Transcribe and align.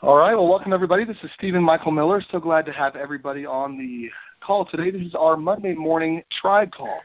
All 0.00 0.16
right. 0.16 0.32
Well, 0.32 0.46
welcome 0.46 0.72
everybody. 0.72 1.04
This 1.04 1.16
is 1.24 1.30
Stephen 1.34 1.60
Michael 1.60 1.90
Miller. 1.90 2.22
So 2.30 2.38
glad 2.38 2.64
to 2.66 2.72
have 2.72 2.94
everybody 2.94 3.44
on 3.44 3.76
the 3.76 4.08
call 4.40 4.64
today. 4.64 4.92
This 4.92 5.02
is 5.02 5.16
our 5.16 5.36
Monday 5.36 5.74
morning 5.74 6.22
tribe 6.40 6.70
call. 6.70 7.00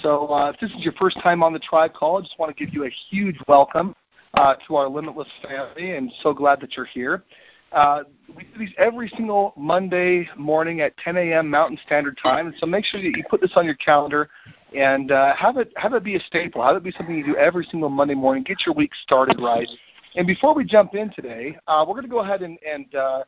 So 0.00 0.28
uh, 0.28 0.52
if 0.54 0.58
this 0.58 0.70
is 0.70 0.78
your 0.78 0.94
first 0.94 1.20
time 1.20 1.42
on 1.42 1.52
the 1.52 1.58
tribe 1.58 1.92
call, 1.92 2.16
I 2.16 2.22
just 2.22 2.38
want 2.38 2.56
to 2.56 2.64
give 2.64 2.72
you 2.72 2.86
a 2.86 2.90
huge 3.10 3.36
welcome 3.48 3.94
uh, 4.32 4.54
to 4.66 4.76
our 4.76 4.88
Limitless 4.88 5.28
family, 5.46 5.96
and 5.96 6.10
so 6.22 6.32
glad 6.32 6.58
that 6.62 6.74
you're 6.74 6.86
here. 6.86 7.22
Uh, 7.70 8.04
we 8.34 8.44
do 8.44 8.58
these 8.60 8.72
every 8.78 9.10
single 9.10 9.52
Monday 9.54 10.26
morning 10.38 10.80
at 10.80 10.96
10 10.96 11.18
a.m. 11.18 11.50
Mountain 11.50 11.78
Standard 11.84 12.18
Time, 12.22 12.54
so 12.58 12.64
make 12.64 12.86
sure 12.86 12.98
that 13.02 13.14
you 13.14 13.24
put 13.28 13.42
this 13.42 13.52
on 13.56 13.66
your 13.66 13.74
calendar 13.74 14.30
and 14.74 15.12
uh, 15.12 15.34
have 15.34 15.58
it 15.58 15.70
have 15.76 15.92
it 15.92 16.02
be 16.02 16.16
a 16.16 16.20
staple. 16.20 16.62
Have 16.62 16.76
it 16.76 16.82
be 16.82 16.92
something 16.92 17.14
you 17.14 17.26
do 17.26 17.36
every 17.36 17.66
single 17.70 17.90
Monday 17.90 18.14
morning. 18.14 18.42
Get 18.42 18.64
your 18.64 18.74
week 18.74 18.92
started 19.02 19.38
right. 19.38 19.68
And 20.16 20.26
before 20.26 20.54
we 20.54 20.64
jump 20.64 20.94
in 20.94 21.10
today, 21.12 21.56
uh, 21.66 21.84
we're 21.86 21.94
going 21.94 22.04
to 22.04 22.10
go 22.10 22.20
ahead 22.20 22.42
and, 22.42 22.58
and 22.66 22.94
uh, 22.94 23.22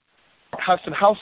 have 0.58 0.80
some 0.84 0.92
house 0.92 1.18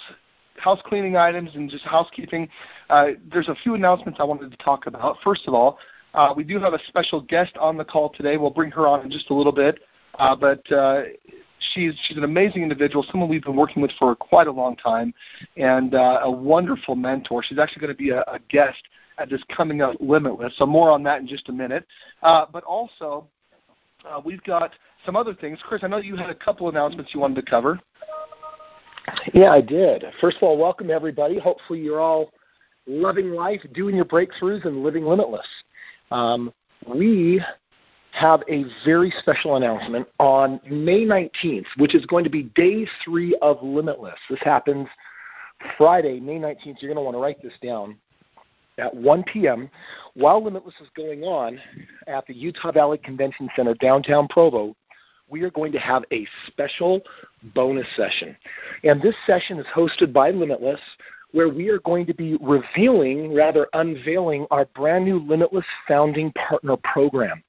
house 0.56 0.80
cleaning 0.86 1.16
items 1.16 1.50
and 1.54 1.70
just 1.70 1.84
housekeeping. 1.84 2.48
Uh, 2.90 3.08
there's 3.32 3.48
a 3.48 3.54
few 3.62 3.74
announcements 3.74 4.18
I 4.20 4.24
wanted 4.24 4.50
to 4.50 4.56
talk 4.56 4.86
about. 4.86 5.16
First 5.22 5.46
of 5.46 5.54
all, 5.54 5.78
uh, 6.14 6.32
we 6.34 6.42
do 6.42 6.58
have 6.58 6.74
a 6.74 6.80
special 6.88 7.20
guest 7.20 7.56
on 7.58 7.76
the 7.76 7.84
call 7.84 8.10
today. 8.10 8.36
We'll 8.36 8.50
bring 8.50 8.72
her 8.72 8.86
on 8.86 9.02
in 9.02 9.10
just 9.10 9.30
a 9.30 9.34
little 9.34 9.52
bit, 9.52 9.78
uh, 10.18 10.34
but 10.34 10.70
uh, 10.72 11.02
she's 11.72 11.94
she's 12.04 12.16
an 12.16 12.24
amazing 12.24 12.62
individual, 12.62 13.04
someone 13.10 13.28
we've 13.28 13.44
been 13.44 13.56
working 13.56 13.82
with 13.82 13.92
for 13.98 14.14
quite 14.16 14.46
a 14.46 14.52
long 14.52 14.74
time, 14.76 15.14
and 15.56 15.94
uh, 15.94 16.20
a 16.24 16.30
wonderful 16.30 16.96
mentor. 16.96 17.42
She's 17.42 17.58
actually 17.58 17.80
going 17.80 17.92
to 17.94 17.98
be 17.98 18.10
a, 18.10 18.22
a 18.22 18.38
guest 18.48 18.82
at 19.18 19.30
this 19.30 19.42
coming 19.54 19.82
up 19.82 19.96
Limitless. 20.00 20.54
So 20.56 20.66
more 20.66 20.90
on 20.90 21.02
that 21.04 21.20
in 21.20 21.26
just 21.26 21.48
a 21.48 21.52
minute. 21.52 21.86
Uh, 22.22 22.46
but 22.52 22.64
also, 22.64 23.26
uh, 24.08 24.20
we've 24.24 24.42
got 24.44 24.72
some 25.04 25.16
other 25.16 25.34
things. 25.34 25.58
Chris, 25.62 25.82
I 25.84 25.88
know 25.88 25.98
you 25.98 26.16
had 26.16 26.30
a 26.30 26.34
couple 26.34 26.68
announcements 26.68 27.12
you 27.14 27.20
wanted 27.20 27.36
to 27.36 27.50
cover. 27.50 27.80
Yeah, 29.32 29.50
I 29.50 29.60
did. 29.60 30.04
First 30.20 30.38
of 30.38 30.42
all, 30.42 30.58
welcome 30.58 30.90
everybody. 30.90 31.38
Hopefully, 31.38 31.80
you're 31.80 32.00
all 32.00 32.30
loving 32.86 33.30
life, 33.30 33.60
doing 33.72 33.96
your 33.96 34.04
breakthroughs, 34.04 34.64
and 34.64 34.82
living 34.82 35.04
limitless. 35.04 35.46
Um, 36.10 36.52
we 36.86 37.42
have 38.12 38.42
a 38.48 38.64
very 38.84 39.12
special 39.20 39.56
announcement 39.56 40.06
on 40.18 40.60
May 40.68 41.04
19th, 41.04 41.66
which 41.76 41.94
is 41.94 42.04
going 42.06 42.24
to 42.24 42.30
be 42.30 42.44
day 42.54 42.86
three 43.04 43.36
of 43.42 43.62
Limitless. 43.62 44.18
This 44.28 44.40
happens 44.42 44.88
Friday, 45.76 46.18
May 46.20 46.38
19th. 46.38 46.80
You're 46.80 46.92
going 46.92 46.96
to 46.96 47.02
want 47.02 47.14
to 47.14 47.20
write 47.20 47.42
this 47.42 47.52
down 47.62 47.96
at 48.78 48.94
1 48.94 49.24
p.m. 49.24 49.68
while 50.14 50.42
Limitless 50.42 50.74
is 50.80 50.88
going 50.96 51.22
on 51.22 51.60
at 52.06 52.26
the 52.26 52.34
Utah 52.34 52.72
Valley 52.72 52.98
Convention 52.98 53.48
Center, 53.54 53.74
downtown 53.74 54.26
Provo. 54.28 54.74
We 55.28 55.42
are 55.42 55.50
going 55.50 55.72
to 55.72 55.78
have 55.78 56.04
a 56.12 56.26
special 56.46 57.02
bonus 57.54 57.86
session. 57.96 58.36
And 58.84 59.00
this 59.02 59.14
session 59.26 59.58
is 59.58 59.66
hosted 59.74 60.12
by 60.12 60.30
Limitless, 60.30 60.80
where 61.32 61.48
we 61.48 61.68
are 61.68 61.80
going 61.80 62.06
to 62.06 62.14
be 62.14 62.38
revealing, 62.40 63.34
rather 63.34 63.68
unveiling, 63.74 64.46
our 64.50 64.64
brand 64.66 65.04
new 65.04 65.18
Limitless 65.18 65.66
Founding 65.86 66.32
Partner 66.32 66.76
Program. 66.78 67.42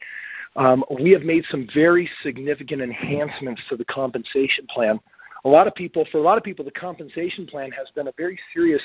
Um, 0.56 0.84
we 1.00 1.12
have 1.12 1.22
made 1.22 1.46
some 1.50 1.68
very 1.74 2.10
significant 2.22 2.82
enhancements 2.82 3.62
to 3.70 3.78
the 3.78 3.86
compensation 3.86 4.68
plan. 4.70 5.00
A 5.46 5.50
lot 5.50 5.68
of 5.68 5.76
people, 5.76 6.06
for 6.12 6.18
a 6.18 6.22
lot 6.22 6.38
of 6.38 6.44
people, 6.44 6.66
the 6.66 6.72
compensation 6.72 7.48
plan 7.48 7.72
has 7.72 7.88
been 7.96 8.08
a 8.08 8.14
very 8.18 8.38
serious 8.54 8.82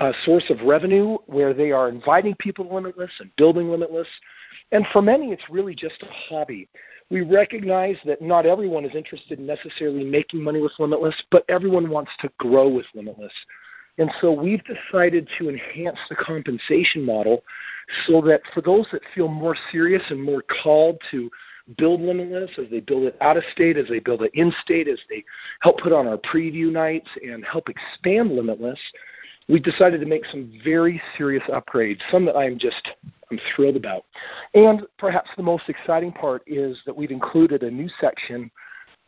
uh, 0.00 0.12
source 0.24 0.44
of 0.50 0.60
revenue 0.62 1.16
where 1.26 1.54
they 1.54 1.70
are 1.70 1.88
inviting 1.88 2.34
people 2.34 2.64
to 2.64 2.74
Limitless 2.74 3.12
and 3.20 3.34
building 3.36 3.70
Limitless. 3.70 4.08
And 4.72 4.84
for 4.92 5.00
many, 5.00 5.30
it's 5.30 5.48
really 5.48 5.74
just 5.74 6.02
a 6.02 6.06
hobby. 6.28 6.68
We 7.10 7.20
recognize 7.20 7.96
that 8.04 8.20
not 8.20 8.46
everyone 8.46 8.84
is 8.84 8.94
interested 8.94 9.38
in 9.38 9.46
necessarily 9.46 10.04
making 10.04 10.42
money 10.42 10.60
with 10.60 10.72
Limitless, 10.78 11.14
but 11.30 11.44
everyone 11.48 11.88
wants 11.88 12.10
to 12.20 12.30
grow 12.38 12.68
with 12.68 12.86
Limitless. 12.94 13.32
And 13.98 14.10
so 14.20 14.32
we've 14.32 14.62
decided 14.64 15.28
to 15.38 15.48
enhance 15.48 15.98
the 16.08 16.16
compensation 16.16 17.04
model 17.04 17.42
so 18.06 18.20
that 18.22 18.42
for 18.52 18.60
those 18.60 18.86
that 18.92 19.02
feel 19.14 19.28
more 19.28 19.56
serious 19.72 20.02
and 20.10 20.22
more 20.22 20.42
called 20.62 21.00
to 21.12 21.30
build 21.78 22.00
Limitless, 22.00 22.50
as 22.58 22.66
they 22.70 22.80
build 22.80 23.04
it 23.04 23.16
out 23.20 23.36
of 23.36 23.44
state, 23.52 23.76
as 23.76 23.88
they 23.88 23.98
build 23.98 24.22
it 24.22 24.32
in 24.34 24.52
state, 24.62 24.88
as 24.88 24.98
they 25.08 25.24
help 25.60 25.80
put 25.80 25.92
on 25.92 26.06
our 26.06 26.18
preview 26.18 26.70
nights 26.70 27.08
and 27.22 27.44
help 27.44 27.68
expand 27.68 28.32
Limitless, 28.32 28.78
we 29.48 29.60
decided 29.60 30.00
to 30.00 30.06
make 30.06 30.24
some 30.26 30.52
very 30.64 31.00
serious 31.16 31.44
upgrades, 31.48 32.00
some 32.10 32.24
that 32.24 32.36
I'm 32.36 32.58
just 32.58 32.88
I'm 33.30 33.38
thrilled 33.54 33.76
about. 33.76 34.04
And 34.54 34.82
perhaps 34.98 35.30
the 35.36 35.42
most 35.42 35.68
exciting 35.68 36.12
part 36.12 36.42
is 36.46 36.78
that 36.86 36.96
we've 36.96 37.10
included 37.10 37.62
a 37.62 37.70
new 37.70 37.88
section 38.00 38.50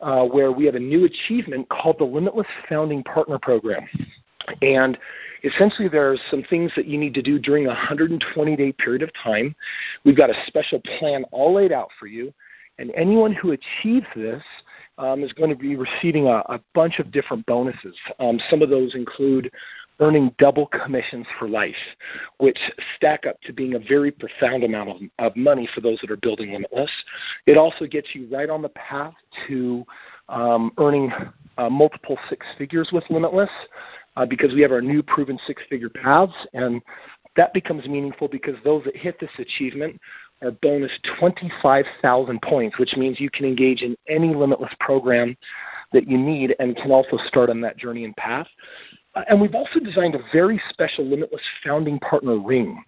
uh, 0.01 0.23
where 0.23 0.51
we 0.51 0.65
have 0.65 0.75
a 0.75 0.79
new 0.79 1.05
achievement 1.05 1.67
called 1.69 1.97
the 1.99 2.05
Limitless 2.05 2.47
Founding 2.69 3.03
Partner 3.03 3.39
Program. 3.39 3.87
And 4.61 4.97
essentially, 5.43 5.87
there's 5.87 6.19
some 6.31 6.43
things 6.49 6.71
that 6.75 6.85
you 6.85 6.97
need 6.97 7.13
to 7.13 7.21
do 7.21 7.39
during 7.39 7.65
a 7.65 7.69
120 7.69 8.55
day 8.55 8.71
period 8.73 9.03
of 9.03 9.11
time. 9.21 9.55
We've 10.03 10.17
got 10.17 10.29
a 10.29 10.45
special 10.47 10.81
plan 10.99 11.23
all 11.31 11.53
laid 11.53 11.71
out 11.71 11.89
for 11.99 12.07
you. 12.07 12.33
And 12.77 12.91
anyone 12.95 13.33
who 13.33 13.51
achieves 13.51 14.07
this 14.15 14.41
um, 14.97 15.23
is 15.23 15.33
going 15.33 15.49
to 15.49 15.55
be 15.55 15.75
receiving 15.75 16.27
a, 16.27 16.37
a 16.47 16.61
bunch 16.73 16.99
of 16.99 17.11
different 17.11 17.45
bonuses. 17.45 17.95
Um, 18.19 18.39
some 18.49 18.61
of 18.61 18.69
those 18.69 18.95
include 18.95 19.51
earning 19.99 20.33
double 20.37 20.67
commissions 20.67 21.25
for 21.37 21.47
life, 21.47 21.75
which 22.37 22.59
stack 22.95 23.25
up 23.25 23.39
to 23.41 23.53
being 23.53 23.75
a 23.75 23.79
very 23.79 24.11
profound 24.11 24.63
amount 24.63 24.89
of, 24.89 24.97
of 25.19 25.35
money 25.35 25.67
for 25.73 25.81
those 25.81 25.99
that 26.01 26.11
are 26.11 26.17
building 26.17 26.51
Limitless. 26.51 26.91
It 27.45 27.57
also 27.57 27.85
gets 27.85 28.13
you 28.13 28.27
right 28.31 28.49
on 28.49 28.61
the 28.61 28.69
path 28.69 29.13
to 29.47 29.85
um, 30.29 30.71
earning 30.77 31.11
uh, 31.57 31.69
multiple 31.69 32.17
six 32.29 32.45
figures 32.57 32.89
with 32.91 33.03
Limitless 33.09 33.49
uh, 34.15 34.25
because 34.25 34.53
we 34.53 34.61
have 34.61 34.71
our 34.71 34.81
new 34.81 35.03
proven 35.03 35.39
six 35.45 35.61
figure 35.69 35.89
paths. 35.89 36.33
And 36.53 36.81
that 37.35 37.53
becomes 37.53 37.87
meaningful 37.87 38.27
because 38.27 38.55
those 38.63 38.83
that 38.85 38.95
hit 38.95 39.19
this 39.19 39.29
achievement 39.37 39.99
are 40.41 40.51
bonus 40.51 40.91
25,000 41.19 42.41
points, 42.41 42.79
which 42.79 42.95
means 42.95 43.19
you 43.19 43.29
can 43.29 43.45
engage 43.45 43.81
in 43.81 43.95
any 44.07 44.33
Limitless 44.33 44.73
program 44.79 45.35
that 45.91 46.07
you 46.07 46.17
need 46.17 46.55
and 46.59 46.75
can 46.75 46.91
also 46.91 47.17
start 47.27 47.49
on 47.49 47.61
that 47.61 47.77
journey 47.77 48.05
and 48.05 48.15
path. 48.15 48.47
Uh, 49.15 49.23
and 49.29 49.41
we've 49.41 49.55
also 49.55 49.79
designed 49.79 50.15
a 50.15 50.19
very 50.31 50.61
special 50.69 51.05
Limitless 51.05 51.41
founding 51.63 51.99
partner 51.99 52.37
ring, 52.37 52.83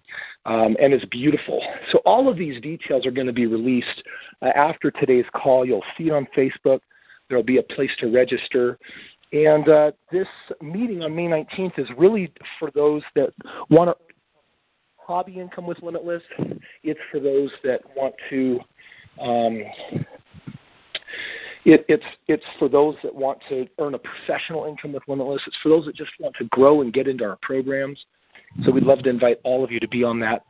um, 0.46 0.76
and 0.80 0.92
it's 0.92 1.04
beautiful. 1.06 1.62
So 1.90 1.98
all 2.04 2.28
of 2.28 2.36
these 2.36 2.60
details 2.60 3.06
are 3.06 3.10
going 3.10 3.26
to 3.26 3.32
be 3.32 3.46
released 3.46 4.02
uh, 4.40 4.50
after 4.54 4.90
today's 4.90 5.26
call. 5.34 5.66
You'll 5.66 5.84
see 5.98 6.08
it 6.08 6.12
on 6.12 6.26
Facebook. 6.36 6.80
There 7.28 7.36
will 7.36 7.44
be 7.44 7.58
a 7.58 7.62
place 7.62 7.90
to 7.98 8.12
register. 8.12 8.78
And 9.32 9.68
uh, 9.68 9.92
this 10.10 10.28
meeting 10.60 11.02
on 11.02 11.16
May 11.16 11.26
19th 11.26 11.78
is 11.78 11.88
really 11.96 12.32
for 12.58 12.70
those 12.72 13.02
that 13.16 13.30
want 13.70 13.90
to 13.90 14.14
hobby 14.98 15.40
income 15.40 15.66
with 15.66 15.82
Limitless. 15.82 16.22
It's 16.84 17.00
for 17.10 17.18
those 17.18 17.50
that 17.64 17.80
want 17.96 18.14
to 18.30 18.60
um, 19.20 19.62
it, 21.64 21.84
it's 21.88 22.04
it's 22.28 22.44
for 22.58 22.68
those 22.68 22.96
that 23.02 23.14
want 23.14 23.38
to 23.48 23.66
earn 23.78 23.94
a 23.94 23.98
professional 23.98 24.66
income 24.66 24.92
with 24.92 25.02
Limitless. 25.06 25.42
It's 25.46 25.58
for 25.62 25.68
those 25.68 25.86
that 25.86 25.94
just 25.94 26.12
want 26.18 26.34
to 26.36 26.44
grow 26.46 26.80
and 26.80 26.92
get 26.92 27.06
into 27.06 27.24
our 27.24 27.38
programs. 27.42 28.04
So 28.64 28.72
we'd 28.72 28.84
love 28.84 29.02
to 29.04 29.10
invite 29.10 29.38
all 29.44 29.64
of 29.64 29.70
you 29.70 29.80
to 29.80 29.88
be 29.88 30.04
on 30.04 30.18
that, 30.20 30.44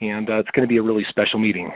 and 0.00 0.28
uh, 0.28 0.34
it's 0.34 0.50
going 0.50 0.66
to 0.66 0.68
be 0.68 0.78
a 0.78 0.82
really 0.82 1.04
special 1.04 1.38
meeting. 1.38 1.72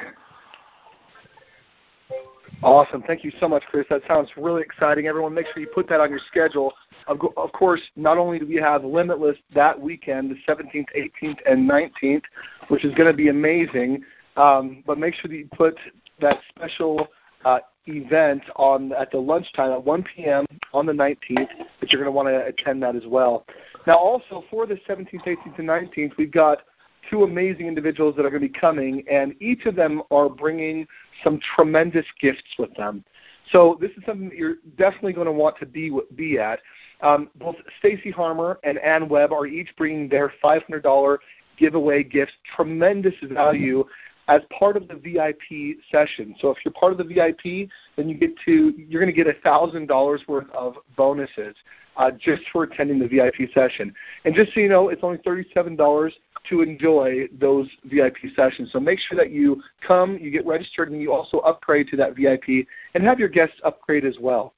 Awesome. 2.62 3.02
Thank 3.02 3.24
you 3.24 3.32
so 3.40 3.48
much, 3.48 3.62
Chris. 3.70 3.86
That 3.90 4.02
sounds 4.08 4.30
really 4.36 4.62
exciting. 4.62 5.06
Everyone, 5.06 5.34
make 5.34 5.46
sure 5.52 5.60
you 5.60 5.66
put 5.66 5.88
that 5.88 6.00
on 6.00 6.08
your 6.08 6.20
schedule. 6.28 6.72
Of, 7.06 7.20
of 7.36 7.52
course, 7.52 7.82
not 7.94 8.16
only 8.16 8.38
do 8.38 8.46
we 8.46 8.56
have 8.56 8.84
Limitless 8.84 9.36
that 9.54 9.78
weekend, 9.78 10.30
the 10.30 10.52
17th, 10.52 10.86
18th, 10.96 11.38
and 11.46 11.68
19th, 11.68 12.22
which 12.68 12.84
is 12.84 12.94
going 12.94 13.10
to 13.10 13.16
be 13.16 13.28
amazing, 13.28 14.02
um, 14.36 14.82
but 14.86 14.98
make 14.98 15.14
sure 15.14 15.28
that 15.28 15.36
you 15.36 15.48
put 15.54 15.76
that 16.20 16.38
special 16.48 17.08
uh, 17.44 17.58
event 17.86 18.42
on 18.56 18.92
at 18.92 19.10
the 19.10 19.18
lunchtime 19.18 19.72
at 19.72 19.84
1 19.84 20.04
p.m. 20.14 20.46
on 20.72 20.86
the 20.86 20.92
19th, 20.92 21.48
but 21.80 21.90
you're 21.90 22.02
going 22.02 22.04
to 22.04 22.10
want 22.10 22.28
to 22.28 22.46
attend 22.46 22.82
that 22.82 22.96
as 22.96 23.06
well. 23.06 23.46
Now, 23.86 23.96
also 23.96 24.44
for 24.50 24.66
the 24.66 24.76
17th, 24.88 25.26
18th, 25.26 25.58
and 25.58 25.68
19th, 25.68 26.16
we've 26.16 26.32
got 26.32 26.62
two 27.10 27.22
amazing 27.22 27.66
individuals 27.66 28.16
that 28.16 28.24
are 28.24 28.30
going 28.30 28.42
to 28.42 28.48
be 28.48 28.58
coming, 28.58 29.04
and 29.10 29.34
each 29.40 29.66
of 29.66 29.76
them 29.76 30.02
are 30.10 30.28
bringing 30.28 30.86
some 31.22 31.38
tremendous 31.54 32.06
gifts 32.20 32.42
with 32.58 32.74
them. 32.76 33.04
So 33.52 33.76
this 33.80 33.90
is 33.90 34.02
something 34.06 34.30
that 34.30 34.38
you're 34.38 34.56
definitely 34.78 35.12
going 35.12 35.26
to 35.26 35.32
want 35.32 35.58
to 35.58 35.66
be 35.66 35.92
be 36.16 36.38
at. 36.38 36.60
Um, 37.02 37.28
both 37.34 37.56
Stacy 37.78 38.10
Harmer 38.10 38.58
and 38.64 38.78
Ann 38.78 39.08
Webb 39.08 39.32
are 39.32 39.46
each 39.46 39.68
bringing 39.76 40.08
their 40.08 40.32
$500 40.42 41.18
giveaway 41.58 42.02
gifts, 42.02 42.32
tremendous 42.56 43.14
value 43.22 43.84
as 44.28 44.40
part 44.58 44.76
of 44.76 44.88
the 44.88 44.94
VIP 44.94 45.78
session. 45.90 46.34
So 46.40 46.50
if 46.50 46.58
you're 46.64 46.72
part 46.72 46.92
of 46.92 46.98
the 46.98 47.04
VIP, 47.04 47.68
then 47.96 48.08
you 48.08 48.14
get 48.14 48.30
to 48.46 48.72
you're 48.76 49.00
going 49.02 49.14
to 49.14 49.24
get 49.24 49.42
thousand 49.42 49.86
dollars 49.86 50.22
worth 50.26 50.50
of 50.50 50.76
bonuses 50.96 51.54
uh, 51.96 52.10
just 52.10 52.42
for 52.52 52.64
attending 52.64 52.98
the 52.98 53.08
VIP 53.08 53.50
session. 53.52 53.94
And 54.24 54.34
just 54.34 54.54
so 54.54 54.60
you 54.60 54.68
know, 54.68 54.88
it's 54.88 55.02
only 55.02 55.18
thirty-seven 55.24 55.76
dollars 55.76 56.14
to 56.48 56.62
enjoy 56.62 57.26
those 57.38 57.68
VIP 57.84 58.16
sessions. 58.36 58.70
So 58.72 58.80
make 58.80 58.98
sure 58.98 59.16
that 59.16 59.30
you 59.30 59.62
come, 59.86 60.18
you 60.18 60.30
get 60.30 60.46
registered, 60.46 60.90
and 60.90 61.00
you 61.00 61.12
also 61.12 61.38
upgrade 61.38 61.88
to 61.88 61.96
that 61.96 62.16
VIP, 62.16 62.66
and 62.94 63.04
have 63.04 63.18
your 63.18 63.28
guests 63.28 63.56
upgrade 63.64 64.04
as 64.04 64.16
well. 64.20 64.54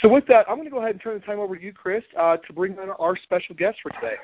So 0.00 0.08
with 0.08 0.26
that, 0.26 0.48
I'm 0.48 0.56
going 0.56 0.66
to 0.66 0.70
go 0.70 0.78
ahead 0.78 0.92
and 0.92 1.00
turn 1.00 1.14
the 1.14 1.26
time 1.26 1.40
over 1.40 1.56
to 1.56 1.62
you, 1.62 1.72
Chris, 1.72 2.04
uh, 2.16 2.36
to 2.36 2.52
bring 2.52 2.78
on 2.78 2.90
our 3.00 3.16
special 3.16 3.56
guest 3.56 3.78
for 3.82 3.90
today. 3.90 4.14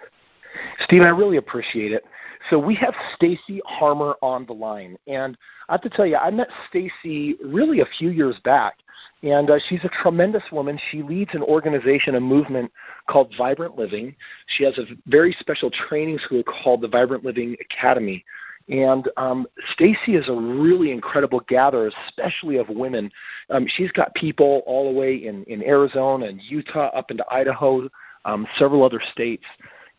Stephen, 0.85 1.07
I 1.07 1.11
really 1.11 1.37
appreciate 1.37 1.93
it. 1.93 2.05
So 2.51 2.59
we 2.59 2.75
have 2.77 2.95
Stacy 3.15 3.63
Harmer 3.65 4.17
on 4.21 4.45
the 4.45 4.53
line, 4.53 4.99
and 5.07 5.37
I 5.69 5.73
have 5.73 5.81
to 5.83 5.89
tell 5.89 6.07
you, 6.07 6.17
I 6.17 6.31
met 6.31 6.49
Stacy 6.69 7.37
really 7.43 7.81
a 7.81 7.87
few 7.99 8.11
years 8.11 8.39
back, 8.45 8.75
and 9.23 9.51
uh, 9.51 9.59
she's 9.69 9.83
a 9.85 9.91
tremendous 10.03 10.43
woman. 10.53 10.79
She 10.91 11.03
leads 11.03 11.31
an 11.35 11.43
organization, 11.43 12.17
a 12.17 12.21
movement 12.21 12.71
called 13.09 13.33
Vibrant 13.39 13.79
Living. 13.79 14.15
She 14.49 14.65
has 14.65 14.77
a 14.77 14.85
very 15.07 15.35
special 15.41 15.71
training 15.71 16.19
school 16.19 16.43
called 16.43 16.83
the 16.83 16.89
Vibrant 16.89 17.25
Living 17.25 17.57
Academy. 17.61 18.23
And 18.69 19.09
um, 19.17 19.47
Stacy 19.73 20.17
is 20.17 20.29
a 20.29 20.33
really 20.33 20.91
incredible 20.91 21.41
gatherer, 21.49 21.91
especially 22.09 22.57
of 22.57 22.69
women. 22.69 23.11
Um, 23.51 23.67
she's 23.67 23.93
got 23.93 24.15
people 24.15 24.63
all 24.67 24.91
the 24.91 24.99
way 24.99 25.17
in, 25.17 25.45
in 25.45 25.63
Arizona 25.63 26.27
and 26.27 26.41
Utah, 26.43 26.89
up 26.95 27.11
into 27.11 27.25
Idaho, 27.31 27.89
um, 28.25 28.47
several 28.59 28.83
other 28.83 29.03
states. 29.13 29.45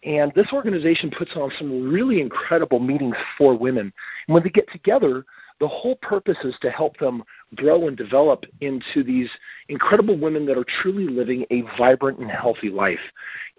And 0.06 0.32
this 0.36 0.48
organization 0.54 1.12
puts 1.18 1.32
on 1.36 1.52
some 1.58 1.92
really 1.92 2.22
incredible 2.22 2.80
meetings 2.80 3.16
for 3.38 3.58
women. 3.58 3.92
And 4.28 4.34
when 4.34 4.44
they 4.44 4.50
get 4.50 4.72
together, 4.72 5.26
the 5.60 5.68
whole 5.68 5.96
purpose 5.98 6.38
is 6.44 6.56
to 6.62 6.70
help 6.70 6.98
them 6.98 7.24
grow 7.56 7.88
and 7.88 7.98
develop 7.98 8.46
into 8.62 9.04
these 9.04 9.30
incredible 9.70 10.18
women 10.18 10.46
that 10.46 10.58
are 10.58 10.66
truly 10.82 11.08
living 11.08 11.46
a 11.50 11.62
vibrant 11.78 12.20
and 12.20 12.30
healthy 12.30 12.70
life. 12.70 13.00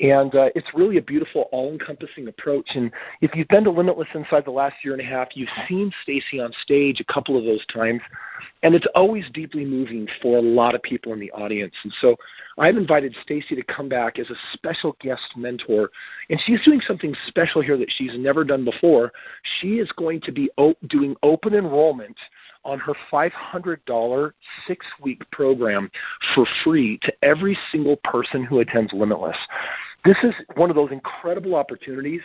And 0.01 0.35
uh, 0.35 0.51
it's 0.55 0.69
really 0.75 0.99
a 0.99 1.03
beautiful, 1.03 1.49
all 1.53 1.73
encompassing 1.73 2.29
approach. 2.29 2.69
And 2.75 2.91
if 3.23 3.35
you've 3.35 3.49
been 3.49 3.65
to 3.65 3.71
Limitless 3.71 4.09
inside 4.15 4.45
the 4.45 4.51
last 4.51 4.77
year 4.85 4.93
and 4.93 5.01
a 5.01 5.05
half, 5.05 5.29
you've 5.35 5.49
seen 5.69 5.91
Stacy 6.03 6.41
on 6.41 6.53
stage 6.63 7.01
a 7.01 7.13
couple 7.13 7.39
of 7.39 7.45
those 7.45 7.65
times. 7.67 8.03
And 8.63 8.75
it's 8.75 8.87
always 8.95 9.25
deeply 9.33 9.65
moving 9.65 10.07
for 10.21 10.37
a 10.37 10.43
lot 10.43 10.75
of 10.75 10.83
people 10.83 11.15
in 11.15 11.21
the 11.21 11.31
audience. 11.33 11.73
And 11.83 11.93
so 12.01 12.17
I've 12.59 12.77
invited 12.77 13.17
Stacy 13.23 13.55
to 13.55 13.63
come 13.63 13.89
back 13.89 14.19
as 14.19 14.29
a 14.29 14.35
special 14.53 14.97
guest 15.01 15.23
mentor. 15.37 15.91
And 16.29 16.41
she's 16.45 16.63
doing 16.63 16.83
something 16.83 17.15
special 17.27 17.63
here 17.63 17.79
that 17.79 17.91
she's 17.97 18.19
never 18.19 18.45
done 18.45 18.65
before. 18.65 19.13
She 19.61 19.79
is 19.79 19.91
going 19.93 20.21
to 20.23 20.33
be 20.33 20.51
doing 20.89 21.17
open 21.23 21.55
enrollment 21.55 22.17
on 22.67 22.79
her 22.81 22.93
$500 23.11 24.33
six 24.67 24.85
week 25.01 25.23
program 25.31 25.91
for 26.35 26.47
free 26.65 26.99
to 27.03 27.13
every 27.23 27.57
single 27.71 27.97
person 28.05 28.45
who 28.45 28.59
attends 28.59 28.93
Limitless. 28.93 29.37
This 30.05 30.17
is 30.23 30.35
one 30.55 30.71
of 30.71 30.77
those 30.77 30.93
incredible 30.93 31.55
opportunities 31.55 32.21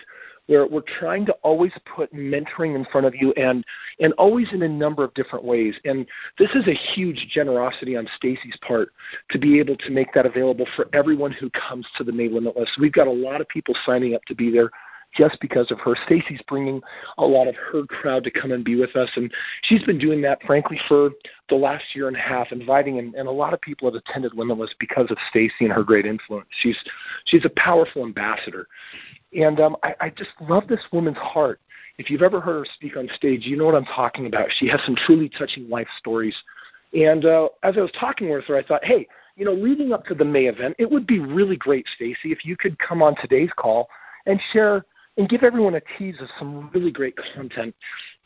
where 0.48 0.68
we're 0.68 0.82
trying 1.00 1.26
to 1.26 1.32
always 1.44 1.72
put 1.96 2.14
mentoring 2.14 2.76
in 2.76 2.86
front 2.92 3.08
of 3.08 3.16
you 3.16 3.32
and 3.34 3.64
and 4.00 4.14
always 4.14 4.52
in 4.52 4.62
a 4.64 4.68
number 4.68 5.04
of 5.04 5.14
different 5.14 5.46
ways. 5.46 5.76
And 5.86 6.06
this 6.38 6.50
is 6.56 6.68
a 6.68 6.74
huge 6.74 7.28
generosity 7.30 7.96
on 7.96 8.08
Stacy's 8.18 8.58
part 8.68 8.90
to 9.30 9.40
be 9.40 9.60
able 9.60 9.78
to 9.78 9.90
make 9.92 10.14
that 10.14 10.26
available 10.26 10.68
for 10.76 10.90
everyone 10.94 11.32
who 11.32 11.50
comes 11.52 11.88
to 11.98 12.04
the 12.04 12.12
May 12.12 12.28
Limitless. 12.28 12.70
We've 12.80 12.92
got 12.92 13.08
a 13.08 13.12
lot 13.12 13.42
of 13.42 13.48
people 13.48 13.76
signing 13.86 14.14
up 14.14 14.24
to 14.26 14.36
be 14.36 14.52
there 14.52 14.70
just 15.16 15.40
because 15.42 15.72
of 15.72 15.80
her. 15.80 15.96
Stacy's 16.06 16.42
bringing 16.48 16.81
a 17.18 17.25
lot 17.25 17.48
of 17.48 17.56
her 17.56 17.84
crowd 17.88 18.24
to 18.24 18.31
come 18.31 18.52
and 18.52 18.63
be 18.63 18.75
with 18.75 18.96
us, 18.96 19.10
and 19.16 19.31
she's 19.63 19.84
been 19.84 19.98
doing 19.98 20.22
that, 20.22 20.42
frankly, 20.44 20.80
for 20.88 21.12
the 21.50 21.56
last 21.56 21.84
year 21.94 22.08
and 22.08 22.18
a 22.18 22.19
half, 22.19 22.52
inviting 22.52 23.00
and, 23.00 23.13
and 23.16 23.28
a 23.28 23.31
lot 23.31 23.54
of 23.54 23.62
people 23.62 23.92
have 23.92 23.96
attended 23.96 24.34
Limitless 24.34 24.74
because 24.80 25.12
of 25.12 25.18
Stacy 25.30 25.54
and 25.62 25.72
her 25.72 25.84
great 25.84 26.06
influence. 26.06 26.48
She's 26.62 26.78
she's 27.25 27.46
a 27.46 27.52
powerful 27.58 28.04
ambassador, 28.04 28.68
and 29.34 29.60
um, 29.60 29.75
I, 29.84 29.96
I 30.00 30.10
just 30.10 30.31
love 30.40 30.68
this 30.68 30.81
woman's 30.92 31.18
heart. 31.18 31.60
If 31.98 32.10
you've 32.10 32.22
ever 32.22 32.42
heard 32.42 32.66
her 32.66 32.74
speak 32.74 32.98
on 32.98 33.10
stage, 33.16 33.46
you 33.46 33.58
know 33.58 33.66
what 33.66 33.75
I'm 33.75 33.86
talking 33.86 34.25
about. 34.25 34.48
She 34.58 34.68
has 34.69 34.80
some 34.86 34.96
truly 34.96 35.30
touching 35.30 35.69
life 35.69 35.88
stories. 36.00 36.36
And 36.94 37.25
uh, 37.25 37.50
as 37.63 37.78
I 37.78 37.81
was 37.81 37.92
talking 37.98 38.30
with 38.30 38.46
her, 38.46 38.58
I 38.58 38.63
thought, 38.63 38.84
hey, 38.84 39.08
you 39.36 39.46
know, 39.46 39.54
leading 39.54 39.94
up 39.94 40.06
to 40.06 40.16
the 40.16 40.25
May 40.25 40.46
event, 40.46 40.75
it 40.78 40.90
would 40.90 41.08
be 41.08 41.19
really 41.19 41.56
great, 41.56 41.86
Stacy, 41.96 42.31
if 42.31 42.44
you 42.44 42.58
could 42.58 42.78
come 42.80 43.02
on 43.02 43.16
today's 43.16 43.52
call 43.56 43.88
and 44.25 44.40
share 44.52 44.86
and 45.18 45.28
give 45.28 45.44
everyone 45.44 45.75
a 45.75 45.81
tease 45.98 46.19
of 46.22 46.30
some 46.40 46.69
really 46.74 46.92
great 46.92 47.16
content. 47.36 47.75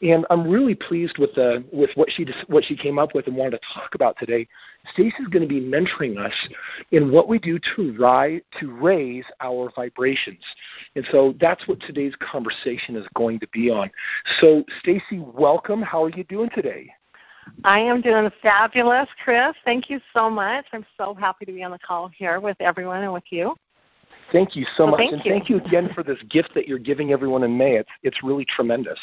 And 0.02 0.26
I'm 0.30 0.48
really 0.48 0.76
pleased 0.76 1.18
with 1.18 1.34
the 1.34 1.64
with 1.72 1.90
what 1.96 2.12
she 2.12 2.26
what 2.48 2.64
she 2.64 2.76
came 2.76 3.00
up 3.00 3.16
with 3.16 3.28
and 3.28 3.36
wanted 3.36 3.52
to 3.52 3.60
talk 3.74 3.96
about 3.96 4.18
today. 4.20 4.48
Stacey's 4.94 5.28
going 5.30 5.42
to 5.42 5.48
be 5.48 5.62
mentoring 5.62 6.18
us 6.24 6.34
in 6.92 7.12
what 7.12 7.28
we 7.28 7.40
do 7.40 7.60
to 7.76 7.96
rise 7.98 8.42
to 8.60 8.72
raise 8.72 9.26
our 9.42 9.72
vibrations, 9.76 10.44
and 10.96 11.06
so 11.12 11.34
that's 11.40 11.68
what 11.68 11.80
today's 11.82 12.14
conversation 12.20 12.96
is 12.96 13.06
going 13.16 13.40
to 13.40 13.48
be 13.48 13.70
on. 13.70 13.90
So, 14.40 14.64
Stacy, 14.82 15.20
welcome. 15.20 15.82
How 15.82 16.04
are 16.04 16.10
you 16.10 16.24
doing 16.26 16.50
today? 16.54 16.92
I 17.64 17.80
am 17.80 18.02
doing 18.02 18.30
fabulous, 18.42 19.08
Chris. 19.24 19.56
Thank 19.64 19.90
you 19.90 20.00
so 20.14 20.30
much. 20.30 20.66
I'm 20.74 20.86
so 20.98 21.14
happy 21.14 21.46
to 21.46 21.52
be 21.52 21.64
on 21.64 21.72
the 21.72 21.80
call 21.80 22.10
here 22.10 22.40
with 22.40 22.58
everyone 22.60 23.04
and 23.04 23.14
with 23.14 23.24
you. 23.30 23.56
Thank 24.32 24.56
you 24.56 24.66
so 24.76 24.86
well, 24.86 24.92
much, 24.92 25.00
thank 25.00 25.14
and 25.14 25.26
you. 25.26 25.32
thank 25.32 25.50
you 25.50 25.58
again 25.58 25.90
for 25.94 26.04
this 26.04 26.18
gift 26.30 26.54
that 26.56 26.68
you're 26.68 26.80
giving 26.80 27.12
everyone 27.12 27.44
in 27.44 27.58
May. 27.58 27.76
It's 27.76 27.90
it's 28.04 28.24
really 28.24 28.46
tremendous. 28.46 29.00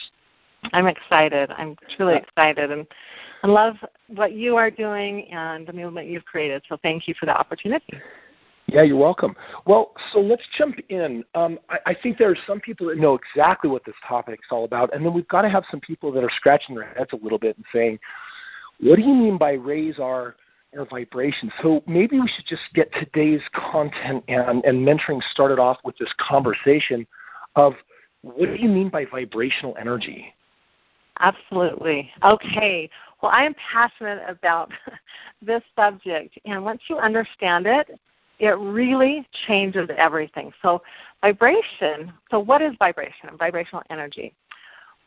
I'm 0.72 0.86
excited. 0.86 1.50
I'm 1.56 1.76
truly 1.96 2.14
excited, 2.16 2.70
and 2.70 2.86
I 3.42 3.48
love 3.48 3.76
what 4.08 4.32
you 4.32 4.56
are 4.56 4.70
doing 4.70 5.28
and 5.32 5.66
the 5.66 5.72
movement 5.72 6.08
you've 6.08 6.24
created. 6.24 6.62
So 6.68 6.76
thank 6.82 7.08
you 7.08 7.14
for 7.18 7.26
the 7.26 7.36
opportunity. 7.36 8.00
Yeah, 8.66 8.82
you're 8.82 8.96
welcome. 8.96 9.34
Well, 9.66 9.92
so 10.12 10.20
let's 10.20 10.44
jump 10.56 10.76
in. 10.88 11.24
Um, 11.34 11.58
I, 11.68 11.78
I 11.86 11.94
think 12.00 12.16
there 12.16 12.30
are 12.30 12.36
some 12.46 12.60
people 12.60 12.86
that 12.88 12.98
know 12.98 13.18
exactly 13.18 13.68
what 13.68 13.84
this 13.84 13.94
topic 14.08 14.40
is 14.40 14.46
all 14.50 14.64
about, 14.64 14.94
and 14.94 15.04
then 15.04 15.12
we've 15.12 15.28
got 15.28 15.42
to 15.42 15.48
have 15.48 15.64
some 15.70 15.80
people 15.80 16.12
that 16.12 16.22
are 16.22 16.30
scratching 16.36 16.76
their 16.76 16.86
heads 16.94 17.10
a 17.12 17.16
little 17.16 17.38
bit 17.38 17.56
and 17.56 17.66
saying, 17.72 17.98
"What 18.80 18.96
do 18.96 19.02
you 19.02 19.14
mean 19.14 19.36
by 19.36 19.54
raise 19.54 19.98
our 19.98 20.36
our 20.76 20.86
vibration. 20.86 21.52
So 21.62 21.82
maybe 21.86 22.18
we 22.18 22.28
should 22.28 22.46
just 22.46 22.62
get 22.74 22.92
today's 22.92 23.42
content 23.52 24.24
and, 24.28 24.64
and 24.64 24.86
mentoring 24.86 25.22
started 25.30 25.58
off 25.58 25.78
with 25.84 25.96
this 25.98 26.12
conversation 26.18 27.06
of 27.56 27.74
what 28.22 28.46
do 28.46 28.54
you 28.54 28.68
mean 28.68 28.88
by 28.88 29.04
vibrational 29.04 29.76
energy? 29.78 30.34
Absolutely. 31.20 32.10
Okay. 32.24 32.88
Well, 33.22 33.30
I 33.32 33.44
am 33.44 33.54
passionate 33.54 34.22
about 34.28 34.72
this 35.42 35.62
subject, 35.76 36.38
and 36.44 36.64
once 36.64 36.82
you 36.88 36.98
understand 36.98 37.66
it, 37.66 37.90
it 38.38 38.58
really 38.58 39.26
changes 39.46 39.88
everything. 39.96 40.52
So, 40.62 40.82
vibration. 41.20 42.12
So, 42.30 42.40
what 42.40 42.62
is 42.62 42.72
vibration? 42.78 43.30
Vibrational 43.38 43.82
energy. 43.90 44.34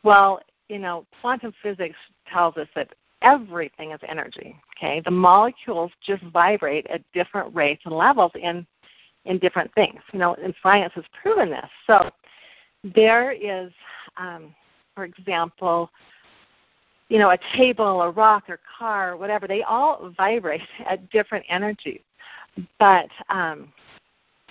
Well, 0.04 0.40
you 0.68 0.78
know, 0.78 1.04
quantum 1.20 1.52
physics 1.62 1.96
tells 2.32 2.56
us 2.56 2.68
that 2.74 2.88
everything 3.26 3.90
is 3.90 4.00
energy. 4.08 4.56
Okay, 4.76 5.02
the 5.04 5.10
molecules 5.10 5.90
just 6.00 6.22
vibrate 6.24 6.86
at 6.86 7.02
different 7.12 7.54
rates 7.54 7.82
and 7.84 7.94
levels 7.94 8.32
in 8.34 8.66
in 9.24 9.38
different 9.38 9.72
things. 9.74 10.00
You 10.12 10.20
know, 10.20 10.34
and 10.42 10.54
science 10.62 10.92
has 10.94 11.04
proven 11.20 11.50
this. 11.50 11.68
So 11.86 12.10
there 12.94 13.32
is, 13.32 13.72
um, 14.16 14.54
for 14.94 15.04
example, 15.04 15.90
you 17.08 17.18
know, 17.18 17.30
a 17.30 17.38
table, 17.56 18.02
a 18.02 18.10
rock, 18.10 18.44
or 18.48 18.60
car, 18.78 19.16
whatever. 19.16 19.46
They 19.46 19.62
all 19.62 20.12
vibrate 20.16 20.60
at 20.88 21.10
different 21.10 21.44
energies, 21.48 22.02
but 22.78 23.08
um, 23.28 23.72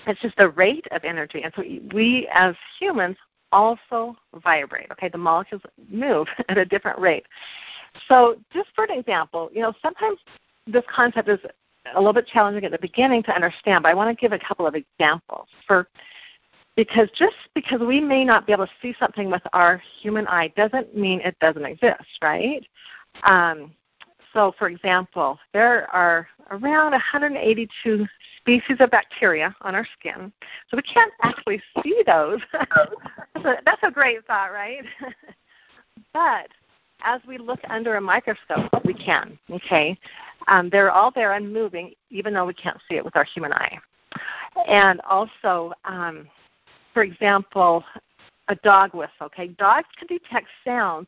it's 0.05 0.21
just 0.21 0.37
the 0.37 0.49
rate 0.49 0.85
of 0.91 1.03
energy. 1.03 1.43
And 1.43 1.53
so 1.55 1.63
we, 1.93 2.29
as 2.33 2.55
humans, 2.79 3.17
also 3.51 4.17
vibrate. 4.43 4.91
Okay, 4.91 5.09
the 5.09 5.17
molecules 5.17 5.61
move 5.89 6.27
at 6.49 6.57
a 6.57 6.65
different 6.65 6.99
rate. 6.99 7.25
So, 8.07 8.37
just 8.53 8.69
for 8.75 8.85
an 8.85 8.91
example, 8.91 9.49
you 9.53 9.61
know, 9.61 9.73
sometimes 9.81 10.19
this 10.67 10.83
concept 10.93 11.29
is 11.29 11.39
a 11.93 11.99
little 11.99 12.13
bit 12.13 12.27
challenging 12.27 12.65
at 12.65 12.71
the 12.71 12.79
beginning 12.79 13.23
to 13.23 13.35
understand, 13.35 13.83
but 13.83 13.89
I 13.89 13.93
want 13.93 14.15
to 14.15 14.19
give 14.19 14.31
a 14.31 14.39
couple 14.39 14.65
of 14.65 14.75
examples 14.75 15.47
for 15.67 15.87
because 16.75 17.09
just 17.17 17.35
because 17.53 17.79
we 17.79 18.01
may 18.01 18.25
not 18.25 18.45
be 18.45 18.51
able 18.51 18.65
to 18.65 18.71
see 18.81 18.93
something 18.99 19.31
with 19.31 19.41
our 19.53 19.81
human 20.01 20.27
eye 20.27 20.51
doesn't 20.57 20.95
mean 20.95 21.21
it 21.21 21.37
doesn't 21.39 21.65
exist, 21.65 22.19
right? 22.21 22.65
Um, 23.23 23.71
so, 24.33 24.53
for 24.59 24.67
example, 24.67 25.39
there 25.53 25.89
are 25.95 26.27
around 26.51 26.91
182 26.91 28.05
species 28.37 28.77
of 28.81 28.91
bacteria 28.91 29.55
on 29.61 29.73
our 29.73 29.87
skin, 29.97 30.31
so 30.69 30.75
we 30.75 30.83
can't 30.83 31.13
actually 31.23 31.61
see 31.81 32.03
those. 32.05 32.41
that's, 32.51 33.45
a, 33.45 33.55
that's 33.65 33.83
a 33.83 33.91
great 33.91 34.25
thought, 34.27 34.51
right? 34.51 34.83
but 36.13 36.47
as 37.05 37.21
we 37.27 37.37
look 37.37 37.59
under 37.69 37.95
a 37.95 38.01
microscope, 38.01 38.69
we 38.83 38.93
can. 38.93 39.37
Okay, 39.49 39.97
um, 40.47 40.69
they're 40.69 40.91
all 40.91 41.11
there 41.11 41.33
and 41.33 41.51
moving, 41.51 41.93
even 42.09 42.33
though 42.33 42.45
we 42.45 42.53
can't 42.53 42.79
see 42.89 42.95
it 42.95 43.05
with 43.05 43.15
our 43.15 43.23
human 43.23 43.53
eye. 43.53 43.77
And 44.67 44.99
also, 45.01 45.73
um, 45.85 46.27
for 46.93 47.03
example, 47.03 47.83
a 48.47 48.55
dog 48.55 48.93
whistle. 48.93 49.11
Okay, 49.23 49.47
dogs 49.47 49.87
can 49.97 50.07
detect 50.07 50.47
sounds 50.63 51.07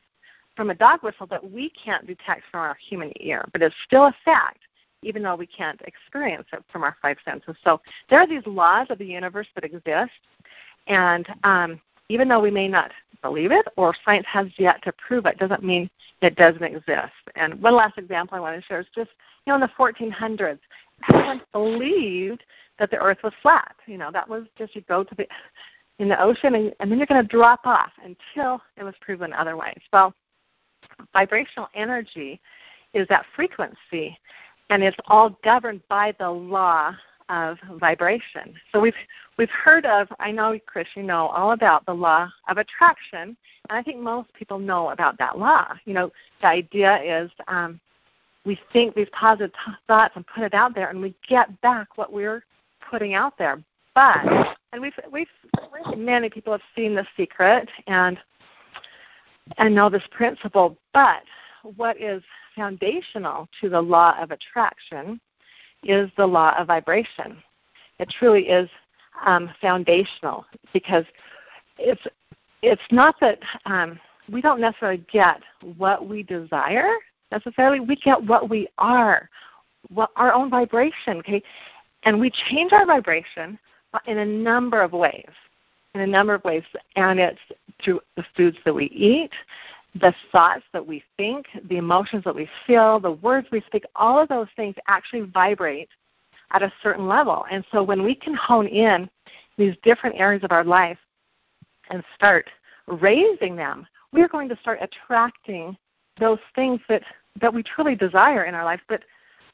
from 0.56 0.70
a 0.70 0.76
dog 0.76 1.04
whistle 1.04 1.28
that 1.28 1.52
we 1.52 1.70
can't 1.70 2.06
detect 2.08 2.44
from 2.52 2.62
our 2.62 2.78
human 2.90 3.12
ear, 3.20 3.46
but 3.54 3.62
it's 3.62 3.76
still 3.86 4.06
a 4.06 4.16
fact, 4.26 4.60
even 5.04 5.22
though 5.22 5.36
we 5.36 5.46
can't 5.46 5.80
experience 5.82 6.48
it 6.52 6.64
from 6.72 6.84
our 6.84 6.96
five 7.02 7.18
senses. 7.24 7.56
So 7.64 7.80
there 8.10 8.20
are 8.20 8.28
these 8.28 8.46
laws 8.46 8.88
of 8.90 8.98
the 8.98 9.06
universe 9.06 9.48
that 9.56 9.64
exist, 9.64 10.12
and 10.88 11.28
um, 11.44 11.80
even 12.10 12.28
though 12.28 12.40
we 12.40 12.52
may 12.52 12.68
not 12.68 12.92
believe 13.22 13.52
it 13.52 13.66
or 13.76 13.94
science 14.06 14.26
has 14.28 14.48
yet 14.58 14.82
to 14.84 14.94
prove 14.94 15.26
it 15.26 15.38
doesn't 15.38 15.64
mean 15.64 15.90
it 16.22 16.36
doesn't 16.36 16.64
exist. 16.64 17.14
And 17.36 17.62
one 17.62 17.76
last 17.76 17.98
example 17.98 18.38
I 18.38 18.40
want 18.40 18.60
to 18.60 18.66
share 18.66 18.80
is 18.80 18.88
just, 18.94 19.12
you 19.46 19.52
know, 19.52 19.56
in 19.56 19.62
the 19.62 19.70
1400s, 19.78 20.60
everyone 21.10 21.42
believed 21.52 22.44
that 22.80 22.92
the 22.92 22.98
earth 22.98 23.20
was 23.24 23.34
flat. 23.42 23.76
You 23.86 23.98
know, 23.98 24.12
that 24.12 24.28
was 24.28 24.46
just 24.58 24.76
you 24.76 24.82
go 24.82 25.04
to 25.04 25.16
the 25.16 25.28
in 26.00 26.10
the 26.10 26.22
ocean 26.22 26.56
and, 26.56 26.74
and 26.80 26.92
then 26.92 27.00
you're 27.00 27.08
going 27.08 27.22
to 27.22 27.28
drop 27.28 27.62
off 27.66 27.92
until 28.04 28.62
it 28.78 28.84
was 28.84 28.94
proven 29.02 29.34
otherwise. 29.34 29.80
Well, 29.92 30.14
vibrational 31.12 31.70
energy 31.74 32.40
is 32.94 33.08
that 33.08 33.26
frequency 33.36 34.18
and 34.70 34.84
it's 34.84 34.98
all 35.08 35.38
governed 35.44 35.82
by 35.88 36.14
the 36.20 36.30
law 36.30 36.94
of 37.30 37.58
vibration. 37.80 38.54
So 38.72 38.80
we've 38.80 38.94
we've 39.38 39.50
heard 39.50 39.86
of 39.86 40.08
I 40.20 40.32
know 40.32 40.58
Chris 40.66 40.88
you 40.96 41.04
know 41.04 41.28
all 41.28 41.52
about 41.52 41.86
the 41.86 41.94
law 41.94 42.30
of 42.50 42.58
attraction 42.58 43.36
and 43.70 43.78
I 43.78 43.84
think 43.84 44.00
most 44.00 44.34
people 44.34 44.60
know 44.60 44.90
about 44.90 45.18
that 45.20 45.38
law. 45.38 45.74
You 45.86 45.94
know, 45.94 46.12
the 46.42 46.48
idea 46.48 47.02
is 47.04 47.32
um, 47.48 47.80
we 48.46 48.60
think 48.72 48.96
these 48.96 49.10
positive 49.12 49.52
t- 49.54 49.72
thoughts 49.88 50.14
and 50.16 50.26
put 50.26 50.44
it 50.44 50.54
out 50.54 50.74
there 50.74 50.90
and 50.90 51.02
we 51.02 51.14
get 51.28 51.60
back 51.62 51.98
what 51.98 52.14
we're 52.14 52.44
putting 52.90 53.14
out 53.14 53.38
there. 53.38 53.62
But 53.94 54.56
and 54.72 54.82
we've 54.82 54.94
we've 55.12 55.28
many 55.98 56.30
people 56.30 56.54
have 56.54 56.62
seen 56.76 56.96
the 56.96 57.06
secret 57.16 57.70
and 57.88 58.18
and 59.58 59.74
know 59.74 59.90
this 59.90 60.04
principle, 60.12 60.78
but 60.94 61.24
what 61.76 62.00
is 62.02 62.22
foundational 62.56 63.48
to 63.62 63.70
the 63.70 63.82
law 63.82 64.16
of 64.20 64.32
attraction 64.32 65.20
is 65.84 66.10
the 66.18 66.26
law 66.26 66.56
of 66.58 66.68
vibration. 66.68 67.38
It 68.00 68.14
truly 68.20 68.48
is 68.50 68.70
um, 69.26 69.50
foundational 69.62 70.46
because 70.74 71.06
it's 71.78 72.02
it's 72.62 72.82
not 72.92 73.16
that 73.22 73.40
um, 73.66 74.00
we 74.32 74.42
don't 74.42 74.60
necessarily 74.60 75.04
get 75.12 75.42
what 75.78 76.08
we 76.08 76.24
desire 76.24 76.92
necessarily. 77.32 77.80
We 77.80 77.96
get 77.96 78.22
what 78.24 78.50
we 78.50 78.68
are, 78.78 79.30
what 79.90 80.10
our 80.16 80.34
own 80.34 80.50
vibration. 80.50 81.18
Okay, 81.18 81.44
and 82.04 82.20
we 82.20 82.32
change 82.50 82.74
our 82.74 82.86
vibration 82.86 83.58
in 84.06 84.20
a 84.20 84.26
number 84.26 84.82
of 84.82 84.92
ways. 84.94 85.30
In 85.94 86.02
a 86.02 86.08
number 86.08 86.36
of 86.36 86.44
ways, 86.44 86.64
and 86.96 87.20
it's 87.20 87.40
through 87.84 88.02
the 88.16 88.26
foods 88.36 88.58
that 88.66 88.74
we 88.74 88.86
eat, 88.86 89.32
the 90.00 90.14
thoughts 90.32 90.64
that 90.74 90.86
we 90.86 91.04
think, 91.18 91.46
the 91.70 91.78
emotions 91.78 92.24
that 92.24 92.36
we 92.36 92.50
feel, 92.66 93.00
the 93.00 93.12
words 93.12 93.48
we 93.52 93.62
speak, 93.62 93.84
all 93.96 94.20
of 94.20 94.30
those 94.30 94.48
things 94.56 94.76
actually 94.88 95.22
vibrate 95.22 95.90
at 96.52 96.64
a 96.64 96.72
certain 96.82 97.08
level. 97.08 97.46
And 97.52 97.64
so 97.72 97.84
when 97.84 98.04
we 98.04 98.16
can 98.16 98.34
hone 98.34 98.68
in 98.68 99.10
these 99.58 99.76
different 99.84 100.16
areas 100.20 100.44
of 100.44 100.52
our 100.52 100.64
life 100.64 100.98
and 101.90 102.04
start 102.16 102.50
raising 102.88 103.56
them, 103.56 103.86
we're 104.14 104.28
going 104.28 104.50
to 104.50 104.58
start 104.58 104.80
attracting 104.82 105.76
those 106.20 106.40
things 106.56 106.80
that, 106.90 107.04
that 107.42 107.54
we 107.54 107.64
truly 107.64 107.96
desire 107.96 108.46
in 108.46 108.56
our 108.56 108.64
life. 108.64 108.82
But, 108.88 109.04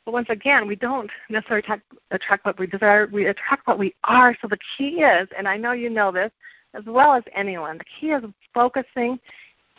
but 0.05 0.13
once 0.13 0.27
again, 0.29 0.67
we 0.67 0.75
don't 0.75 1.09
necessarily 1.29 1.63
attract, 1.63 1.83
attract 2.12 2.45
what 2.45 2.59
we 2.59 2.67
desire, 2.67 3.07
we 3.12 3.27
attract 3.27 3.67
what 3.67 3.79
we 3.79 3.95
are. 4.03 4.35
So 4.41 4.47
the 4.47 4.59
key 4.77 5.01
is, 5.01 5.27
and 5.38 5.47
I 5.47 5.57
know 5.57 5.71
you 5.71 5.89
know 5.89 6.12
this 6.12 6.31
as 6.75 6.83
well 6.85 7.13
as 7.13 7.23
anyone, 7.35 7.77
the 7.77 7.85
key 8.00 8.12
is 8.12 8.23
focusing 8.53 9.19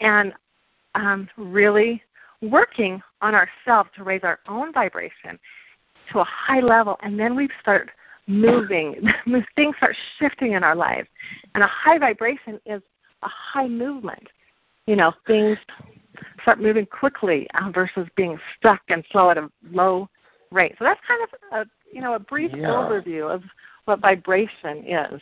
and 0.01 0.33
um, 0.95 1.29
really 1.37 2.03
working 2.43 3.03
on 3.23 3.35
ourselves 3.35 3.91
to 3.97 4.05
raise 4.05 4.23
our 4.23 4.41
own 4.49 4.73
vibration 4.73 5.39
to 6.13 6.21
a 6.21 6.25
high 6.25 6.61
level, 6.61 6.97
and 7.03 7.19
then 7.19 7.35
we 7.35 7.49
start 7.61 7.91
moving. 8.27 9.03
Things 9.57 9.77
start 9.77 9.97
shifting 10.19 10.53
in 10.53 10.63
our 10.65 10.77
lives, 10.77 11.09
and 11.55 11.63
a 11.63 11.67
high 11.67 11.99
vibration 11.99 12.61
is 12.67 12.83
a 13.23 13.29
high 13.29 13.69
movement. 13.69 14.29
You 14.87 14.97
know, 14.97 15.15
things 15.27 15.57
start 16.43 16.61
moving 16.61 16.85
quickly 16.85 17.49
uh, 17.55 17.71
versus 17.71 18.07
being 18.17 18.39
stuck 18.59 18.83
and 18.89 19.03
slow 19.11 19.31
at 19.31 19.39
a 19.39 19.51
low 19.71 20.11
rate. 20.51 20.75
So 20.79 20.85
that's 20.85 21.01
kind 21.09 21.23
of 21.23 21.61
a 21.61 21.71
you 21.93 22.01
know 22.01 22.15
a 22.15 22.19
brief 22.19 22.53
yeah. 22.55 22.67
overview 22.67 23.35
of 23.35 23.43
what 23.87 24.01
vibration 24.01 24.85
is. 24.87 25.21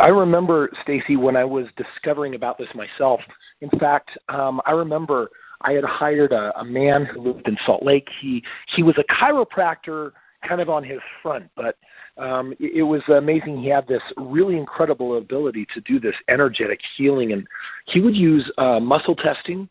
I 0.00 0.08
remember, 0.08 0.70
Stacy, 0.82 1.16
when 1.16 1.36
I 1.36 1.44
was 1.44 1.66
discovering 1.76 2.34
about 2.34 2.58
this 2.58 2.68
myself. 2.74 3.20
In 3.60 3.70
fact, 3.78 4.16
um, 4.28 4.60
I 4.66 4.72
remember 4.72 5.30
I 5.62 5.72
had 5.72 5.84
hired 5.84 6.32
a, 6.32 6.58
a 6.58 6.64
man 6.64 7.04
who 7.04 7.20
lived 7.20 7.48
in 7.48 7.56
Salt 7.66 7.82
Lake. 7.82 8.08
He 8.20 8.42
he 8.74 8.82
was 8.82 8.96
a 8.98 9.04
chiropractor, 9.04 10.12
kind 10.46 10.60
of 10.60 10.68
on 10.68 10.84
his 10.84 11.00
front, 11.22 11.50
but 11.56 11.76
um, 12.16 12.52
it, 12.60 12.76
it 12.76 12.82
was 12.82 13.02
amazing. 13.08 13.60
He 13.60 13.68
had 13.68 13.86
this 13.86 14.02
really 14.16 14.56
incredible 14.56 15.18
ability 15.18 15.66
to 15.74 15.80
do 15.80 15.98
this 15.98 16.14
energetic 16.28 16.80
healing, 16.96 17.32
and 17.32 17.46
he 17.86 18.00
would 18.00 18.16
use 18.16 18.50
uh, 18.58 18.80
muscle 18.80 19.16
testing. 19.16 19.68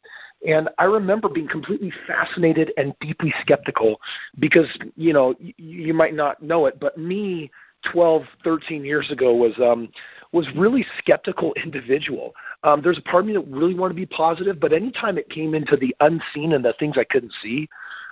And 0.48 0.70
I 0.77 0.84
remember 0.84 1.30
being 1.30 1.48
completely 1.48 1.92
fascinated 2.06 2.72
and 2.77 2.94
deeply 3.01 3.34
skeptical 3.42 4.00
because, 4.39 4.68
you 4.96 5.12
know, 5.12 5.34
y- 5.42 5.54
you 5.58 5.94
might 5.96 6.13
not 6.13 6.44
know 6.44 6.68
it, 6.68 6.80
but 6.80 6.96
me 6.98 7.50
12, 7.92 8.24
13 8.44 8.84
years 8.84 9.10
ago 9.12 9.34
was 9.34 9.54
um, 9.60 9.90
was 10.34 10.48
really 10.56 10.86
skeptical 10.98 11.54
individual. 11.64 12.34
Um, 12.64 12.82
there's 12.82 12.98
a 12.98 13.02
part 13.02 13.24
of 13.24 13.28
me 13.28 13.34
that 13.34 13.48
really 13.48 13.76
wanted 13.76 13.94
to 13.94 13.96
be 13.96 14.06
positive, 14.06 14.60
but 14.60 14.74
anytime 14.74 15.18
it 15.18 15.30
came 15.30 15.54
into 15.54 15.78
the 15.78 15.96
unseen 16.02 16.54
and 16.54 16.64
the 16.66 16.74
things 16.80 16.98
I 16.98 17.06
couldn't 17.06 17.34
see, 17.42 17.70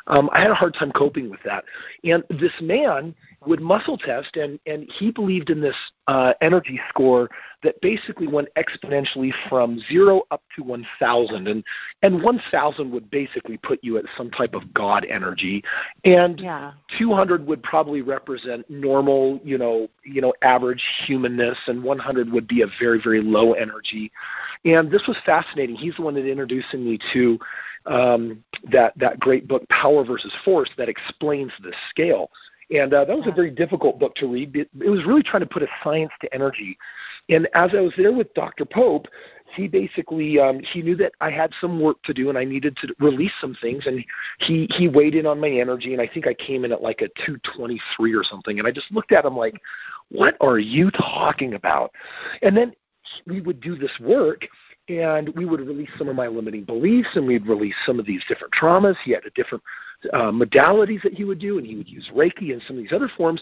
um, 0.07 0.29
I 0.33 0.41
had 0.41 0.51
a 0.51 0.55
hard 0.55 0.73
time 0.73 0.91
coping 0.91 1.29
with 1.29 1.39
that. 1.45 1.63
And 2.03 2.23
this 2.29 2.51
man 2.61 3.15
would 3.45 3.61
muscle 3.61 3.97
test, 3.97 4.37
and, 4.37 4.59
and 4.65 4.89
he 4.97 5.11
believed 5.11 5.49
in 5.49 5.61
this 5.61 5.75
uh, 6.07 6.33
energy 6.41 6.79
score 6.89 7.29
that 7.63 7.79
basically 7.81 8.27
went 8.27 8.47
exponentially 8.55 9.31
from 9.49 9.79
zero 9.89 10.23
up 10.29 10.43
to 10.55 10.63
1,000. 10.63 11.47
And, 11.47 11.63
and 12.03 12.21
1,000 12.21 12.91
would 12.91 13.09
basically 13.09 13.57
put 13.57 13.83
you 13.83 13.97
at 13.97 14.05
some 14.15 14.29
type 14.29 14.53
of 14.53 14.71
God 14.73 15.05
energy. 15.09 15.63
And 16.03 16.39
yeah. 16.39 16.73
200 16.97 17.45
would 17.47 17.63
probably 17.63 18.01
represent 18.01 18.69
normal, 18.69 19.39
you 19.43 19.57
know, 19.57 19.87
you 20.03 20.21
know, 20.21 20.33
average 20.43 20.83
humanness, 21.05 21.57
and 21.67 21.83
100 21.83 22.31
would 22.31 22.47
be 22.47 22.61
a 22.61 22.67
very, 22.79 23.01
very 23.01 23.21
low 23.21 23.53
energy. 23.53 24.11
And 24.65 24.91
this 24.91 25.03
was 25.07 25.17
fascinating. 25.25 25.75
He's 25.75 25.95
the 25.95 26.03
one 26.03 26.13
that 26.15 26.27
introduced 26.27 26.73
me 26.73 26.99
to 27.13 27.39
um, 27.85 28.43
that 28.71 28.93
that 28.97 29.19
great 29.19 29.47
book 29.47 29.67
Power 29.69 30.03
versus 30.03 30.33
Force 30.43 30.69
that 30.77 30.89
explains 30.89 31.51
this 31.63 31.75
scale. 31.89 32.29
And 32.71 32.93
uh, 32.93 33.05
that 33.05 33.15
was 33.15 33.27
a 33.27 33.31
very 33.31 33.51
difficult 33.51 33.99
book 33.99 34.15
to 34.15 34.27
read. 34.27 34.55
It, 34.55 34.69
it 34.81 34.89
was 34.89 35.05
really 35.05 35.21
trying 35.21 35.41
to 35.41 35.47
put 35.47 35.61
a 35.61 35.67
science 35.83 36.11
to 36.21 36.33
energy. 36.33 36.75
And 37.29 37.47
as 37.53 37.71
I 37.75 37.81
was 37.81 37.93
there 37.95 38.11
with 38.11 38.33
Dr. 38.33 38.65
Pope, 38.65 39.07
he 39.55 39.67
basically 39.67 40.39
um, 40.39 40.59
he 40.59 40.81
knew 40.81 40.95
that 40.95 41.13
I 41.21 41.29
had 41.29 41.51
some 41.61 41.79
work 41.79 42.01
to 42.03 42.13
do 42.13 42.29
and 42.29 42.37
I 42.37 42.43
needed 42.43 42.75
to 42.77 42.95
release 42.99 43.31
some 43.39 43.55
things. 43.61 43.85
And 43.85 44.03
he 44.39 44.67
he 44.75 44.87
weighed 44.87 45.13
in 45.13 45.27
on 45.27 45.39
my 45.39 45.49
energy, 45.49 45.93
and 45.93 46.01
I 46.01 46.07
think 46.07 46.27
I 46.27 46.33
came 46.33 46.65
in 46.65 46.71
at 46.71 46.81
like 46.81 47.01
a 47.01 47.07
223 47.25 48.15
or 48.15 48.23
something. 48.23 48.57
And 48.57 48.67
I 48.67 48.71
just 48.71 48.91
looked 48.91 49.11
at 49.11 49.25
him 49.25 49.37
like, 49.37 49.61
"What 50.09 50.35
are 50.41 50.59
you 50.59 50.89
talking 50.91 51.53
about?" 51.53 51.91
And 52.41 52.57
then 52.57 52.73
we 53.27 53.41
would 53.41 53.61
do 53.61 53.75
this 53.75 53.91
work 53.99 54.47
and 54.87 55.29
we 55.29 55.45
would 55.45 55.61
release 55.61 55.89
some 55.97 56.07
of 56.07 56.15
my 56.15 56.27
limiting 56.27 56.63
beliefs 56.63 57.09
and 57.15 57.25
we'd 57.25 57.47
release 57.47 57.75
some 57.85 57.99
of 57.99 58.05
these 58.05 58.21
different 58.27 58.53
traumas. 58.53 58.95
He 59.03 59.11
had 59.11 59.25
a 59.25 59.31
different 59.31 59.63
uh, 60.13 60.31
modalities 60.31 61.01
that 61.03 61.13
he 61.13 61.23
would 61.23 61.39
do 61.39 61.57
and 61.57 61.65
he 61.65 61.75
would 61.75 61.89
use 61.89 62.09
reiki 62.13 62.53
and 62.53 62.61
some 62.67 62.77
of 62.77 62.83
these 62.83 62.93
other 62.93 63.09
forms. 63.17 63.41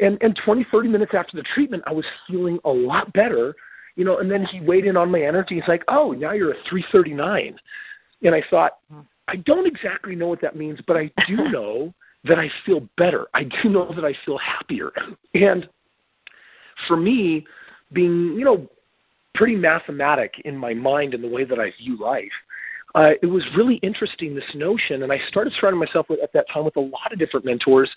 And 0.00 0.16
and 0.22 0.38
20 0.44 0.64
30 0.70 0.88
minutes 0.88 1.12
after 1.14 1.36
the 1.36 1.42
treatment 1.42 1.82
i 1.86 1.92
was 1.92 2.04
feeling 2.28 2.60
a 2.64 2.70
lot 2.70 3.12
better 3.12 3.56
you 3.96 4.04
know 4.04 4.18
and 4.18 4.30
then 4.30 4.44
he 4.44 4.60
weighed 4.60 4.84
in 4.84 4.96
on 4.96 5.10
my 5.10 5.22
energy. 5.22 5.56
He's 5.56 5.66
like 5.66 5.82
oh 5.88 6.12
now 6.12 6.32
you're 6.32 6.52
a 6.52 6.62
339 6.68 7.58
and 8.22 8.34
i 8.34 8.42
thought 8.48 8.78
i 9.26 9.36
don't 9.36 9.66
exactly 9.66 10.14
know 10.14 10.28
what 10.28 10.40
that 10.40 10.54
means 10.54 10.78
but 10.86 10.96
i 10.96 11.10
do 11.26 11.36
know 11.50 11.92
that 12.24 12.38
i 12.38 12.48
feel 12.64 12.88
better. 12.96 13.26
I 13.34 13.44
do 13.44 13.68
know 13.68 13.92
that 13.92 14.04
i 14.04 14.14
feel 14.24 14.38
happier. 14.38 14.90
And 15.34 15.68
for 16.86 16.96
me 16.96 17.44
being 17.92 18.34
you 18.38 18.44
know 18.44 18.68
pretty 19.38 19.54
mathematic 19.54 20.34
in 20.44 20.56
my 20.56 20.74
mind 20.74 21.14
in 21.14 21.22
the 21.22 21.28
way 21.28 21.44
that 21.44 21.60
I 21.60 21.70
view 21.78 21.96
life. 21.96 22.32
Uh, 22.94 23.12
it 23.22 23.26
was 23.26 23.46
really 23.56 23.76
interesting 23.76 24.34
this 24.34 24.50
notion, 24.54 25.04
and 25.04 25.12
I 25.12 25.18
started 25.28 25.52
surrounding 25.52 25.78
myself 25.78 26.08
with, 26.08 26.20
at 26.20 26.32
that 26.32 26.46
time 26.52 26.64
with 26.64 26.76
a 26.76 26.80
lot 26.80 27.12
of 27.12 27.18
different 27.18 27.46
mentors 27.46 27.88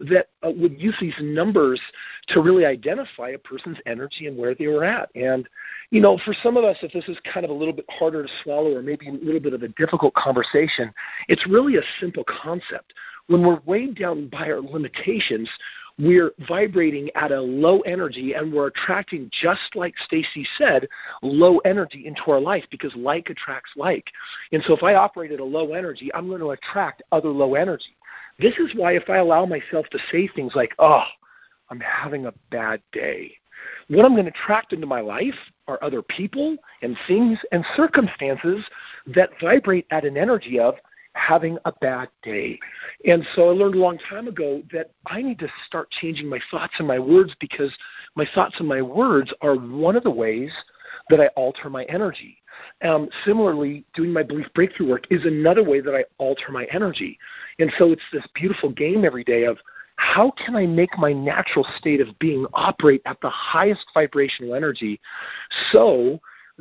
that 0.00 0.28
uh, 0.42 0.50
would 0.50 0.80
use 0.80 0.96
these 1.00 1.14
numbers 1.20 1.80
to 2.28 2.40
really 2.40 2.64
identify 2.64 3.30
a 3.30 3.38
person's 3.38 3.76
energy 3.86 4.26
and 4.26 4.38
where 4.38 4.54
they 4.54 4.68
were 4.68 4.84
at. 4.84 5.10
And 5.14 5.46
you 5.90 6.00
know, 6.00 6.18
for 6.24 6.34
some 6.42 6.56
of 6.56 6.64
us, 6.64 6.76
if 6.82 6.92
this 6.92 7.04
is 7.08 7.16
kind 7.32 7.44
of 7.44 7.50
a 7.50 7.54
little 7.54 7.74
bit 7.74 7.84
harder 7.90 8.22
to 8.22 8.28
swallow 8.42 8.74
or 8.74 8.82
maybe 8.82 9.08
a 9.08 9.12
little 9.12 9.40
bit 9.40 9.52
of 9.52 9.62
a 9.62 9.68
difficult 9.68 10.14
conversation, 10.14 10.92
it's 11.28 11.46
really 11.46 11.76
a 11.76 11.82
simple 12.00 12.24
concept. 12.24 12.94
When 13.28 13.44
we're 13.44 13.60
weighed 13.66 13.98
down 13.98 14.28
by 14.28 14.50
our 14.50 14.60
limitations, 14.60 15.48
we're 15.98 16.32
vibrating 16.46 17.10
at 17.14 17.32
a 17.32 17.40
low 17.40 17.80
energy 17.80 18.34
and 18.34 18.52
we're 18.52 18.66
attracting 18.66 19.30
just 19.32 19.74
like 19.74 19.94
stacy 20.04 20.46
said 20.58 20.86
low 21.22 21.58
energy 21.58 22.06
into 22.06 22.20
our 22.28 22.40
life 22.40 22.64
because 22.70 22.94
like 22.94 23.30
attracts 23.30 23.70
like. 23.76 24.04
And 24.52 24.62
so 24.64 24.76
if 24.76 24.82
i 24.82 24.94
operate 24.94 25.32
at 25.32 25.40
a 25.40 25.44
low 25.44 25.72
energy 25.72 26.10
i'm 26.14 26.28
going 26.28 26.40
to 26.40 26.50
attract 26.50 27.02
other 27.12 27.30
low 27.30 27.54
energy. 27.54 27.96
This 28.38 28.54
is 28.58 28.74
why 28.74 28.94
if 28.94 29.08
i 29.08 29.16
allow 29.16 29.46
myself 29.46 29.86
to 29.90 29.98
say 30.12 30.28
things 30.28 30.52
like 30.54 30.74
oh 30.78 31.04
i'm 31.70 31.80
having 31.80 32.26
a 32.26 32.34
bad 32.50 32.82
day 32.92 33.32
what 33.88 34.04
I'm 34.04 34.14
going 34.14 34.26
to 34.26 34.30
attract 34.30 34.72
into 34.72 34.86
my 34.86 35.00
life 35.00 35.34
are 35.68 35.82
other 35.82 36.02
people 36.02 36.56
and 36.82 36.96
things 37.06 37.38
and 37.52 37.64
circumstances 37.76 38.64
that 39.06 39.30
vibrate 39.40 39.86
at 39.90 40.04
an 40.04 40.16
energy 40.16 40.58
of 40.58 40.74
having 41.16 41.58
a 41.64 41.72
bad 41.80 42.08
day. 42.22 42.58
And 43.06 43.26
so 43.34 43.48
I 43.48 43.52
learned 43.52 43.74
a 43.74 43.78
long 43.78 43.98
time 44.08 44.28
ago 44.28 44.62
that 44.72 44.90
I 45.06 45.22
need 45.22 45.38
to 45.40 45.48
start 45.66 45.90
changing 46.00 46.28
my 46.28 46.40
thoughts 46.50 46.74
and 46.78 46.86
my 46.86 46.98
words 46.98 47.34
because 47.40 47.72
my 48.14 48.26
thoughts 48.34 48.56
and 48.58 48.68
my 48.68 48.82
words 48.82 49.32
are 49.40 49.56
one 49.56 49.96
of 49.96 50.02
the 50.02 50.10
ways 50.10 50.50
that 51.10 51.20
I 51.20 51.28
alter 51.28 51.70
my 51.70 51.84
energy. 51.84 52.38
Um, 52.82 53.08
similarly, 53.24 53.84
doing 53.94 54.12
my 54.12 54.22
belief 54.22 54.46
breakthrough 54.54 54.88
work 54.88 55.04
is 55.10 55.24
another 55.24 55.62
way 55.62 55.80
that 55.80 55.94
I 55.94 56.04
alter 56.18 56.52
my 56.52 56.66
energy. 56.72 57.18
And 57.58 57.72
so 57.78 57.92
it's 57.92 58.02
this 58.12 58.24
beautiful 58.34 58.70
game 58.70 59.04
every 59.04 59.24
day 59.24 59.44
of 59.44 59.58
how 59.96 60.32
can 60.44 60.54
I 60.54 60.66
make 60.66 60.96
my 60.98 61.12
natural 61.12 61.66
state 61.78 62.00
of 62.00 62.18
being 62.18 62.46
operate 62.52 63.02
at 63.06 63.18
the 63.22 63.30
highest 63.30 63.86
vibrational 63.94 64.54
energy 64.54 65.00
so 65.72 66.20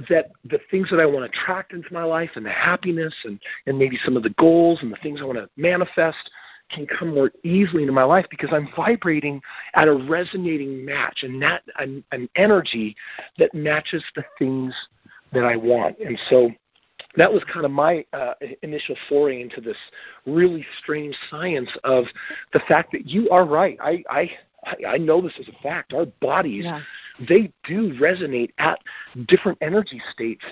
that 0.10 0.32
the 0.44 0.60
things 0.70 0.90
that 0.90 1.00
I 1.00 1.06
want 1.06 1.32
to 1.32 1.40
attract 1.40 1.74
into 1.74 1.94
my 1.94 2.04
life 2.04 2.32
and 2.36 2.46
the 2.46 2.52
happiness 2.52 3.14
and, 3.24 3.40
and 3.66 3.78
maybe 3.78 3.98
some 4.04 4.18
of 4.18 4.24
the 4.24 4.32
goals 4.32 4.80
and 4.82 4.92
the 4.92 4.98
things 4.98 5.22
I 5.22 5.26
want 5.26 5.38
to 5.38 5.50
manifest 5.56 6.30
can 6.72 6.88
come 6.88 7.14
more 7.14 7.32
easily 7.44 7.84
into 7.84 7.94
my 7.94 8.04
life 8.04 8.26
because 8.30 8.50
I'm 8.52 8.68
vibrating 8.76 9.42
at 9.76 9.88
a 9.88 9.94
resonating 9.94 10.84
match 10.84 11.20
and 11.24 11.42
that 11.42 11.64
an, 11.78 12.04
an 12.12 12.28
energy 12.36 12.96
that 13.38 13.54
matches 13.54 14.04
the 14.16 14.24
things 14.40 14.74
that 15.32 15.46
I 15.46 15.56
want. 15.56 15.98
And 16.00 16.20
so 16.30 16.50
that 17.18 17.32
was 17.32 17.44
kind 17.52 17.66
of 17.66 17.72
my 17.72 18.04
uh, 18.14 18.34
initial 18.64 18.96
foray 19.08 19.42
into 19.42 19.62
this 19.62 19.78
really 20.26 20.66
strange 20.80 21.16
science 21.30 21.70
of 21.84 22.06
the 22.54 22.60
fact 22.68 22.92
that 22.94 23.08
you 23.08 23.30
are 23.30 23.46
right. 23.46 23.78
I, 23.82 24.04
I 24.10 24.32
I 24.88 24.98
know 24.98 25.22
this 25.22 25.38
is 25.40 25.48
a 25.48 25.62
fact. 25.62 25.94
Our 25.94 26.06
bodies, 26.22 26.66
yeah. 26.66 26.82
they 27.28 27.52
do 27.64 27.94
resonate 28.00 28.52
at 28.58 28.80
different 29.28 29.58
energy 29.62 30.02
states, 30.12 30.44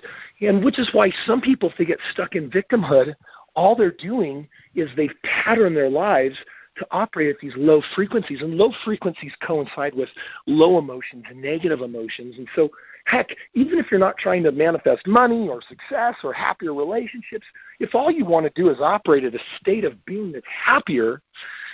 and 0.41 0.63
which 0.63 0.79
is 0.79 0.89
why 0.93 1.11
some 1.25 1.41
people, 1.41 1.69
if 1.69 1.77
they 1.77 1.85
get 1.85 1.99
stuck 2.11 2.35
in 2.35 2.49
victimhood, 2.49 3.15
all 3.55 3.75
they're 3.75 3.91
doing 3.91 4.47
is 4.75 4.89
they've 4.95 5.15
patterned 5.23 5.75
their 5.75 5.89
lives 5.89 6.35
to 6.77 6.87
operate 6.91 7.29
at 7.29 7.39
these 7.39 7.53
low 7.55 7.81
frequencies, 7.95 8.41
and 8.41 8.55
low 8.55 8.71
frequencies 8.83 9.31
coincide 9.45 9.93
with 9.93 10.09
low 10.47 10.79
emotions 10.79 11.23
and 11.29 11.39
negative 11.41 11.81
emotions, 11.81 12.35
and 12.37 12.47
so 12.55 12.69
Heck, 13.05 13.35
even 13.53 13.79
if 13.79 13.91
you're 13.91 13.99
not 13.99 14.17
trying 14.17 14.43
to 14.43 14.51
manifest 14.51 15.05
money 15.07 15.49
or 15.49 15.61
success 15.61 16.15
or 16.23 16.31
happier 16.31 16.73
relationships, 16.73 17.45
if 17.79 17.93
all 17.95 18.09
you 18.09 18.25
want 18.25 18.45
to 18.45 18.61
do 18.61 18.69
is 18.69 18.79
operate 18.79 19.25
at 19.25 19.35
a 19.35 19.39
state 19.59 19.83
of 19.83 20.03
being 20.05 20.31
that's 20.31 20.45
happier, 20.47 21.21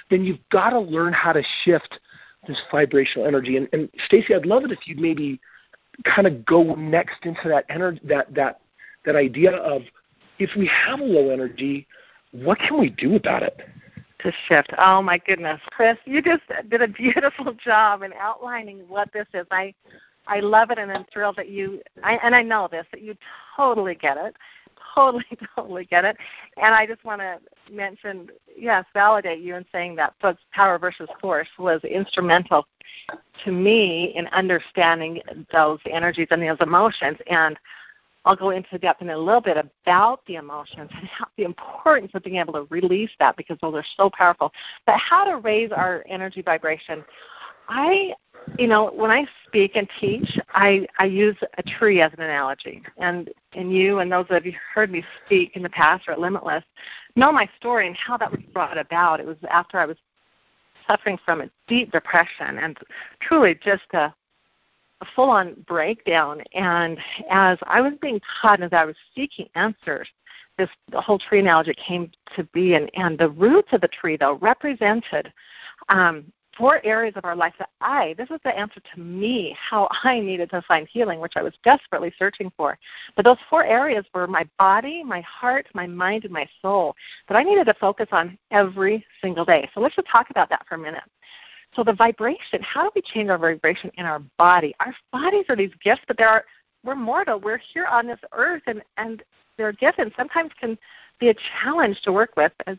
then 0.10 0.24
you've 0.24 0.40
got 0.52 0.72
to 0.72 0.80
learn 0.80 1.14
how 1.14 1.32
to 1.32 1.44
shift 1.64 2.00
this 2.48 2.62
vibrational 2.72 3.28
energy. 3.28 3.58
And, 3.58 3.68
and 3.74 3.90
Stacy, 4.06 4.34
I'd 4.34 4.46
love 4.46 4.64
it 4.64 4.72
if 4.72 4.88
you'd 4.88 5.00
maybe 5.00 5.40
kind 6.04 6.28
of 6.28 6.46
go 6.46 6.76
next 6.76 7.26
into 7.26 7.50
that 7.50 7.66
energy, 7.70 8.00
that 8.06 8.34
that 8.34 8.62
that 9.06 9.16
idea 9.16 9.52
of 9.52 9.82
if 10.40 10.52
we 10.56 10.68
have 10.68 11.00
a 11.00 11.04
low 11.04 11.30
energy, 11.30 11.88
what 12.32 12.60
can 12.60 12.80
we 12.80 12.90
do 12.90 13.16
about 13.16 13.44
it? 13.44 13.60
To 14.20 14.32
shift. 14.48 14.72
Oh 14.78 15.02
my 15.02 15.18
goodness, 15.18 15.62
Chris, 15.72 15.98
you 16.06 16.22
just 16.22 16.44
did 16.70 16.82
a 16.82 16.88
beautiful 16.88 17.54
job 17.64 18.04
in 18.04 18.12
outlining 18.14 18.80
what 18.88 19.12
this 19.14 19.28
is. 19.34 19.46
I 19.52 19.74
I 20.28 20.42
love 20.42 20.72
it, 20.72 20.78
and 20.78 20.92
I'm 20.92 21.06
thrilled 21.12 21.38
that 21.38 21.50
you. 21.50 21.82
I, 22.04 22.16
and 22.24 22.36
I 22.36 22.44
know 22.44 22.68
this 22.70 22.86
that 22.92 23.02
you 23.02 23.16
totally 23.56 23.96
get 23.96 24.18
it, 24.18 24.36
totally, 24.94 25.26
totally 25.56 25.86
get 25.86 26.06
it. 26.06 26.18
And 26.62 26.74
I 26.74 26.86
just 26.86 27.04
want 27.04 27.22
to 27.22 27.40
mention, 27.72 28.30
yes, 28.58 28.86
validate 28.94 29.40
you 29.40 29.56
in 29.56 29.66
saying 29.72 29.96
that 29.96 30.14
book's 30.22 30.42
Power 30.52 30.78
versus 30.78 31.10
Force 31.22 31.48
was 31.58 31.84
instrumental 31.84 32.68
to 33.46 33.52
me 33.52 34.14
in 34.16 34.28
understanding 34.28 35.22
those 35.52 35.80
energies 35.90 36.28
and 36.32 36.42
those 36.42 36.58
emotions. 36.62 37.18
And 37.30 37.58
I'll 38.26 38.36
go 38.36 38.50
into 38.50 38.78
depth 38.78 39.02
in 39.02 39.10
a 39.10 39.18
little 39.18 39.42
bit 39.42 39.58
about 39.58 40.22
the 40.28 40.36
emotions 40.36 40.90
and 40.94 41.08
how, 41.08 41.26
the 41.38 41.44
importance 41.44 42.12
of 42.14 42.24
being 42.24 42.36
able 42.36 42.54
to 42.54 42.68
release 42.70 43.12
that 43.20 43.38
because 43.38 43.58
those 43.62 43.76
are 43.76 43.86
so 43.96 44.10
powerful. 44.10 44.52
But 44.86 44.98
how 44.98 45.24
to 45.24 45.38
raise 45.38 45.72
our 45.72 46.04
energy 46.08 46.42
vibration. 46.42 47.04
I 47.70 48.14
you 48.58 48.68
know, 48.68 48.92
when 48.96 49.12
I 49.12 49.26
speak 49.46 49.76
and 49.76 49.88
teach, 50.00 50.38
I, 50.54 50.88
I 50.98 51.06
use 51.06 51.38
a 51.58 51.64
tree 51.64 52.02
as 52.02 52.12
an 52.14 52.22
analogy. 52.22 52.82
And 52.98 53.30
and 53.54 53.74
you 53.74 54.00
and 54.00 54.12
those 54.12 54.26
of 54.30 54.46
you 54.46 54.54
who 54.54 54.58
heard 54.74 54.92
me 54.92 55.04
speak 55.26 55.56
in 55.56 55.64
the 55.64 55.70
past 55.70 56.08
or 56.08 56.12
at 56.12 56.20
Limitless 56.20 56.64
know 57.16 57.32
my 57.32 57.50
story 57.58 57.88
and 57.88 57.96
how 57.96 58.18
that 58.18 58.32
was 58.32 58.42
brought 58.54 58.78
about. 58.78 59.20
It 59.20 59.26
was 59.26 59.38
after 59.50 59.80
I 59.80 59.86
was 59.86 59.98
suffering 60.88 61.18
from 61.24 61.42
a 61.42 61.50
deep 61.68 61.92
depression 61.92 62.58
and 62.60 62.78
truly 63.22 63.56
just 63.64 63.84
a, 63.94 64.14
a 65.02 65.06
full 65.16 65.30
on 65.30 65.56
breakdown. 65.68 66.42
And 66.54 66.98
as 67.30 67.58
I 67.64 67.82
was 67.82 67.94
being 68.02 68.20
taught 68.42 68.60
and 68.60 68.66
as 68.66 68.78
I 68.78 68.86
was 68.86 68.96
seeking 69.16 69.48
answers, 69.56 70.08
this 70.58 70.70
whole 70.94 71.20
tree 71.20 71.40
analogy 71.40 71.74
came 71.76 72.12
to 72.36 72.44
be 72.46 72.74
and, 72.74 72.90
and 72.96 73.18
the 73.18 73.30
roots 73.30 73.70
of 73.72 73.82
the 73.82 73.88
tree 73.88 74.18
though 74.18 74.38
represented 74.42 75.32
um, 75.88 76.26
four 76.60 76.86
areas 76.86 77.16
of 77.16 77.26
our 77.26 77.36
life 77.36 77.54
that 77.58 77.70
I, 77.80 78.14
this 78.18 78.30
was 78.30 78.42
the 78.44 78.56
answer 78.56 78.82
to 78.94 79.00
me, 79.00 79.56
how 79.58 79.88
I 80.04 80.20
needed 80.20 80.52
to 80.52 80.62
find 80.64 80.88
healing, 80.88 81.20
which 81.20 81.34
I 81.38 81.42
was 81.42 81.54
desperately 81.64 82.14
searching 82.20 82.52
for. 82.56 82.78
But 83.16 83.26
those 83.26 83.38
four 83.50 83.64
areas 83.64 84.06
were 84.14 84.28
my 84.28 84.48
body, 84.60 85.04
my 85.04 85.22
heart, 85.22 85.68
my 85.74 85.88
mind, 85.88 86.26
and 86.26 86.34
my 86.34 86.48
soul 86.62 86.96
that 87.28 87.36
I 87.36 87.44
needed 87.44 87.66
to 87.66 87.74
focus 87.76 88.10
on 88.12 88.38
every 88.52 89.04
single 89.22 89.46
day. 89.46 89.70
So 89.74 89.80
let's 89.80 89.96
just 89.96 90.08
talk 90.08 90.30
about 90.30 90.50
that 90.50 90.68
for 90.68 90.76
a 90.76 90.78
minute. 90.78 91.04
So 91.76 91.84
the 91.84 91.94
vibration, 91.94 92.62
how 92.62 92.84
do 92.84 92.92
we 92.94 93.02
change 93.02 93.30
our 93.30 93.38
vibration 93.38 93.90
in 93.96 94.06
our 94.06 94.20
body? 94.38 94.76
Our 94.80 94.94
bodies 95.12 95.46
are 95.50 95.56
these 95.56 95.72
gifts, 95.82 96.02
but 96.08 96.18
there 96.18 96.28
are 96.28 96.44
we're 96.84 96.96
mortal. 96.96 97.40
We're 97.40 97.60
here 97.74 97.86
on 97.86 98.08
this 98.08 98.20
earth 98.32 98.64
and, 98.66 98.82
and 98.98 99.22
they're 99.58 99.74
and 99.98 100.14
sometimes 100.16 100.52
can 100.60 100.78
be 101.20 101.30
a 101.30 101.36
challenge 101.62 102.02
to 102.04 102.14
work 102.14 102.32
with 102.38 102.54
as 102.68 102.78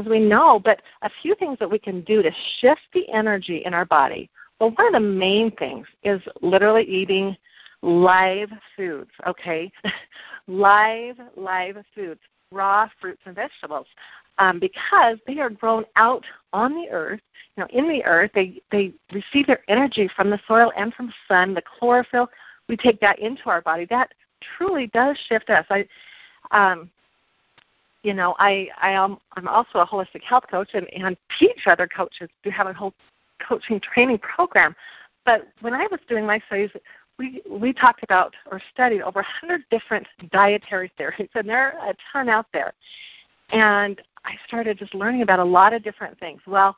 as 0.00 0.06
we 0.06 0.20
know, 0.20 0.60
but 0.62 0.82
a 1.02 1.10
few 1.22 1.34
things 1.34 1.58
that 1.58 1.70
we 1.70 1.78
can 1.78 2.00
do 2.02 2.22
to 2.22 2.30
shift 2.58 2.80
the 2.92 3.08
energy 3.12 3.62
in 3.64 3.74
our 3.74 3.84
body. 3.84 4.30
Well, 4.58 4.72
one 4.72 4.86
of 4.88 4.92
the 4.92 5.08
main 5.08 5.50
things 5.52 5.86
is 6.02 6.20
literally 6.42 6.84
eating 6.84 7.36
live 7.82 8.50
foods, 8.76 9.10
okay? 9.26 9.72
live, 10.46 11.16
live 11.36 11.76
foods, 11.94 12.20
raw 12.52 12.88
fruits 13.00 13.22
and 13.24 13.34
vegetables. 13.34 13.86
Um, 14.38 14.58
because 14.58 15.18
they 15.26 15.38
are 15.38 15.50
grown 15.50 15.84
out 15.96 16.24
on 16.52 16.74
the 16.74 16.88
earth, 16.90 17.20
you 17.56 17.62
know, 17.62 17.68
in 17.70 17.88
the 17.88 18.02
earth, 18.04 18.30
they, 18.34 18.60
they 18.70 18.92
receive 19.12 19.46
their 19.46 19.62
energy 19.68 20.08
from 20.16 20.30
the 20.30 20.40
soil 20.48 20.72
and 20.76 20.94
from 20.94 21.12
sun, 21.28 21.52
the 21.52 21.62
chlorophyll. 21.62 22.30
We 22.68 22.76
take 22.76 23.00
that 23.00 23.18
into 23.18 23.50
our 23.50 23.60
body. 23.60 23.86
That 23.90 24.12
truly 24.56 24.86
does 24.88 25.18
shift 25.28 25.50
us. 25.50 25.66
I, 25.68 25.86
um, 26.52 26.90
you 28.02 28.14
know, 28.14 28.34
I 28.38 28.68
I 28.80 28.90
am 28.90 29.18
I'm 29.36 29.48
also 29.48 29.78
a 29.80 29.86
holistic 29.86 30.22
health 30.22 30.44
coach 30.50 30.70
and, 30.74 30.86
and 30.92 31.16
teach 31.38 31.66
other 31.66 31.86
coaches 31.86 32.28
to 32.44 32.50
have 32.50 32.66
a 32.66 32.72
whole 32.72 32.94
coaching 33.46 33.80
training 33.80 34.18
program. 34.18 34.74
But 35.24 35.48
when 35.60 35.74
I 35.74 35.86
was 35.90 36.00
doing 36.08 36.26
my 36.26 36.40
studies, 36.46 36.70
we 37.18 37.42
we 37.48 37.72
talked 37.72 38.02
about 38.02 38.34
or 38.50 38.60
studied 38.72 39.02
over 39.02 39.20
100 39.20 39.62
different 39.70 40.06
dietary 40.32 40.90
theories, 40.98 41.28
and 41.34 41.48
there 41.48 41.78
are 41.78 41.90
a 41.90 41.94
ton 42.12 42.28
out 42.28 42.46
there. 42.52 42.72
And 43.52 44.00
I 44.24 44.34
started 44.46 44.78
just 44.78 44.94
learning 44.94 45.22
about 45.22 45.38
a 45.40 45.44
lot 45.44 45.72
of 45.72 45.82
different 45.82 46.18
things. 46.18 46.40
Well, 46.46 46.76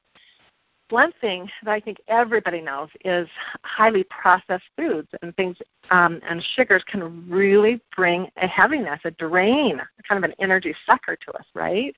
one 0.93 1.13
thing 1.21 1.49
that 1.65 1.73
I 1.73 1.81
think 1.81 1.99
everybody 2.07 2.61
knows 2.61 2.89
is 3.05 3.27
highly 3.63 4.05
processed 4.05 4.65
foods 4.77 5.09
and 5.23 5.35
things 5.37 5.57
um, 5.91 6.21
and 6.29 6.43
sugars 6.55 6.85
can 6.87 7.29
really 7.29 7.81
bring 7.97 8.29
a 8.37 8.47
heaviness, 8.47 9.01
a 9.05 9.11
drain, 9.13 9.81
kind 10.07 10.23
of 10.23 10.31
an 10.31 10.37
energy 10.39 10.75
sucker 10.87 11.17
to 11.17 11.33
us, 11.33 11.47
right? 11.55 11.97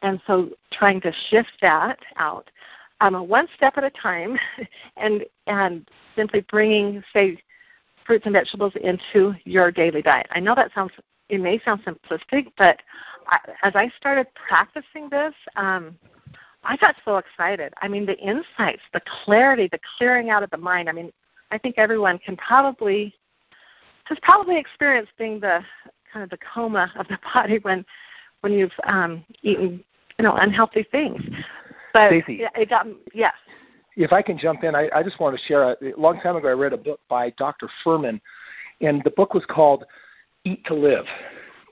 And 0.00 0.20
so 0.26 0.50
trying 0.72 1.00
to 1.02 1.12
shift 1.30 1.52
that 1.60 1.98
out 2.16 2.50
um, 3.00 3.28
one 3.28 3.48
step 3.56 3.74
at 3.76 3.84
a 3.84 3.90
time 3.90 4.38
and 4.96 5.24
and 5.46 5.88
simply 6.16 6.40
bringing, 6.50 7.02
say, 7.12 7.38
fruits 8.06 8.26
and 8.26 8.32
vegetables 8.32 8.72
into 8.82 9.34
your 9.44 9.70
daily 9.70 10.02
diet. 10.02 10.26
I 10.30 10.40
know 10.40 10.54
that 10.54 10.72
sounds 10.74 10.92
it 11.28 11.40
may 11.40 11.58
sound 11.60 11.82
simplistic, 11.84 12.52
but 12.58 12.80
I, 13.26 13.38
as 13.62 13.72
I 13.74 13.90
started 13.96 14.26
practicing 14.34 15.08
this, 15.10 15.34
um, 15.56 15.96
I 16.64 16.76
got 16.76 16.96
so 17.04 17.16
excited. 17.16 17.72
I 17.82 17.88
mean, 17.88 18.06
the 18.06 18.18
insights, 18.18 18.82
the 18.92 19.02
clarity, 19.24 19.68
the 19.70 19.80
clearing 19.96 20.30
out 20.30 20.42
of 20.42 20.50
the 20.50 20.56
mind. 20.56 20.88
I 20.88 20.92
mean, 20.92 21.12
I 21.50 21.58
think 21.58 21.76
everyone 21.76 22.18
can 22.18 22.36
probably 22.36 23.14
has 24.04 24.18
probably 24.22 24.58
experienced 24.58 25.12
being 25.18 25.40
the 25.40 25.60
kind 26.12 26.22
of 26.24 26.30
the 26.30 26.38
coma 26.52 26.92
of 26.96 27.06
the 27.08 27.18
body 27.34 27.58
when 27.62 27.84
when 28.40 28.52
you've 28.52 28.72
um, 28.84 29.24
eaten 29.42 29.82
you 30.18 30.24
know 30.24 30.34
unhealthy 30.34 30.84
things. 30.90 31.22
But 31.92 32.08
Stacey, 32.08 32.42
it 32.56 32.68
got 32.68 32.86
yes. 33.12 33.34
If 33.94 34.12
I 34.12 34.22
can 34.22 34.38
jump 34.38 34.64
in, 34.64 34.74
I, 34.74 34.88
I 34.94 35.02
just 35.02 35.20
want 35.20 35.36
to 35.36 35.44
share. 35.44 35.64
A, 35.64 35.76
a 35.82 35.98
long 35.98 36.18
time 36.20 36.36
ago, 36.36 36.48
I 36.48 36.52
read 36.52 36.72
a 36.72 36.78
book 36.78 37.00
by 37.08 37.30
Dr. 37.30 37.68
Fuhrman, 37.84 38.20
and 38.80 39.02
the 39.04 39.10
book 39.10 39.34
was 39.34 39.44
called 39.46 39.84
"Eat 40.44 40.64
to 40.66 40.74
Live." 40.74 41.04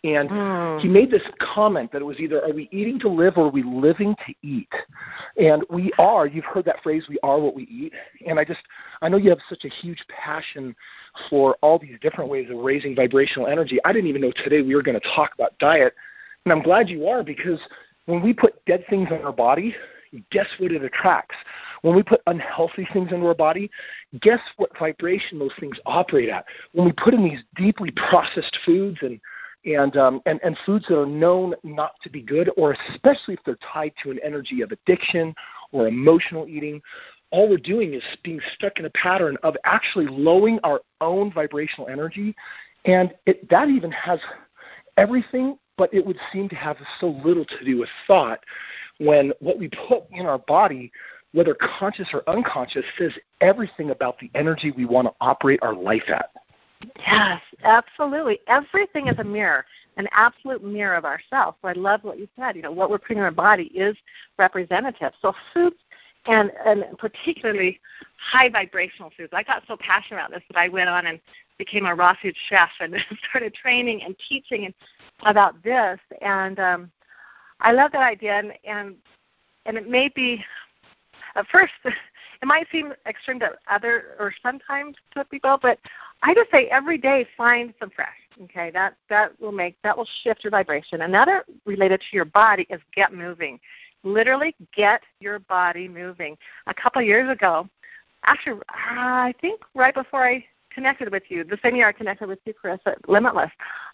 And 0.02 0.30
Mm. 0.30 0.80
he 0.80 0.88
made 0.88 1.10
this 1.10 1.22
comment 1.38 1.92
that 1.92 2.00
it 2.00 2.06
was 2.06 2.20
either 2.20 2.42
are 2.42 2.52
we 2.52 2.68
eating 2.72 2.98
to 3.00 3.08
live 3.08 3.36
or 3.36 3.46
are 3.46 3.50
we 3.50 3.62
living 3.62 4.16
to 4.26 4.34
eat? 4.42 4.72
And 5.36 5.62
we 5.68 5.92
are, 5.98 6.26
you've 6.26 6.46
heard 6.46 6.64
that 6.64 6.82
phrase, 6.82 7.06
we 7.08 7.18
are 7.22 7.38
what 7.38 7.54
we 7.54 7.64
eat. 7.64 7.92
And 8.26 8.38
I 8.38 8.44
just, 8.44 8.60
I 9.02 9.10
know 9.10 9.18
you 9.18 9.28
have 9.28 9.40
such 9.48 9.64
a 9.64 9.68
huge 9.68 10.02
passion 10.08 10.74
for 11.28 11.56
all 11.60 11.78
these 11.78 11.98
different 12.00 12.30
ways 12.30 12.48
of 12.50 12.56
raising 12.58 12.94
vibrational 12.94 13.46
energy. 13.46 13.78
I 13.84 13.92
didn't 13.92 14.08
even 14.08 14.22
know 14.22 14.32
today 14.32 14.62
we 14.62 14.74
were 14.74 14.82
going 14.82 14.98
to 14.98 15.08
talk 15.14 15.34
about 15.34 15.58
diet. 15.58 15.94
And 16.46 16.52
I'm 16.52 16.62
glad 16.62 16.88
you 16.88 17.06
are 17.06 17.22
because 17.22 17.60
when 18.06 18.22
we 18.22 18.32
put 18.32 18.64
dead 18.64 18.84
things 18.88 19.08
in 19.10 19.18
our 19.22 19.32
body, 19.32 19.76
guess 20.30 20.46
what 20.58 20.72
it 20.72 20.82
attracts? 20.82 21.36
When 21.82 21.94
we 21.94 22.02
put 22.02 22.22
unhealthy 22.26 22.86
things 22.92 23.12
into 23.12 23.26
our 23.26 23.34
body, 23.34 23.70
guess 24.20 24.40
what 24.56 24.76
vibration 24.78 25.38
those 25.38 25.52
things 25.60 25.78
operate 25.86 26.28
at? 26.28 26.44
When 26.72 26.86
we 26.86 26.92
put 26.92 27.14
in 27.14 27.22
these 27.22 27.40
deeply 27.54 27.90
processed 28.08 28.58
foods 28.64 28.98
and 29.02 29.20
and, 29.64 29.96
um, 29.96 30.20
and 30.26 30.40
and 30.42 30.56
foods 30.64 30.86
that 30.88 30.98
are 30.98 31.06
known 31.06 31.54
not 31.62 31.92
to 32.02 32.10
be 32.10 32.22
good, 32.22 32.50
or 32.56 32.76
especially 32.90 33.34
if 33.34 33.40
they're 33.44 33.58
tied 33.72 33.92
to 34.02 34.10
an 34.10 34.18
energy 34.24 34.62
of 34.62 34.72
addiction 34.72 35.34
or 35.72 35.86
emotional 35.86 36.48
eating, 36.48 36.80
all 37.30 37.48
we're 37.48 37.58
doing 37.58 37.94
is 37.94 38.02
being 38.22 38.40
stuck 38.54 38.78
in 38.78 38.86
a 38.86 38.90
pattern 38.90 39.36
of 39.42 39.56
actually 39.64 40.06
lowering 40.06 40.58
our 40.64 40.80
own 41.00 41.32
vibrational 41.32 41.88
energy, 41.88 42.34
and 42.84 43.12
it, 43.26 43.48
that 43.50 43.68
even 43.68 43.90
has 43.92 44.18
everything, 44.96 45.58
but 45.76 45.92
it 45.92 46.04
would 46.04 46.18
seem 46.32 46.48
to 46.48 46.56
have 46.56 46.76
so 47.00 47.20
little 47.24 47.44
to 47.44 47.64
do 47.64 47.78
with 47.78 47.88
thought 48.06 48.40
when 48.98 49.32
what 49.40 49.58
we 49.58 49.68
put 49.88 50.04
in 50.12 50.26
our 50.26 50.38
body, 50.38 50.90
whether 51.32 51.54
conscious 51.78 52.08
or 52.12 52.22
unconscious, 52.28 52.84
says 52.98 53.12
everything 53.40 53.90
about 53.90 54.18
the 54.18 54.30
energy 54.34 54.72
we 54.72 54.84
want 54.84 55.06
to 55.06 55.14
operate 55.20 55.60
our 55.62 55.74
life 55.74 56.08
at. 56.08 56.30
Yes, 56.98 57.42
absolutely. 57.62 58.40
Everything 58.46 59.08
is 59.08 59.18
a 59.18 59.24
mirror, 59.24 59.64
an 59.96 60.08
absolute 60.12 60.64
mirror 60.64 60.94
of 60.94 61.04
ourselves. 61.04 61.58
So 61.60 61.68
I 61.68 61.72
love 61.72 62.04
what 62.04 62.18
you 62.18 62.28
said. 62.36 62.56
You 62.56 62.62
know, 62.62 62.72
what 62.72 62.90
we're 62.90 62.98
putting 62.98 63.18
in 63.18 63.24
our 63.24 63.30
body 63.30 63.64
is 63.74 63.96
representative. 64.38 65.12
So 65.20 65.34
foods 65.52 65.76
and 66.26 66.50
and 66.66 66.84
particularly 66.98 67.80
high 68.18 68.48
vibrational 68.48 69.10
foods. 69.16 69.30
I 69.32 69.42
got 69.42 69.62
so 69.66 69.76
passionate 69.78 70.20
about 70.20 70.30
this 70.30 70.42
that 70.50 70.58
I 70.58 70.68
went 70.68 70.88
on 70.88 71.06
and 71.06 71.20
became 71.58 71.86
a 71.86 71.94
raw 71.94 72.14
food 72.20 72.34
chef 72.48 72.70
and 72.80 72.94
started 73.30 73.54
training 73.54 74.02
and 74.02 74.14
teaching 74.28 74.66
and 74.66 74.74
about 75.24 75.62
this. 75.62 75.98
And 76.22 76.58
um, 76.58 76.90
I 77.60 77.72
love 77.72 77.92
that 77.92 78.02
idea. 78.02 78.38
And 78.38 78.52
and 78.64 78.96
and 79.66 79.76
it 79.76 79.88
may 79.88 80.08
be 80.08 80.42
at 81.34 81.46
first 81.48 81.72
it 82.42 82.46
might 82.46 82.66
seem 82.72 82.92
extreme 83.06 83.38
to 83.40 83.50
other 83.68 84.16
or 84.18 84.32
sometimes 84.42 84.96
to 85.14 85.24
people, 85.24 85.58
but 85.60 85.78
I 86.22 86.34
just 86.34 86.50
say 86.50 86.66
every 86.66 86.98
day 86.98 87.26
find 87.36 87.74
some 87.78 87.90
fresh. 87.90 88.08
Okay, 88.44 88.70
that 88.70 88.96
that 89.10 89.38
will 89.40 89.52
make 89.52 89.76
that 89.82 89.96
will 89.96 90.08
shift 90.22 90.44
your 90.44 90.50
vibration. 90.50 91.02
Another 91.02 91.44
related 91.66 92.00
to 92.00 92.16
your 92.16 92.24
body 92.24 92.66
is 92.70 92.80
get 92.94 93.12
moving. 93.12 93.60
Literally 94.02 94.54
get 94.74 95.02
your 95.20 95.40
body 95.40 95.86
moving. 95.88 96.38
A 96.66 96.72
couple 96.72 97.02
years 97.02 97.30
ago, 97.30 97.68
actually, 98.24 98.60
I 98.70 99.34
think 99.42 99.60
right 99.74 99.94
before 99.94 100.26
I 100.26 100.44
connected 100.72 101.10
with 101.12 101.24
you, 101.28 101.44
the 101.44 101.58
same 101.62 101.76
year 101.76 101.88
I 101.88 101.92
connected 101.92 102.28
with 102.28 102.38
you, 102.46 102.54
Chris, 102.54 102.80
at 102.86 103.06
Limitless, 103.08 103.50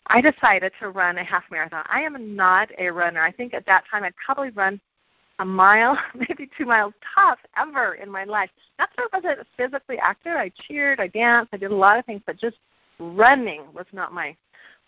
I 0.06 0.20
decided 0.20 0.72
to 0.78 0.90
run 0.90 1.18
a 1.18 1.24
half 1.24 1.42
marathon. 1.50 1.84
I 1.88 2.02
am 2.02 2.36
not 2.36 2.68
a 2.78 2.90
runner. 2.90 3.22
I 3.22 3.32
think 3.32 3.54
at 3.54 3.66
that 3.66 3.84
time 3.90 4.04
I'd 4.04 4.14
probably 4.14 4.50
run 4.50 4.80
a 5.38 5.44
mile, 5.44 5.98
maybe 6.14 6.48
two 6.56 6.64
miles 6.64 6.94
tops 7.14 7.42
ever 7.56 7.94
in 7.94 8.10
my 8.10 8.24
life. 8.24 8.50
Not 8.78 8.90
that 8.96 9.08
I 9.12 9.16
wasn't 9.18 9.46
physically 9.56 9.98
active. 9.98 10.32
I 10.32 10.50
cheered, 10.66 11.00
I 11.00 11.08
danced, 11.08 11.52
I 11.52 11.56
did 11.56 11.70
a 11.70 11.76
lot 11.76 11.98
of 11.98 12.04
things, 12.04 12.22
but 12.26 12.38
just 12.38 12.56
running 12.98 13.62
was 13.74 13.86
not 13.92 14.12
my 14.12 14.36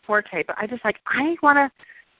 forte. 0.06 0.42
But 0.46 0.56
I 0.58 0.66
just 0.66 0.84
like 0.84 1.00
I 1.06 1.36
want 1.42 1.56
to 1.56 1.70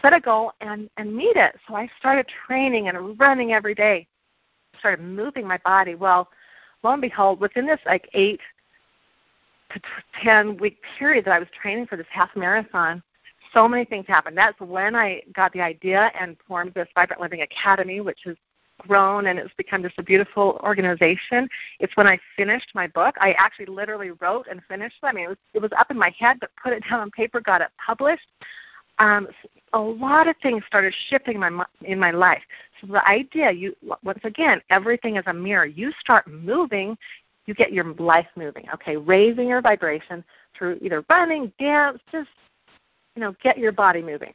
set 0.02 0.12
a 0.12 0.20
goal 0.20 0.52
and 0.60 0.88
and 0.96 1.14
meet 1.14 1.36
it. 1.36 1.56
So 1.66 1.74
I 1.74 1.88
started 1.98 2.26
training 2.46 2.88
and 2.88 3.18
running 3.18 3.52
every 3.52 3.74
day. 3.74 4.06
Started 4.78 5.02
moving 5.02 5.46
my 5.46 5.58
body. 5.64 5.94
Well, 5.94 6.28
lo 6.82 6.92
and 6.92 7.02
behold, 7.02 7.40
within 7.40 7.66
this 7.66 7.80
like 7.86 8.08
eight 8.12 8.40
to 9.70 9.80
ten 10.22 10.56
week 10.58 10.78
period 10.98 11.24
that 11.24 11.32
I 11.32 11.38
was 11.38 11.48
training 11.60 11.86
for 11.86 11.96
this 11.96 12.06
half 12.10 12.30
marathon, 12.36 13.02
so 13.52 13.68
many 13.68 13.84
things 13.84 14.06
happened. 14.06 14.36
That's 14.36 14.58
when 14.60 14.94
I 14.94 15.22
got 15.34 15.52
the 15.52 15.60
idea 15.60 16.10
and 16.18 16.36
formed 16.46 16.74
this 16.74 16.88
Vibrant 16.94 17.20
Living 17.20 17.42
Academy, 17.42 18.00
which 18.00 18.20
has 18.24 18.36
grown 18.78 19.26
and 19.26 19.38
it's 19.38 19.52
become 19.56 19.82
just 19.82 19.98
a 19.98 20.02
beautiful 20.02 20.60
organization. 20.62 21.48
It's 21.80 21.96
when 21.96 22.06
I 22.06 22.18
finished 22.36 22.70
my 22.74 22.86
book. 22.86 23.16
I 23.20 23.32
actually 23.32 23.66
literally 23.66 24.12
wrote 24.12 24.46
and 24.50 24.62
finished 24.68 24.96
it. 25.02 25.06
I 25.06 25.12
mean, 25.12 25.24
it 25.24 25.28
was, 25.28 25.38
it 25.54 25.62
was 25.62 25.70
up 25.78 25.90
in 25.90 25.98
my 25.98 26.14
head, 26.18 26.38
but 26.40 26.50
put 26.62 26.72
it 26.72 26.82
down 26.90 27.00
on 27.00 27.10
paper, 27.10 27.40
got 27.40 27.60
it 27.60 27.68
published. 27.84 28.26
Um, 28.98 29.28
a 29.74 29.78
lot 29.78 30.26
of 30.26 30.34
things 30.42 30.62
started 30.66 30.94
shifting 31.08 31.34
in 31.34 31.54
my 31.54 31.64
in 31.82 32.00
my 32.00 32.10
life. 32.10 32.42
So 32.80 32.86
the 32.88 33.06
idea, 33.06 33.52
you 33.52 33.76
once 34.02 34.18
again, 34.24 34.60
everything 34.70 35.16
is 35.16 35.24
a 35.26 35.32
mirror. 35.32 35.66
You 35.66 35.92
start 36.00 36.26
moving, 36.26 36.96
you 37.46 37.54
get 37.54 37.72
your 37.72 37.92
life 37.94 38.26
moving. 38.34 38.64
Okay, 38.74 38.96
raising 38.96 39.48
your 39.48 39.60
vibration 39.60 40.24
through 40.56 40.78
either 40.82 41.04
running, 41.08 41.52
dance, 41.60 42.00
just 42.10 42.30
you 43.18 43.24
know, 43.24 43.34
get 43.42 43.58
your 43.58 43.72
body 43.72 44.00
moving. 44.00 44.32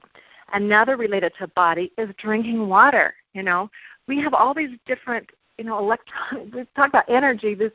Another 0.52 0.98
related 0.98 1.32
to 1.39 1.48
body 1.48 1.93
is 1.98 2.10
drinking 2.17 2.67
water. 2.67 3.13
You 3.34 3.41
know, 3.41 3.69
we 4.10 4.19
have 4.19 4.34
all 4.34 4.54
these 4.54 4.78
different, 4.86 5.30
you 5.58 5.63
know, 5.63 5.80
electron. 5.80 6.52
We 6.54 6.65
talk 6.76 6.89
about 6.89 7.06
energy, 7.08 7.56
this 7.56 7.72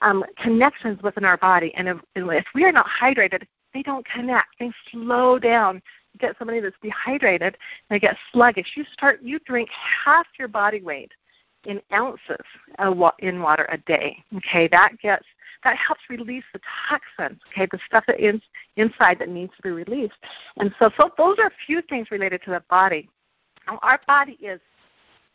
um, 0.00 0.24
connections 0.40 1.02
within 1.02 1.24
our 1.24 1.36
body, 1.38 1.74
and 1.74 1.88
if, 1.88 1.96
and 2.14 2.30
if 2.30 2.44
we 2.54 2.64
are 2.64 2.70
not 2.70 2.86
hydrated, 2.86 3.42
they 3.72 3.82
don't 3.82 4.06
connect. 4.06 4.46
They 4.60 4.70
slow 4.92 5.40
down. 5.40 5.82
You 6.12 6.20
get 6.20 6.36
somebody 6.38 6.60
that's 6.60 6.76
dehydrated, 6.80 7.56
they 7.90 7.98
get 7.98 8.16
sluggish. 8.32 8.74
You 8.76 8.84
start, 8.92 9.22
you 9.24 9.40
drink 9.40 9.68
half 10.04 10.26
your 10.38 10.46
body 10.46 10.82
weight 10.82 11.10
in 11.66 11.80
ounces 11.92 12.44
in 13.18 13.40
water 13.40 13.66
a 13.70 13.78
day. 13.78 14.22
Okay, 14.36 14.68
that 14.68 14.92
gets 15.02 15.24
that 15.64 15.76
helps 15.76 16.02
release 16.10 16.44
the 16.52 16.60
toxins. 16.88 17.40
Okay, 17.50 17.66
the 17.70 17.78
stuff 17.86 18.04
that 18.06 18.20
is 18.20 18.40
inside 18.76 19.18
that 19.18 19.28
needs 19.28 19.52
to 19.56 19.62
be 19.62 19.70
released. 19.70 20.14
And 20.58 20.74
so, 20.78 20.90
so 20.96 21.10
those 21.16 21.38
are 21.38 21.46
a 21.46 21.66
few 21.66 21.82
things 21.82 22.10
related 22.10 22.42
to 22.44 22.50
the 22.50 22.62
body. 22.68 23.08
Now, 23.66 23.78
our 23.82 24.00
body 24.06 24.38
is 24.42 24.60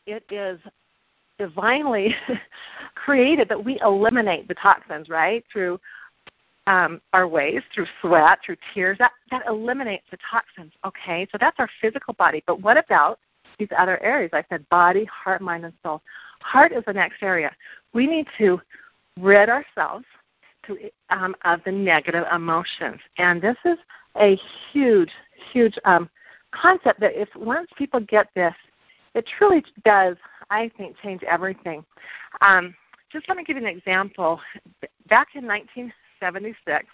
it 0.06 0.24
is 0.32 0.60
divinely 1.38 2.16
created 2.96 3.50
that 3.50 3.64
we 3.64 3.80
eliminate 3.82 4.48
the 4.48 4.54
toxins, 4.56 5.10
right? 5.10 5.44
Through 5.52 5.80
um, 6.68 7.02
our 7.14 7.28
ways, 7.28 7.64
through 7.74 7.88
sweat, 8.02 8.40
through 8.46 8.58
tears. 8.74 8.98
That 9.00 9.12
that 9.32 9.44
eliminates 9.48 10.06
the 10.12 10.18
toxins. 10.30 10.74
Okay, 10.86 11.28
so 11.32 11.38
that's 11.40 11.60
our 11.60 11.70
physical 11.82 12.14
body. 12.14 12.44
But 12.46 12.62
what 12.62 12.78
about 12.78 13.20
these 13.60 13.70
other 13.78 14.02
areas? 14.02 14.32
I 14.34 14.44
said 14.50 14.68
body, 14.70 15.06
heart, 15.06 15.42
mind, 15.42 15.66
and 15.66 15.74
soul. 15.84 16.02
Heart 16.42 16.72
is 16.72 16.84
the 16.86 16.94
next 16.94 17.22
area. 17.22 17.52
We 17.94 18.08
need 18.08 18.28
to 18.38 18.60
rid 19.20 19.50
ourselves 19.50 20.06
to, 20.66 20.78
um, 21.10 21.36
of 21.44 21.62
the 21.66 21.72
negative 21.72 22.26
emotions, 22.34 23.00
and 23.18 23.42
this 23.42 23.58
is 23.66 23.78
a 24.20 24.40
huge, 24.72 25.12
huge 25.52 25.78
um, 25.86 26.10
concept. 26.52 27.00
That 27.00 27.20
if 27.20 27.30
once 27.36 27.70
people 27.78 28.00
get 28.00 28.28
this, 28.36 28.54
it 29.14 29.28
truly 29.38 29.64
does, 29.84 30.18
I 30.50 30.72
think, 30.78 30.96
change 31.04 31.24
everything. 31.24 31.84
Um, 32.42 32.76
just 33.12 33.28
let 33.28 33.38
me 33.38 33.44
give 33.44 33.58
you 33.58 33.66
an 33.66 33.78
example. 33.78 34.40
Back 35.08 35.30
in 35.36 35.46
1976, 35.46 36.86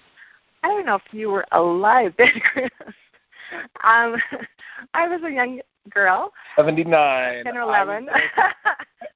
I 0.63 0.67
don't 0.67 0.86
know 0.86 0.95
if 0.95 1.13
you 1.13 1.30
were 1.30 1.45
alive 1.51 2.13
then, 2.17 2.41
Chris. 2.51 2.69
Um, 3.84 4.15
I 4.93 5.08
was 5.08 5.21
a 5.23 5.32
young 5.32 5.62
girl. 5.89 6.32
79. 6.56 7.43
10 7.43 7.58
or 7.58 7.62
11. 7.62 8.06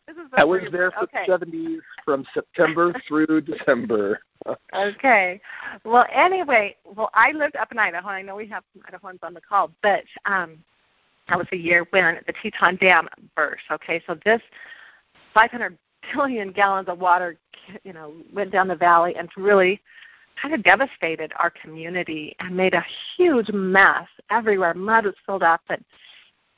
this 0.07 0.17
is 0.17 0.23
I 0.33 0.43
was 0.43 0.61
there 0.71 0.91
for 0.97 1.03
okay. 1.03 1.25
the 1.27 1.37
70s 1.37 1.77
from 2.05 2.25
September 2.33 2.93
through 3.07 3.41
December. 3.41 4.21
okay. 4.75 5.41
Well, 5.83 6.05
anyway, 6.11 6.75
well, 6.95 7.09
I 7.13 7.31
lived 7.31 7.55
up 7.55 7.71
in 7.71 7.79
Idaho. 7.79 8.07
I 8.07 8.21
know 8.21 8.35
we 8.35 8.47
have 8.47 8.63
some 8.73 8.83
Idahoans 8.83 9.19
on 9.23 9.33
the 9.33 9.41
call, 9.41 9.71
but 9.81 10.03
um, 10.25 10.57
that 11.27 11.37
was 11.37 11.47
a 11.51 11.57
year 11.57 11.85
when 11.91 12.19
the 12.25 12.33
Teton 12.41 12.77
Dam 12.77 13.07
burst. 13.35 13.63
Okay, 13.71 14.01
so 14.07 14.17
this 14.25 14.41
500 15.33 15.77
billion 16.13 16.51
gallons 16.51 16.87
of 16.87 16.99
water, 16.99 17.37
you 17.83 17.93
know, 17.93 18.13
went 18.33 18.51
down 18.51 18.67
the 18.67 18.75
valley 18.75 19.15
and 19.15 19.29
really 19.37 19.79
kind 20.41 20.53
of 20.53 20.63
devastated 20.63 21.33
our 21.37 21.49
community 21.49 22.35
and 22.39 22.55
made 22.55 22.73
a 22.73 22.83
huge 23.15 23.49
mess 23.49 24.07
everywhere. 24.29 24.73
Mud 24.73 25.05
was 25.05 25.15
filled 25.25 25.43
up 25.43 25.61
and 25.69 25.83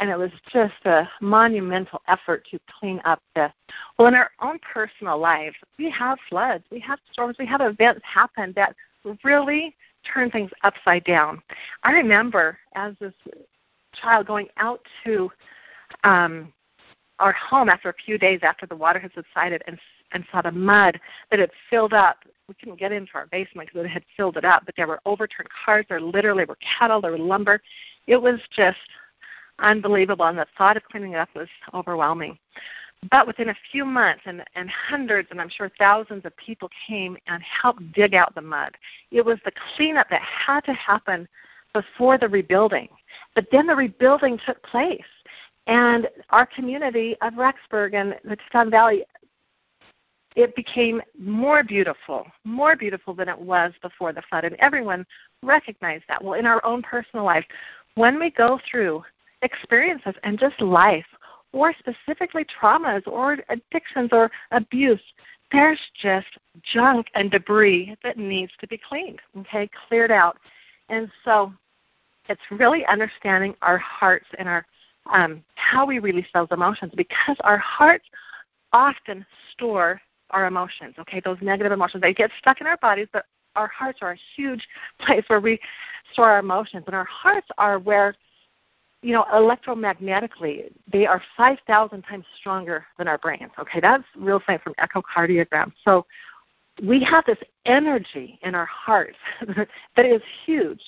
and 0.01 0.09
it 0.09 0.17
was 0.17 0.31
just 0.51 0.73
a 0.85 1.07
monumental 1.21 2.01
effort 2.07 2.45
to 2.49 2.59
clean 2.79 2.99
up 3.05 3.21
this. 3.35 3.51
Well, 3.97 4.07
in 4.07 4.15
our 4.15 4.31
own 4.41 4.57
personal 4.59 5.19
lives, 5.19 5.55
we 5.77 5.91
have 5.91 6.17
floods, 6.27 6.65
we 6.71 6.79
have 6.79 6.97
storms, 7.11 7.37
we 7.37 7.45
have 7.45 7.61
events 7.61 8.01
happen 8.03 8.51
that 8.55 8.75
really 9.23 9.75
turn 10.11 10.31
things 10.31 10.49
upside 10.63 11.03
down. 11.03 11.41
I 11.83 11.91
remember 11.91 12.57
as 12.73 12.95
this 12.99 13.13
child 13.93 14.25
going 14.25 14.47
out 14.57 14.81
to 15.03 15.31
um, 16.03 16.51
our 17.19 17.33
home 17.33 17.69
after 17.69 17.89
a 17.89 17.93
few 17.93 18.17
days 18.17 18.39
after 18.41 18.65
the 18.65 18.75
water 18.75 18.99
had 18.99 19.11
subsided 19.13 19.63
and 19.67 19.79
and 20.13 20.25
saw 20.31 20.41
the 20.41 20.51
mud 20.51 20.99
that 21.29 21.39
had 21.39 21.51
filled 21.69 21.93
up. 21.93 22.17
We 22.49 22.55
couldn't 22.55 22.79
get 22.79 22.91
into 22.91 23.11
our 23.15 23.27
basement 23.27 23.69
because 23.69 23.85
it 23.85 23.89
had 23.89 24.03
filled 24.17 24.35
it 24.35 24.43
up, 24.43 24.65
but 24.65 24.75
there 24.75 24.87
were 24.87 24.99
overturned 25.05 25.47
cars. 25.63 25.85
There 25.87 26.01
literally 26.01 26.43
were 26.43 26.57
cattle. 26.77 26.99
There 26.99 27.11
were 27.11 27.17
lumber. 27.17 27.61
It 28.07 28.21
was 28.21 28.41
just 28.53 28.77
unbelievable, 29.61 30.25
and 30.25 30.37
the 30.37 30.47
thought 30.57 30.77
of 30.77 30.83
cleaning 30.83 31.13
it 31.13 31.17
up 31.17 31.29
was 31.35 31.47
overwhelming. 31.73 32.37
But 33.09 33.25
within 33.25 33.49
a 33.49 33.55
few 33.71 33.83
months, 33.83 34.21
and, 34.25 34.43
and 34.55 34.69
hundreds, 34.69 35.29
and 35.31 35.41
I'm 35.41 35.49
sure 35.49 35.71
thousands 35.79 36.23
of 36.25 36.37
people 36.37 36.69
came 36.87 37.17
and 37.27 37.41
helped 37.41 37.91
dig 37.93 38.13
out 38.13 38.35
the 38.35 38.41
mud. 38.41 38.77
It 39.09 39.25
was 39.25 39.39
the 39.43 39.51
cleanup 39.75 40.07
that 40.09 40.21
had 40.21 40.61
to 40.65 40.73
happen 40.73 41.27
before 41.73 42.17
the 42.17 42.27
rebuilding. 42.27 42.89
But 43.33 43.47
then 43.51 43.65
the 43.65 43.75
rebuilding 43.75 44.39
took 44.45 44.61
place. 44.63 45.01
And 45.67 46.07
our 46.29 46.45
community 46.45 47.15
of 47.21 47.33
Rexburg 47.33 47.93
and 47.93 48.15
the 48.23 48.35
Teton 48.35 48.69
Valley, 48.69 49.03
it 50.35 50.55
became 50.55 51.01
more 51.17 51.63
beautiful, 51.63 52.25
more 52.43 52.75
beautiful 52.75 53.13
than 53.13 53.29
it 53.29 53.39
was 53.39 53.73
before 53.81 54.13
the 54.13 54.21
flood. 54.29 54.43
And 54.43 54.55
everyone 54.59 55.05
recognized 55.43 56.03
that. 56.07 56.23
Well, 56.23 56.39
in 56.39 56.45
our 56.45 56.63
own 56.65 56.81
personal 56.81 57.25
life, 57.25 57.45
when 57.95 58.19
we 58.19 58.29
go 58.31 58.59
through 58.69 59.03
experiences 59.41 60.15
and 60.23 60.39
just 60.39 60.59
life, 60.61 61.05
or 61.53 61.73
specifically 61.79 62.45
traumas 62.45 63.05
or 63.07 63.37
addictions 63.49 64.09
or 64.11 64.31
abuse, 64.51 65.01
there's 65.51 65.79
just 66.01 66.27
junk 66.63 67.07
and 67.15 67.29
debris 67.29 67.95
that 68.03 68.17
needs 68.17 68.51
to 68.59 68.67
be 68.67 68.77
cleaned, 68.77 69.19
okay, 69.39 69.69
cleared 69.87 70.11
out. 70.11 70.37
And 70.89 71.09
so 71.25 71.53
it's 72.29 72.41
really 72.51 72.85
understanding 72.85 73.55
our 73.61 73.77
hearts 73.77 74.27
and 74.37 74.47
our 74.47 74.65
um, 75.11 75.43
how 75.55 75.85
we 75.85 75.97
release 75.97 76.27
those 76.33 76.47
emotions 76.51 76.91
because 76.95 77.35
our 77.41 77.57
hearts 77.57 78.05
often 78.71 79.25
store 79.51 79.99
our 80.29 80.45
emotions, 80.45 80.95
okay, 80.99 81.19
those 81.23 81.37
negative 81.41 81.71
emotions. 81.71 82.01
They 82.01 82.13
get 82.13 82.29
stuck 82.39 82.61
in 82.61 82.67
our 82.67 82.77
bodies, 82.77 83.07
but 83.11 83.25
our 83.55 83.67
hearts 83.67 83.99
are 84.01 84.11
a 84.11 84.17
huge 84.35 84.65
place 84.99 85.23
where 85.27 85.41
we 85.41 85.59
store 86.13 86.29
our 86.29 86.39
emotions. 86.39 86.83
And 86.85 86.95
our 86.95 87.05
hearts 87.05 87.47
are 87.57 87.79
where 87.79 88.15
you 89.01 89.13
know, 89.13 89.25
electromagnetically, 89.33 90.71
they 90.91 91.07
are 91.07 91.21
5,000 91.35 92.01
times 92.03 92.25
stronger 92.39 92.85
than 92.97 93.07
our 93.07 93.17
brains. 93.17 93.51
Okay, 93.59 93.79
that's 93.79 94.03
real 94.15 94.41
science 94.45 94.61
from 94.63 94.75
echocardiogram. 94.75 95.71
So 95.83 96.05
we 96.83 97.03
have 97.03 97.25
this 97.25 97.37
energy 97.65 98.39
in 98.43 98.55
our 98.55 98.65
hearts 98.65 99.17
that 99.95 100.05
is 100.05 100.21
huge. 100.45 100.81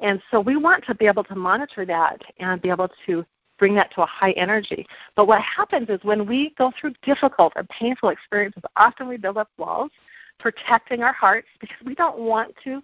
And 0.00 0.20
so 0.30 0.40
we 0.40 0.56
want 0.56 0.84
to 0.86 0.94
be 0.94 1.06
able 1.06 1.24
to 1.24 1.34
monitor 1.34 1.86
that 1.86 2.20
and 2.38 2.60
be 2.60 2.68
able 2.68 2.90
to 3.06 3.24
bring 3.58 3.74
that 3.76 3.92
to 3.94 4.02
a 4.02 4.06
high 4.06 4.32
energy. 4.32 4.86
But 5.16 5.26
what 5.26 5.40
happens 5.40 5.88
is 5.88 6.00
when 6.02 6.26
we 6.26 6.54
go 6.58 6.72
through 6.78 6.94
difficult 7.02 7.52
or 7.56 7.64
painful 7.64 8.10
experiences, 8.10 8.62
often 8.76 9.08
we 9.08 9.16
build 9.16 9.38
up 9.38 9.48
walls 9.56 9.90
protecting 10.38 11.02
our 11.02 11.12
hearts 11.12 11.46
because 11.60 11.76
we 11.84 11.94
don't 11.94 12.18
want 12.18 12.54
to 12.64 12.82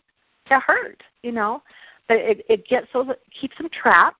get 0.48 0.62
hurt, 0.62 1.02
you 1.22 1.32
know. 1.32 1.62
But 2.08 2.18
it, 2.18 2.44
it 2.48 2.66
gets 2.66 2.88
so 2.92 3.14
keeps 3.38 3.56
them 3.58 3.68
trapped 3.70 4.16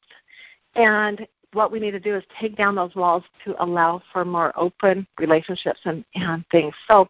and 0.74 1.26
what 1.52 1.72
we 1.72 1.80
need 1.80 1.90
to 1.92 2.00
do 2.00 2.16
is 2.16 2.22
take 2.40 2.56
down 2.56 2.74
those 2.74 2.94
walls 2.94 3.24
to 3.44 3.61
allow 3.62 4.00
for 4.12 4.24
more 4.24 4.52
open 4.56 5.06
relationships 5.18 5.80
and, 5.85 6.04
and 6.14 6.44
things. 6.50 6.74
So, 6.87 7.09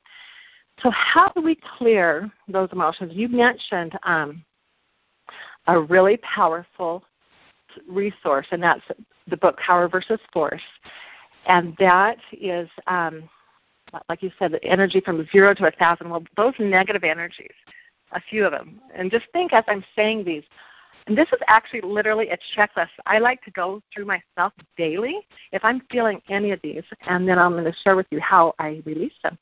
so 0.83 0.91
how 0.91 1.29
do 1.35 1.43
we 1.43 1.59
clear 1.79 2.31
those 2.49 2.71
emotions? 2.73 3.13
You 3.15 3.29
mentioned 3.29 3.99
um, 4.03 4.43
a 5.67 5.79
really 5.79 6.17
powerful 6.19 7.05
resource, 7.89 8.47
and 8.51 8.63
that's 8.63 8.83
the 9.29 9.37
book 9.37 9.59
Power 9.59 9.89
versus 9.89 10.21
Force. 10.33 10.63
And 11.47 11.75
that 11.79 12.17
is, 12.33 12.69
um, 12.87 13.29
like 14.09 14.23
you 14.23 14.31
said, 14.39 14.53
the 14.53 14.65
energy 14.65 15.01
from 15.01 15.27
zero 15.33 15.55
to 15.55 15.67
a 15.67 15.71
thousand. 15.73 16.09
Well, 16.09 16.25
those 16.37 16.55
negative 16.59 17.05
energies, 17.05 17.55
a 18.13 18.21
few 18.21 18.45
of 18.45 18.53
them. 18.53 18.81
And 18.95 19.11
just 19.11 19.27
think 19.33 19.53
as 19.53 19.65
I'm 19.69 19.85
saying 19.95 20.25
these, 20.25 20.45
and 21.07 21.17
this 21.17 21.29
is 21.33 21.39
actually 21.49 21.81
literally 21.81 22.31
a 22.31 22.39
checklist. 22.57 22.89
I 23.07 23.19
like 23.19 23.43
to 23.45 23.51
go 23.51 23.83
through 23.93 24.07
myself 24.07 24.53
daily 24.77 25.27
if 25.53 25.65
I'm 25.65 25.83
feeling 25.91 26.21
any 26.29 26.51
of 26.53 26.61
these, 26.63 26.83
and 27.07 27.29
then 27.29 27.39
I'm 27.39 27.53
going 27.53 27.65
to 27.65 27.75
share 27.83 27.97
with 27.97 28.07
you 28.11 28.21
how 28.21 28.55
I 28.59 28.83
release 28.85 29.15
them 29.23 29.39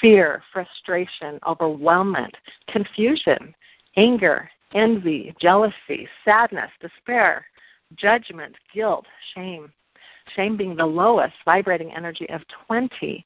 fear, 0.00 0.42
frustration, 0.52 1.38
overwhelmment, 1.44 2.34
confusion, 2.68 3.54
anger, 3.96 4.48
envy, 4.74 5.34
jealousy, 5.40 6.08
sadness, 6.24 6.70
despair, 6.80 7.44
judgment, 7.96 8.54
guilt, 8.72 9.06
shame. 9.34 9.72
Shame 10.36 10.56
being 10.56 10.76
the 10.76 10.86
lowest 10.86 11.34
vibrating 11.44 11.92
energy 11.92 12.28
of 12.30 12.42
20. 12.66 13.24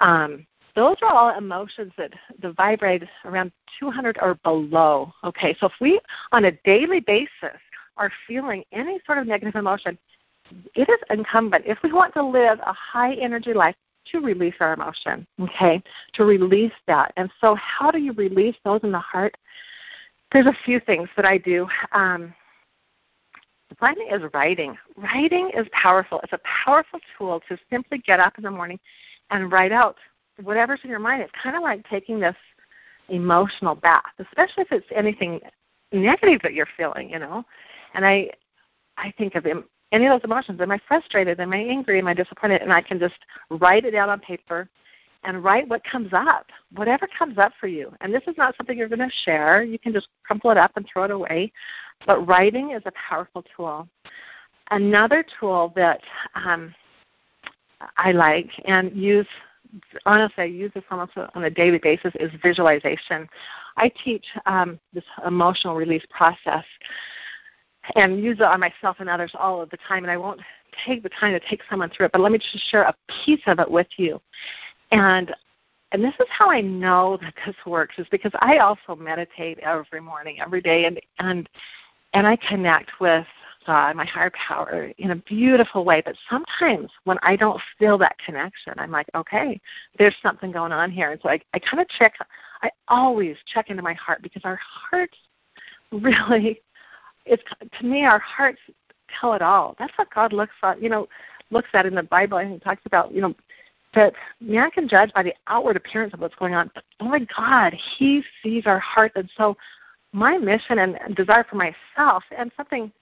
Um, 0.00 0.46
those 0.74 0.96
are 1.02 1.12
all 1.12 1.36
emotions 1.36 1.92
that, 1.96 2.12
that 2.40 2.56
vibrate 2.56 3.04
around 3.24 3.52
200 3.78 4.18
or 4.20 4.34
below. 4.42 5.12
Okay, 5.22 5.56
so 5.60 5.66
if 5.66 5.72
we 5.80 6.00
on 6.32 6.46
a 6.46 6.52
daily 6.64 7.00
basis 7.00 7.58
are 7.96 8.10
feeling 8.26 8.64
any 8.72 8.98
sort 9.06 9.18
of 9.18 9.26
negative 9.26 9.54
emotion, 9.54 9.96
it 10.74 10.88
is 10.88 10.98
incumbent 11.10 11.64
if 11.66 11.78
we 11.82 11.92
want 11.92 12.12
to 12.14 12.22
live 12.22 12.58
a 12.60 12.72
high 12.72 13.14
energy 13.14 13.54
life 13.54 13.76
to 14.12 14.20
release 14.20 14.54
our 14.60 14.74
emotion, 14.74 15.26
okay? 15.40 15.82
To 16.14 16.24
release 16.24 16.72
that. 16.86 17.12
And 17.16 17.30
so, 17.40 17.54
how 17.54 17.90
do 17.90 17.98
you 17.98 18.12
release 18.12 18.56
those 18.64 18.80
in 18.82 18.92
the 18.92 18.98
heart? 18.98 19.34
There's 20.32 20.46
a 20.46 20.56
few 20.64 20.80
things 20.80 21.08
that 21.16 21.24
I 21.24 21.38
do. 21.38 21.66
Um, 21.92 22.34
one 23.78 23.96
is 24.12 24.22
writing. 24.34 24.76
Writing 24.96 25.50
is 25.56 25.66
powerful. 25.72 26.20
It's 26.22 26.32
a 26.32 26.40
powerful 26.64 27.00
tool 27.16 27.40
to 27.48 27.56
simply 27.70 27.98
get 27.98 28.20
up 28.20 28.36
in 28.36 28.44
the 28.44 28.50
morning 28.50 28.78
and 29.30 29.50
write 29.50 29.72
out 29.72 29.96
whatever's 30.42 30.80
in 30.84 30.90
your 30.90 30.98
mind. 30.98 31.22
It's 31.22 31.32
kind 31.42 31.56
of 31.56 31.62
like 31.62 31.88
taking 31.88 32.20
this 32.20 32.36
emotional 33.08 33.74
bath, 33.74 34.02
especially 34.18 34.62
if 34.62 34.72
it's 34.72 34.86
anything 34.94 35.40
negative 35.92 36.40
that 36.42 36.54
you're 36.54 36.68
feeling, 36.76 37.10
you 37.10 37.18
know. 37.18 37.44
And 37.94 38.04
I, 38.04 38.30
I 38.96 39.12
think 39.16 39.34
of 39.34 39.46
any 39.92 40.06
of 40.06 40.12
those 40.12 40.24
emotions. 40.24 40.60
Am 40.60 40.70
I 40.70 40.80
frustrated? 40.88 41.40
Am 41.40 41.52
I 41.52 41.58
angry? 41.58 41.98
Am 41.98 42.08
I 42.08 42.14
disappointed? 42.14 42.62
And 42.62 42.72
I 42.72 42.80
can 42.80 42.98
just 42.98 43.18
write 43.50 43.84
it 43.84 43.94
out 43.94 44.08
on 44.08 44.20
paper 44.20 44.68
and 45.24 45.42
write 45.42 45.68
what 45.68 45.82
comes 45.84 46.10
up, 46.12 46.46
whatever 46.74 47.08
comes 47.18 47.38
up 47.38 47.52
for 47.58 47.66
you. 47.66 47.92
And 48.00 48.12
this 48.12 48.22
is 48.26 48.36
not 48.36 48.56
something 48.56 48.76
you're 48.76 48.88
going 48.88 48.98
to 48.98 49.10
share. 49.24 49.62
You 49.62 49.78
can 49.78 49.92
just 49.92 50.08
crumple 50.24 50.50
it 50.50 50.56
up 50.56 50.72
and 50.76 50.86
throw 50.86 51.04
it 51.04 51.10
away. 51.10 51.52
But 52.06 52.26
writing 52.26 52.72
is 52.72 52.82
a 52.84 52.92
powerful 53.08 53.44
tool. 53.56 53.88
Another 54.70 55.24
tool 55.38 55.72
that 55.76 56.00
um, 56.34 56.74
I 57.96 58.12
like 58.12 58.50
and 58.66 58.94
use 58.94 59.26
honestly, 60.06 60.44
I 60.44 60.46
use 60.46 60.72
this 60.74 60.84
almost 60.90 61.12
on 61.16 61.44
a 61.44 61.50
daily 61.50 61.78
basis, 61.78 62.12
is 62.20 62.30
visualization. 62.42 63.28
I 63.76 63.90
teach 64.02 64.24
um, 64.46 64.78
this 64.92 65.04
emotional 65.26 65.74
release 65.74 66.04
process 66.10 66.64
and 67.96 68.22
use 68.22 68.38
it 68.38 68.44
on 68.44 68.60
myself 68.60 68.96
and 69.00 69.08
others 69.08 69.32
all 69.38 69.60
of 69.60 69.70
the 69.70 69.78
time. 69.88 70.04
And 70.04 70.10
I 70.10 70.16
won't 70.16 70.40
take 70.86 71.02
the 71.02 71.10
time 71.10 71.32
to 71.32 71.40
take 71.48 71.60
someone 71.68 71.90
through 71.90 72.06
it, 72.06 72.12
but 72.12 72.20
let 72.20 72.32
me 72.32 72.38
just 72.38 72.70
share 72.70 72.82
a 72.82 72.94
piece 73.24 73.42
of 73.46 73.58
it 73.58 73.70
with 73.70 73.88
you. 73.96 74.20
And 74.90 75.34
and 75.92 76.02
this 76.02 76.14
is 76.18 76.26
how 76.28 76.50
I 76.50 76.60
know 76.60 77.18
that 77.22 77.34
this 77.46 77.54
works 77.64 77.94
is 77.98 78.06
because 78.10 78.32
I 78.40 78.58
also 78.58 78.96
meditate 78.96 79.60
every 79.60 80.00
morning, 80.00 80.40
every 80.40 80.60
day, 80.60 80.86
and 80.86 80.98
and 81.20 81.48
and 82.14 82.26
I 82.26 82.36
connect 82.36 83.00
with 83.00 83.26
God, 83.66 83.96
my 83.96 84.04
higher 84.04 84.30
power, 84.30 84.92
in 84.98 85.10
a 85.10 85.16
beautiful 85.16 85.84
way. 85.84 86.02
But 86.04 86.16
sometimes 86.28 86.90
when 87.04 87.18
I 87.22 87.36
don't 87.36 87.60
feel 87.78 87.98
that 87.98 88.16
connection, 88.24 88.74
I'm 88.76 88.90
like, 88.90 89.06
okay, 89.14 89.60
there's 89.98 90.16
something 90.22 90.52
going 90.52 90.72
on 90.72 90.90
here. 90.90 91.12
And 91.12 91.20
so 91.22 91.28
I, 91.28 91.40
I 91.52 91.58
kind 91.58 91.80
of 91.80 91.88
check, 91.88 92.14
I 92.62 92.70
always 92.88 93.36
check 93.52 93.70
into 93.70 93.82
my 93.82 93.94
heart 93.94 94.22
because 94.22 94.42
our 94.44 94.58
hearts 94.62 95.16
really, 95.92 96.60
it's 97.26 97.42
to 97.78 97.86
me, 97.86 98.04
our 98.04 98.18
hearts 98.18 98.60
tell 99.20 99.34
it 99.34 99.42
all. 99.42 99.76
That's 99.78 99.96
what 99.96 100.12
God 100.14 100.32
looks 100.32 100.54
at, 100.62 100.82
you 100.82 100.88
know, 100.88 101.08
looks 101.50 101.68
at 101.72 101.86
in 101.86 101.94
the 101.94 102.02
Bible. 102.02 102.38
And 102.38 102.52
He 102.52 102.58
talks 102.58 102.82
about, 102.86 103.12
you 103.12 103.20
know, 103.20 103.34
that 103.94 104.12
man 104.40 104.70
can 104.70 104.88
judge 104.88 105.12
by 105.12 105.22
the 105.22 105.34
outward 105.46 105.76
appearance 105.76 106.12
of 106.14 106.20
what's 106.20 106.34
going 106.34 106.54
on, 106.54 106.70
but 106.74 106.84
oh 107.00 107.06
only 107.06 107.28
God, 107.36 107.74
He 107.96 108.22
sees 108.42 108.66
our 108.66 108.80
heart. 108.80 109.12
And 109.14 109.30
so 109.36 109.56
my 110.12 110.38
mission 110.38 110.78
and 110.78 111.16
desire 111.16 111.44
for 111.48 111.56
myself 111.56 112.22
and 112.36 112.50
something 112.56 112.92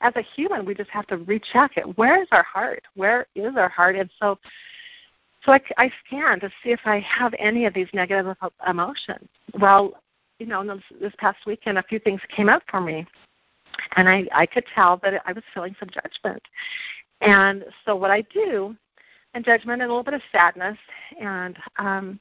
as 0.00 0.14
a 0.16 0.22
human 0.22 0.64
we 0.64 0.74
just 0.74 0.90
have 0.90 1.06
to 1.08 1.16
recheck 1.18 1.76
it. 1.76 1.98
Where 1.98 2.22
is 2.22 2.28
our 2.30 2.42
heart? 2.42 2.82
Where 2.94 3.26
is 3.34 3.56
our 3.56 3.68
heart? 3.68 3.96
And 3.96 4.10
so 4.20 4.38
so 5.44 5.52
i, 5.52 5.60
I 5.76 5.90
scan 6.04 6.40
to 6.40 6.50
see 6.62 6.70
if 6.70 6.80
i 6.84 6.98
have 7.00 7.32
any 7.38 7.64
of 7.66 7.74
these 7.74 7.88
negative 7.92 8.36
emotions. 8.68 9.28
Well 9.60 10.00
you 10.38 10.46
know 10.46 10.64
this, 10.64 10.82
this 11.00 11.12
past 11.18 11.38
weekend 11.46 11.78
a 11.78 11.82
few 11.82 11.98
things 11.98 12.20
came 12.34 12.48
up 12.48 12.62
for 12.68 12.80
me. 12.80 13.06
And 13.96 14.08
i 14.08 14.26
i 14.34 14.46
could 14.46 14.64
tell 14.74 14.98
that 14.98 15.22
i 15.26 15.32
was 15.32 15.44
feeling 15.54 15.76
some 15.78 15.90
judgment. 15.90 16.42
And 17.20 17.64
so 17.84 17.96
what 17.96 18.10
i 18.10 18.22
do 18.22 18.76
and 19.34 19.44
judgment 19.44 19.82
and 19.82 19.90
a 19.90 19.94
little 19.94 20.04
bit 20.04 20.14
of 20.14 20.22
sadness 20.32 20.78
and 21.20 21.56
um 21.78 22.20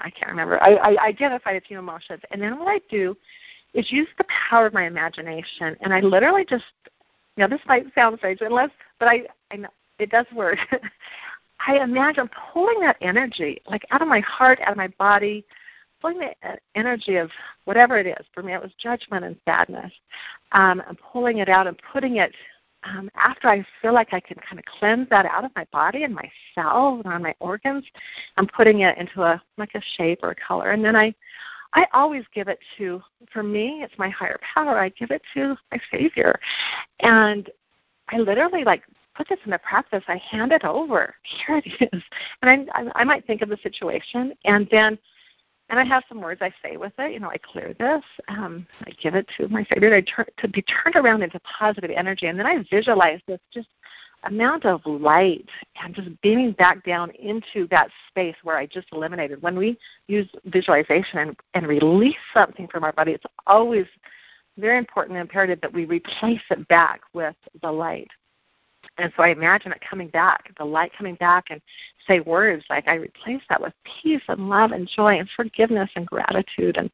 I 0.00 0.10
can't 0.10 0.30
remember. 0.30 0.62
I, 0.62 0.74
I 0.74 1.06
identified 1.06 1.56
a 1.56 1.60
few 1.60 1.78
emotions, 1.78 2.20
and 2.30 2.40
then 2.40 2.58
what 2.58 2.68
I 2.68 2.80
do 2.90 3.16
is 3.78 3.92
use 3.92 4.08
the 4.18 4.24
power 4.50 4.66
of 4.66 4.74
my 4.74 4.86
imagination, 4.86 5.76
and 5.80 5.94
I 5.94 6.00
literally 6.00 6.44
just, 6.44 6.64
you 7.36 7.42
know, 7.42 7.48
this 7.48 7.60
might 7.66 7.86
sound 7.94 8.18
strange, 8.18 8.40
unless, 8.40 8.70
but 8.98 9.08
I, 9.08 9.22
I 9.52 9.58
it 9.98 10.10
does 10.10 10.26
work. 10.34 10.58
I 11.66 11.78
imagine 11.82 12.28
pulling 12.52 12.80
that 12.80 12.96
energy, 13.00 13.60
like 13.68 13.84
out 13.90 14.02
of 14.02 14.08
my 14.08 14.20
heart, 14.20 14.60
out 14.62 14.72
of 14.72 14.76
my 14.76 14.88
body, 14.98 15.44
pulling 16.00 16.18
the 16.18 16.58
energy 16.74 17.16
of 17.16 17.30
whatever 17.64 17.98
it 17.98 18.06
is. 18.06 18.26
For 18.32 18.42
me, 18.42 18.54
it 18.54 18.62
was 18.62 18.70
judgment 18.80 19.24
and 19.24 19.36
sadness. 19.44 19.92
Um, 20.52 20.82
and 20.88 20.96
pulling 21.12 21.38
it 21.38 21.48
out 21.48 21.66
and 21.66 21.76
putting 21.92 22.16
it 22.16 22.32
um, 22.84 23.10
after 23.16 23.48
I 23.48 23.66
feel 23.82 23.92
like 23.92 24.12
I 24.12 24.20
can 24.20 24.38
kind 24.48 24.58
of 24.58 24.64
cleanse 24.64 25.08
that 25.10 25.26
out 25.26 25.44
of 25.44 25.50
my 25.56 25.66
body 25.72 26.04
and 26.04 26.14
my 26.14 26.30
cells 26.54 27.02
and 27.04 27.12
on 27.12 27.22
my 27.22 27.34
organs. 27.40 27.84
I'm 28.36 28.46
putting 28.46 28.80
it 28.80 28.96
into 28.98 29.22
a 29.22 29.42
like 29.56 29.74
a 29.74 29.82
shape 29.96 30.20
or 30.22 30.30
a 30.30 30.36
color, 30.36 30.70
and 30.70 30.84
then 30.84 30.94
I 30.94 31.14
I 31.78 31.86
always 31.92 32.24
give 32.34 32.48
it 32.48 32.58
to, 32.76 33.00
for 33.32 33.44
me, 33.44 33.82
it's 33.84 33.96
my 33.98 34.08
higher 34.08 34.40
power. 34.52 34.80
I 34.80 34.88
give 34.88 35.12
it 35.12 35.22
to 35.34 35.56
my 35.70 35.78
Savior. 35.92 36.40
And 36.98 37.48
I 38.08 38.18
literally 38.18 38.64
like 38.64 38.82
put 39.16 39.28
this 39.28 39.38
into 39.44 39.60
practice. 39.60 40.02
I 40.08 40.16
hand 40.16 40.50
it 40.50 40.64
over. 40.64 41.14
Here 41.46 41.62
it 41.64 41.92
is. 41.92 42.02
And 42.42 42.68
I, 42.74 42.80
I, 42.80 42.90
I 42.96 43.04
might 43.04 43.24
think 43.28 43.42
of 43.42 43.48
the 43.48 43.58
situation 43.62 44.32
and 44.44 44.66
then, 44.72 44.98
and 45.70 45.78
I 45.78 45.84
have 45.84 46.04
some 46.08 46.20
words 46.20 46.40
I 46.40 46.52
say 46.62 46.76
with 46.76 46.92
it. 46.98 47.12
You 47.12 47.20
know, 47.20 47.30
I 47.30 47.36
clear 47.38 47.74
this. 47.78 48.02
Um, 48.28 48.66
I 48.86 48.90
give 49.02 49.14
it 49.14 49.28
to 49.36 49.48
my 49.48 49.66
Savior 49.72 49.94
I 49.94 50.00
turn, 50.00 50.26
to 50.38 50.48
be 50.48 50.62
turned 50.62 50.96
around 50.96 51.22
into 51.22 51.40
positive 51.40 51.90
energy. 51.94 52.26
And 52.26 52.38
then 52.38 52.46
I 52.46 52.64
visualize 52.70 53.20
this 53.26 53.40
just 53.52 53.68
amount 54.24 54.64
of 54.64 54.80
light 54.84 55.48
and 55.82 55.94
just 55.94 56.08
beaming 56.22 56.52
back 56.52 56.84
down 56.84 57.10
into 57.10 57.68
that 57.68 57.88
space 58.08 58.34
where 58.42 58.56
I 58.56 58.66
just 58.66 58.88
eliminated. 58.92 59.42
When 59.42 59.56
we 59.56 59.78
use 60.06 60.28
visualization 60.46 61.18
and, 61.18 61.36
and 61.54 61.66
release 61.66 62.16
something 62.32 62.66
from 62.68 62.84
our 62.84 62.92
body, 62.92 63.12
it's 63.12 63.24
always 63.46 63.86
very 64.56 64.78
important 64.78 65.16
and 65.16 65.22
imperative 65.22 65.60
that 65.60 65.72
we 65.72 65.84
replace 65.84 66.40
it 66.50 66.66
back 66.68 67.02
with 67.12 67.36
the 67.62 67.70
light. 67.70 68.08
And 68.98 69.12
so 69.16 69.22
I 69.22 69.28
imagine 69.28 69.72
it 69.72 69.80
coming 69.88 70.08
back, 70.08 70.50
the 70.58 70.64
light 70.64 70.92
coming 70.96 71.14
back, 71.14 71.46
and 71.50 71.60
say 72.06 72.20
words 72.20 72.64
like 72.68 72.88
I 72.88 72.94
replace 72.94 73.42
that 73.48 73.60
with 73.60 73.72
peace 74.02 74.22
and 74.28 74.48
love 74.48 74.72
and 74.72 74.88
joy 74.88 75.18
and 75.18 75.28
forgiveness 75.36 75.90
and 75.94 76.06
gratitude 76.06 76.76
and 76.76 76.90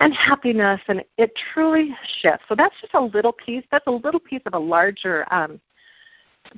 and 0.00 0.12
happiness, 0.12 0.80
and 0.88 1.02
it 1.16 1.32
truly 1.54 1.96
shifts. 2.20 2.44
So 2.48 2.54
that's 2.54 2.74
just 2.82 2.92
a 2.92 3.00
little 3.00 3.32
piece. 3.32 3.64
That's 3.70 3.86
a 3.86 3.90
little 3.90 4.20
piece 4.20 4.42
of 4.44 4.52
a 4.52 4.58
larger 4.58 5.26
um, 5.32 5.58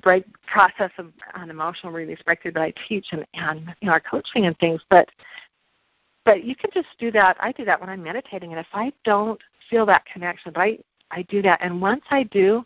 break 0.03 0.25
process 0.47 0.91
of 0.99 1.13
an 1.35 1.49
emotional 1.51 1.93
release 1.93 2.19
breakthrough 2.25 2.53
that 2.53 2.63
I 2.63 2.75
teach 2.89 3.07
and, 3.13 3.25
and 3.35 3.75
know 3.81 3.93
our 3.93 4.01
coaching 4.01 4.47
and 4.47 4.59
things. 4.59 4.83
But 4.91 5.09
but 6.25 6.45
you 6.45 6.57
can 6.57 6.71
just 6.75 6.89
do 6.99 7.11
that. 7.13 7.37
I 7.41 7.53
do 7.53 7.65
that 7.65 7.81
when 7.81 7.89
I'm 7.89 8.03
meditating, 8.03 8.51
and 8.51 8.61
if 8.61 8.67
I 8.73 8.93
don't 9.05 9.41
feel 9.71 9.87
that 9.87 10.05
connection, 10.07 10.53
but 10.53 10.61
I 10.61 10.79
I 11.11 11.23
do 11.23 11.41
that, 11.43 11.61
and 11.63 11.81
once 11.81 12.03
I 12.11 12.25
do, 12.25 12.65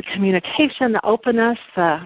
the 0.00 0.12
communication, 0.14 0.92
the 0.92 1.04
openness, 1.04 1.58
the 1.76 2.00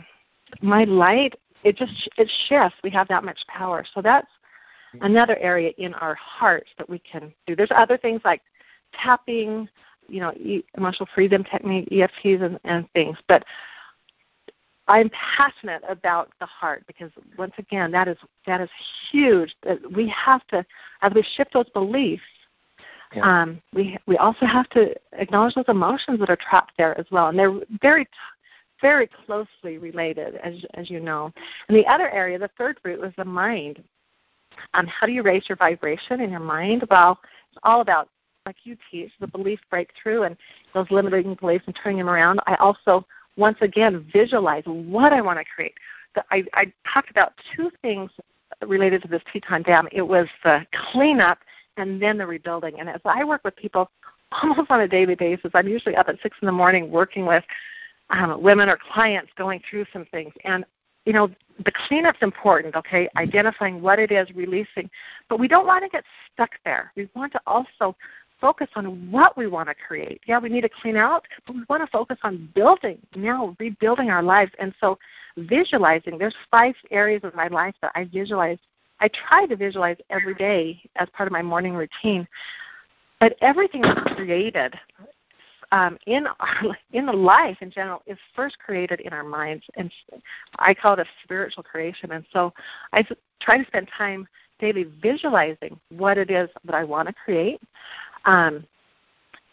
my 0.62 0.84
light, 0.84 1.34
it 1.62 1.76
just 1.76 2.08
it 2.16 2.30
shifts. 2.48 2.76
We 2.82 2.90
have 2.90 3.08
that 3.08 3.24
much 3.24 3.38
power. 3.46 3.84
So 3.94 4.02
that's 4.02 4.26
another 5.00 5.36
area 5.38 5.72
in 5.78 5.94
our 5.94 6.14
hearts 6.14 6.70
that 6.78 6.88
we 6.88 6.98
can 7.00 7.32
do. 7.46 7.56
There's 7.56 7.70
other 7.74 7.96
things 7.96 8.20
like 8.24 8.42
tapping, 8.92 9.68
you 10.08 10.20
know, 10.20 10.32
emotional 10.76 11.08
freedom 11.14 11.42
technique, 11.44 11.88
EFTs, 11.90 12.42
and, 12.42 12.58
and 12.64 12.90
things, 12.92 13.16
but 13.28 13.44
I'm 14.86 15.10
passionate 15.10 15.82
about 15.88 16.30
the 16.40 16.46
heart 16.46 16.84
because 16.86 17.10
once 17.38 17.54
again 17.58 17.90
that 17.92 18.08
is 18.08 18.18
that 18.46 18.60
is 18.60 18.70
huge. 19.10 19.54
That 19.62 19.78
we 19.92 20.08
have 20.08 20.46
to 20.48 20.64
as 21.02 21.12
we 21.14 21.24
shift 21.36 21.52
those 21.52 21.70
beliefs, 21.70 22.22
yeah. 23.14 23.42
um, 23.42 23.60
we 23.72 23.96
we 24.06 24.16
also 24.16 24.46
have 24.46 24.68
to 24.70 24.94
acknowledge 25.12 25.54
those 25.54 25.64
emotions 25.68 26.20
that 26.20 26.30
are 26.30 26.36
trapped 26.36 26.72
there 26.78 26.98
as 26.98 27.06
well, 27.10 27.28
and 27.28 27.38
they're 27.38 27.60
very 27.80 28.06
very 28.80 29.08
closely 29.26 29.78
related 29.78 30.36
as 30.36 30.54
as 30.74 30.90
you 30.90 31.00
know. 31.00 31.32
And 31.68 31.76
the 31.76 31.86
other 31.86 32.10
area, 32.10 32.38
the 32.38 32.50
third 32.58 32.78
root, 32.84 33.00
was 33.00 33.12
the 33.16 33.24
mind. 33.24 33.82
Um, 34.74 34.86
how 34.86 35.06
do 35.06 35.12
you 35.12 35.22
raise 35.22 35.48
your 35.48 35.56
vibration 35.56 36.20
in 36.20 36.30
your 36.30 36.40
mind? 36.40 36.84
Well, 36.90 37.18
it's 37.50 37.58
all 37.64 37.80
about 37.80 38.08
like 38.46 38.56
you 38.64 38.76
teach 38.90 39.10
the 39.20 39.26
belief 39.26 39.58
breakthrough 39.70 40.22
and 40.22 40.36
those 40.74 40.86
limiting 40.90 41.34
beliefs 41.34 41.64
and 41.66 41.76
turning 41.82 41.98
them 41.98 42.10
around. 42.10 42.40
I 42.46 42.56
also 42.56 43.06
once 43.36 43.58
again 43.62 44.06
visualize 44.12 44.62
what 44.66 45.12
I 45.12 45.20
want 45.20 45.38
to 45.38 45.44
create. 45.44 45.74
The, 46.14 46.24
I, 46.30 46.44
I 46.52 46.72
talked 46.92 47.10
about 47.10 47.32
two 47.56 47.70
things 47.82 48.10
related 48.66 49.02
to 49.02 49.08
this 49.08 49.22
Teton 49.32 49.62
Dam. 49.62 49.88
It 49.92 50.02
was 50.02 50.28
the 50.44 50.66
cleanup 50.92 51.38
and 51.76 52.00
then 52.00 52.18
the 52.18 52.26
rebuilding. 52.26 52.80
And 52.80 52.88
as 52.88 53.00
I 53.04 53.24
work 53.24 53.42
with 53.44 53.56
people 53.56 53.90
almost 54.42 54.70
on 54.70 54.80
a 54.80 54.88
daily 54.88 55.14
basis, 55.14 55.50
I'm 55.54 55.68
usually 55.68 55.96
up 55.96 56.08
at 56.08 56.20
six 56.22 56.36
in 56.40 56.46
the 56.46 56.52
morning 56.52 56.90
working 56.90 57.26
with 57.26 57.44
um, 58.10 58.42
women 58.42 58.68
or 58.68 58.78
clients 58.92 59.30
going 59.36 59.60
through 59.68 59.86
some 59.92 60.06
things. 60.06 60.32
And 60.44 60.64
you 61.04 61.12
know, 61.12 61.30
the 61.64 61.72
cleanup's 61.86 62.18
important, 62.22 62.74
okay? 62.74 63.08
Identifying 63.16 63.82
what 63.82 63.98
it 63.98 64.10
is, 64.10 64.28
releasing, 64.34 64.88
but 65.28 65.38
we 65.38 65.48
don't 65.48 65.66
want 65.66 65.84
to 65.84 65.90
get 65.90 66.04
stuck 66.32 66.50
there. 66.64 66.92
We 66.96 67.08
want 67.14 67.32
to 67.32 67.40
also 67.46 67.94
focus 68.40 68.68
on 68.74 69.10
what 69.10 69.36
we 69.36 69.46
want 69.46 69.68
to 69.68 69.74
create. 69.74 70.20
Yeah, 70.26 70.38
we 70.38 70.48
need 70.48 70.62
to 70.62 70.68
clean 70.68 70.96
out, 70.96 71.26
but 71.46 71.56
we 71.56 71.62
want 71.68 71.82
to 71.82 71.90
focus 71.90 72.18
on 72.22 72.48
building 72.54 72.98
now, 73.14 73.54
rebuilding 73.58 74.10
our 74.10 74.22
lives. 74.22 74.52
And 74.58 74.74
so, 74.80 74.98
visualizing. 75.36 76.18
There's 76.18 76.34
five 76.50 76.74
areas 76.90 77.22
of 77.24 77.34
my 77.34 77.48
life 77.48 77.74
that 77.82 77.92
I 77.94 78.04
visualize. 78.04 78.58
I 79.04 79.08
try 79.28 79.44
to 79.44 79.54
visualize 79.54 79.98
every 80.08 80.34
day 80.34 80.80
as 80.96 81.10
part 81.10 81.26
of 81.26 81.32
my 81.32 81.42
morning 81.42 81.74
routine. 81.74 82.26
But 83.20 83.36
everything 83.42 83.82
that's 83.82 84.14
created 84.14 84.74
um, 85.72 85.98
in 86.06 86.26
our, 86.40 86.76
in 86.92 87.04
the 87.04 87.12
life 87.12 87.58
in 87.60 87.70
general 87.70 88.00
is 88.06 88.16
first 88.34 88.58
created 88.58 89.00
in 89.00 89.12
our 89.12 89.22
minds, 89.22 89.62
and 89.76 89.92
I 90.58 90.72
call 90.72 90.94
it 90.94 91.00
a 91.00 91.04
spiritual 91.22 91.62
creation. 91.62 92.12
And 92.12 92.24
so, 92.32 92.54
I 92.94 93.04
try 93.42 93.58
to 93.58 93.66
spend 93.66 93.88
time 93.96 94.26
daily 94.58 94.84
visualizing 95.02 95.78
what 95.90 96.16
it 96.16 96.30
is 96.30 96.48
that 96.64 96.74
I 96.74 96.84
want 96.84 97.08
to 97.08 97.14
create. 97.24 97.60
Um, 98.24 98.64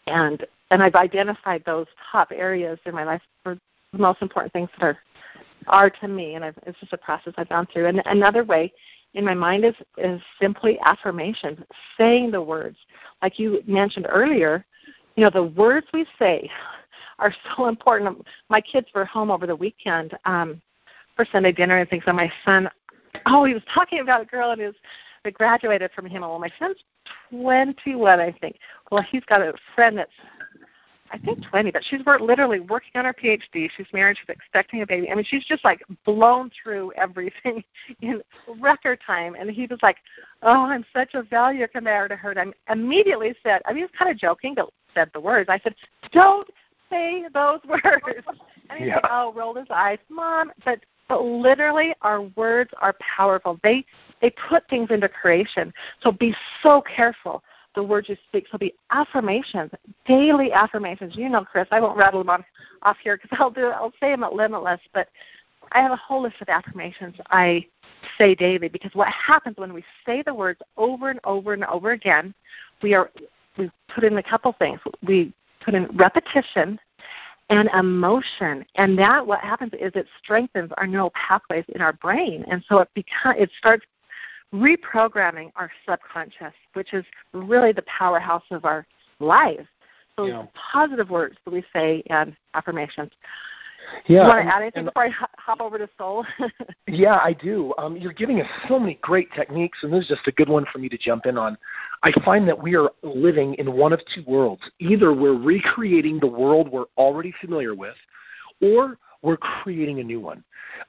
and 0.06 0.46
and 0.70 0.82
I've 0.82 0.94
identified 0.94 1.62
those 1.66 1.86
top 2.10 2.32
areas 2.34 2.78
in 2.86 2.94
my 2.94 3.04
life 3.04 3.20
for 3.42 3.58
the 3.92 3.98
most 3.98 4.22
important 4.22 4.54
things 4.54 4.70
that 4.78 4.86
are 4.86 4.98
are 5.66 5.90
to 5.90 6.08
me, 6.08 6.36
and 6.36 6.44
I've, 6.44 6.58
it's 6.66 6.80
just 6.80 6.94
a 6.94 6.98
process 6.98 7.34
I've 7.36 7.50
gone 7.50 7.66
through. 7.70 7.86
And 7.86 8.02
another 8.06 8.44
way 8.44 8.72
in 9.14 9.24
my 9.24 9.34
mind 9.34 9.64
is 9.64 9.74
is 9.98 10.20
simply 10.40 10.78
affirmation, 10.84 11.64
saying 11.98 12.30
the 12.30 12.42
words, 12.42 12.76
like 13.22 13.38
you 13.38 13.62
mentioned 13.66 14.06
earlier. 14.08 14.64
You 15.16 15.24
know, 15.24 15.30
the 15.30 15.44
words 15.44 15.86
we 15.92 16.06
say 16.18 16.50
are 17.18 17.34
so 17.56 17.66
important. 17.66 18.26
My 18.48 18.60
kids 18.60 18.88
were 18.94 19.04
home 19.04 19.30
over 19.30 19.46
the 19.46 19.56
weekend 19.56 20.16
um, 20.24 20.60
for 21.14 21.26
Sunday 21.30 21.52
dinner 21.52 21.78
and 21.78 21.88
things, 21.88 22.04
and 22.06 22.16
my 22.16 22.32
son, 22.44 22.68
oh, 23.26 23.44
he 23.44 23.54
was 23.54 23.62
talking 23.74 24.00
about 24.00 24.22
a 24.22 24.24
girl 24.24 24.52
and 24.52 24.60
his 24.60 24.74
that 25.24 25.34
graduated 25.34 25.90
from 25.92 26.06
him. 26.06 26.22
Well, 26.22 26.38
my 26.38 26.50
son's 26.58 26.78
21, 27.30 28.20
I 28.20 28.32
think. 28.40 28.58
Well, 28.90 29.02
he's 29.02 29.24
got 29.24 29.40
a 29.40 29.54
friend 29.74 29.96
that's, 29.96 30.10
I 31.12 31.18
think 31.18 31.44
20, 31.44 31.70
but 31.70 31.84
she's 31.84 32.04
work, 32.06 32.22
literally 32.22 32.60
working 32.60 32.92
on 32.94 33.04
her 33.04 33.12
PhD. 33.12 33.68
She's 33.76 33.86
married. 33.92 34.16
She's 34.16 34.34
expecting 34.34 34.80
a 34.80 34.86
baby. 34.86 35.10
I 35.10 35.14
mean, 35.14 35.26
she's 35.28 35.44
just 35.44 35.62
like 35.62 35.82
blown 36.06 36.50
through 36.62 36.92
everything 36.96 37.62
in 38.00 38.22
record 38.58 38.98
time. 39.06 39.36
And 39.38 39.50
he 39.50 39.66
was 39.66 39.78
like, 39.82 39.98
"Oh, 40.42 40.64
I'm 40.64 40.84
such 40.92 41.14
a 41.14 41.22
value 41.22 41.68
compared 41.68 42.10
to 42.10 42.16
her." 42.16 42.32
And 42.32 42.54
I 42.66 42.72
immediately 42.72 43.34
said, 43.42 43.60
I 43.66 43.70
mean, 43.70 43.78
he 43.78 43.82
was 43.84 43.90
kind 43.96 44.10
of 44.10 44.16
joking, 44.16 44.54
but 44.54 44.70
said 44.94 45.10
the 45.12 45.20
words. 45.20 45.50
I 45.50 45.60
said, 45.62 45.74
"Don't 46.12 46.48
say 46.88 47.24
those 47.34 47.60
words." 47.68 48.26
And 48.70 48.78
he 48.78 48.86
yeah. 48.86 48.94
said, 48.96 49.08
"Oh," 49.10 49.34
rolled 49.36 49.58
his 49.58 49.66
eyes, 49.70 49.98
"Mom," 50.08 50.50
but 50.64 50.80
but 51.08 51.22
literally 51.22 51.94
our 52.00 52.22
words 52.22 52.70
are 52.80 52.94
powerful. 52.94 53.60
They 53.62 53.84
they 54.22 54.30
put 54.48 54.66
things 54.68 54.90
into 54.90 55.10
creation. 55.10 55.74
So 56.00 56.10
be 56.10 56.34
so 56.62 56.80
careful 56.80 57.42
the 57.74 57.82
words 57.82 58.08
you 58.08 58.16
speak. 58.28 58.46
So 58.50 58.58
be 58.58 58.74
affirmations, 58.90 59.70
daily 60.06 60.52
affirmations. 60.52 61.16
You 61.16 61.28
know, 61.28 61.44
Chris, 61.44 61.66
I 61.70 61.80
won't 61.80 61.96
rattle 61.96 62.20
them 62.20 62.30
on, 62.30 62.44
off 62.82 62.96
here 63.02 63.18
because 63.20 63.36
I'll 63.40 63.50
do 63.50 63.66
I'll 63.66 63.92
say 64.00 64.10
them 64.10 64.24
at 64.24 64.34
limitless. 64.34 64.80
But 64.92 65.08
I 65.72 65.80
have 65.80 65.92
a 65.92 65.96
whole 65.96 66.22
list 66.22 66.36
of 66.40 66.48
affirmations 66.48 67.14
I 67.30 67.66
say 68.18 68.34
daily 68.34 68.68
because 68.68 68.94
what 68.94 69.08
happens 69.08 69.56
when 69.56 69.72
we 69.72 69.84
say 70.04 70.22
the 70.22 70.34
words 70.34 70.60
over 70.76 71.10
and 71.10 71.20
over 71.24 71.52
and 71.54 71.64
over 71.64 71.92
again, 71.92 72.34
we 72.82 72.94
are 72.94 73.10
we 73.56 73.70
put 73.94 74.04
in 74.04 74.16
a 74.16 74.22
couple 74.22 74.54
things. 74.58 74.80
We 75.06 75.32
put 75.64 75.74
in 75.74 75.86
repetition 75.96 76.78
and 77.50 77.68
emotion 77.78 78.64
and 78.76 78.98
that 78.98 79.26
what 79.26 79.40
happens 79.40 79.72
is 79.74 79.92
it 79.94 80.06
strengthens 80.22 80.70
our 80.78 80.86
neural 80.86 81.10
pathways 81.10 81.64
in 81.74 81.82
our 81.82 81.92
brain 81.92 82.44
and 82.50 82.64
so 82.68 82.78
it 82.78 82.88
becomes 82.94 83.36
it 83.38 83.50
starts 83.58 83.84
reprogramming 84.54 85.50
our 85.56 85.70
subconscious, 85.88 86.52
which 86.74 86.92
is 86.92 87.04
really 87.32 87.72
the 87.72 87.82
powerhouse 87.82 88.44
of 88.50 88.64
our 88.64 88.86
lives. 89.20 89.66
So 90.16 90.26
yeah. 90.26 90.46
positive 90.72 91.08
words 91.08 91.36
that 91.44 91.50
we 91.52 91.64
say 91.72 92.02
and 92.10 92.36
affirmations. 92.54 93.10
Yeah, 94.06 94.22
you 94.22 94.28
want 94.28 94.46
to 94.46 94.54
add 94.54 94.62
anything 94.62 94.84
before 94.84 95.06
I 95.06 95.10
hop 95.10 95.60
over 95.60 95.78
to 95.78 95.88
soul? 95.98 96.24
yeah, 96.86 97.18
I 97.22 97.32
do. 97.32 97.74
Um, 97.78 97.96
you're 97.96 98.12
giving 98.12 98.40
us 98.40 98.46
so 98.68 98.78
many 98.78 98.98
great 99.02 99.32
techniques, 99.32 99.78
and 99.82 99.92
this 99.92 100.02
is 100.02 100.08
just 100.08 100.26
a 100.26 100.32
good 100.32 100.48
one 100.48 100.64
for 100.72 100.78
me 100.78 100.88
to 100.88 100.98
jump 100.98 101.26
in 101.26 101.36
on. 101.36 101.56
I 102.02 102.12
find 102.24 102.46
that 102.48 102.60
we 102.60 102.76
are 102.76 102.90
living 103.02 103.54
in 103.54 103.72
one 103.72 103.92
of 103.92 104.00
two 104.14 104.22
worlds. 104.26 104.62
Either 104.78 105.12
we're 105.12 105.36
recreating 105.36 106.20
the 106.20 106.26
world 106.28 106.70
we're 106.70 106.86
already 106.96 107.34
familiar 107.40 107.74
with, 107.74 107.96
or 108.60 108.98
we're 109.22 109.36
creating 109.36 110.00
a 110.00 110.04
new 110.04 110.20
one. 110.20 110.44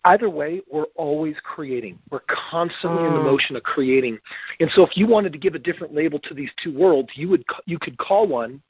Either 0.06 0.30
way, 0.30 0.62
we're 0.72 0.88
always 0.96 1.36
creating. 1.44 2.00
We're 2.10 2.22
constantly 2.50 3.06
in 3.06 3.14
the 3.14 3.20
mm. 3.20 3.26
motion 3.26 3.56
of 3.56 3.64
creating. 3.64 4.20
And 4.60 4.70
so 4.72 4.84
if 4.86 4.98
you 4.98 5.08
wanted 5.08 5.32
to 5.34 5.40
give 5.40 5.56
a 5.56 5.60
different 5.60 5.94
label 5.94 6.20
to 6.20 6.34
these 6.34 6.50
two 6.62 6.78
worlds, 6.78 7.10
you 7.16 7.30
would 7.30 7.46
you 7.66 7.80
could 7.80 7.98
call 7.98 8.28
one 8.28 8.62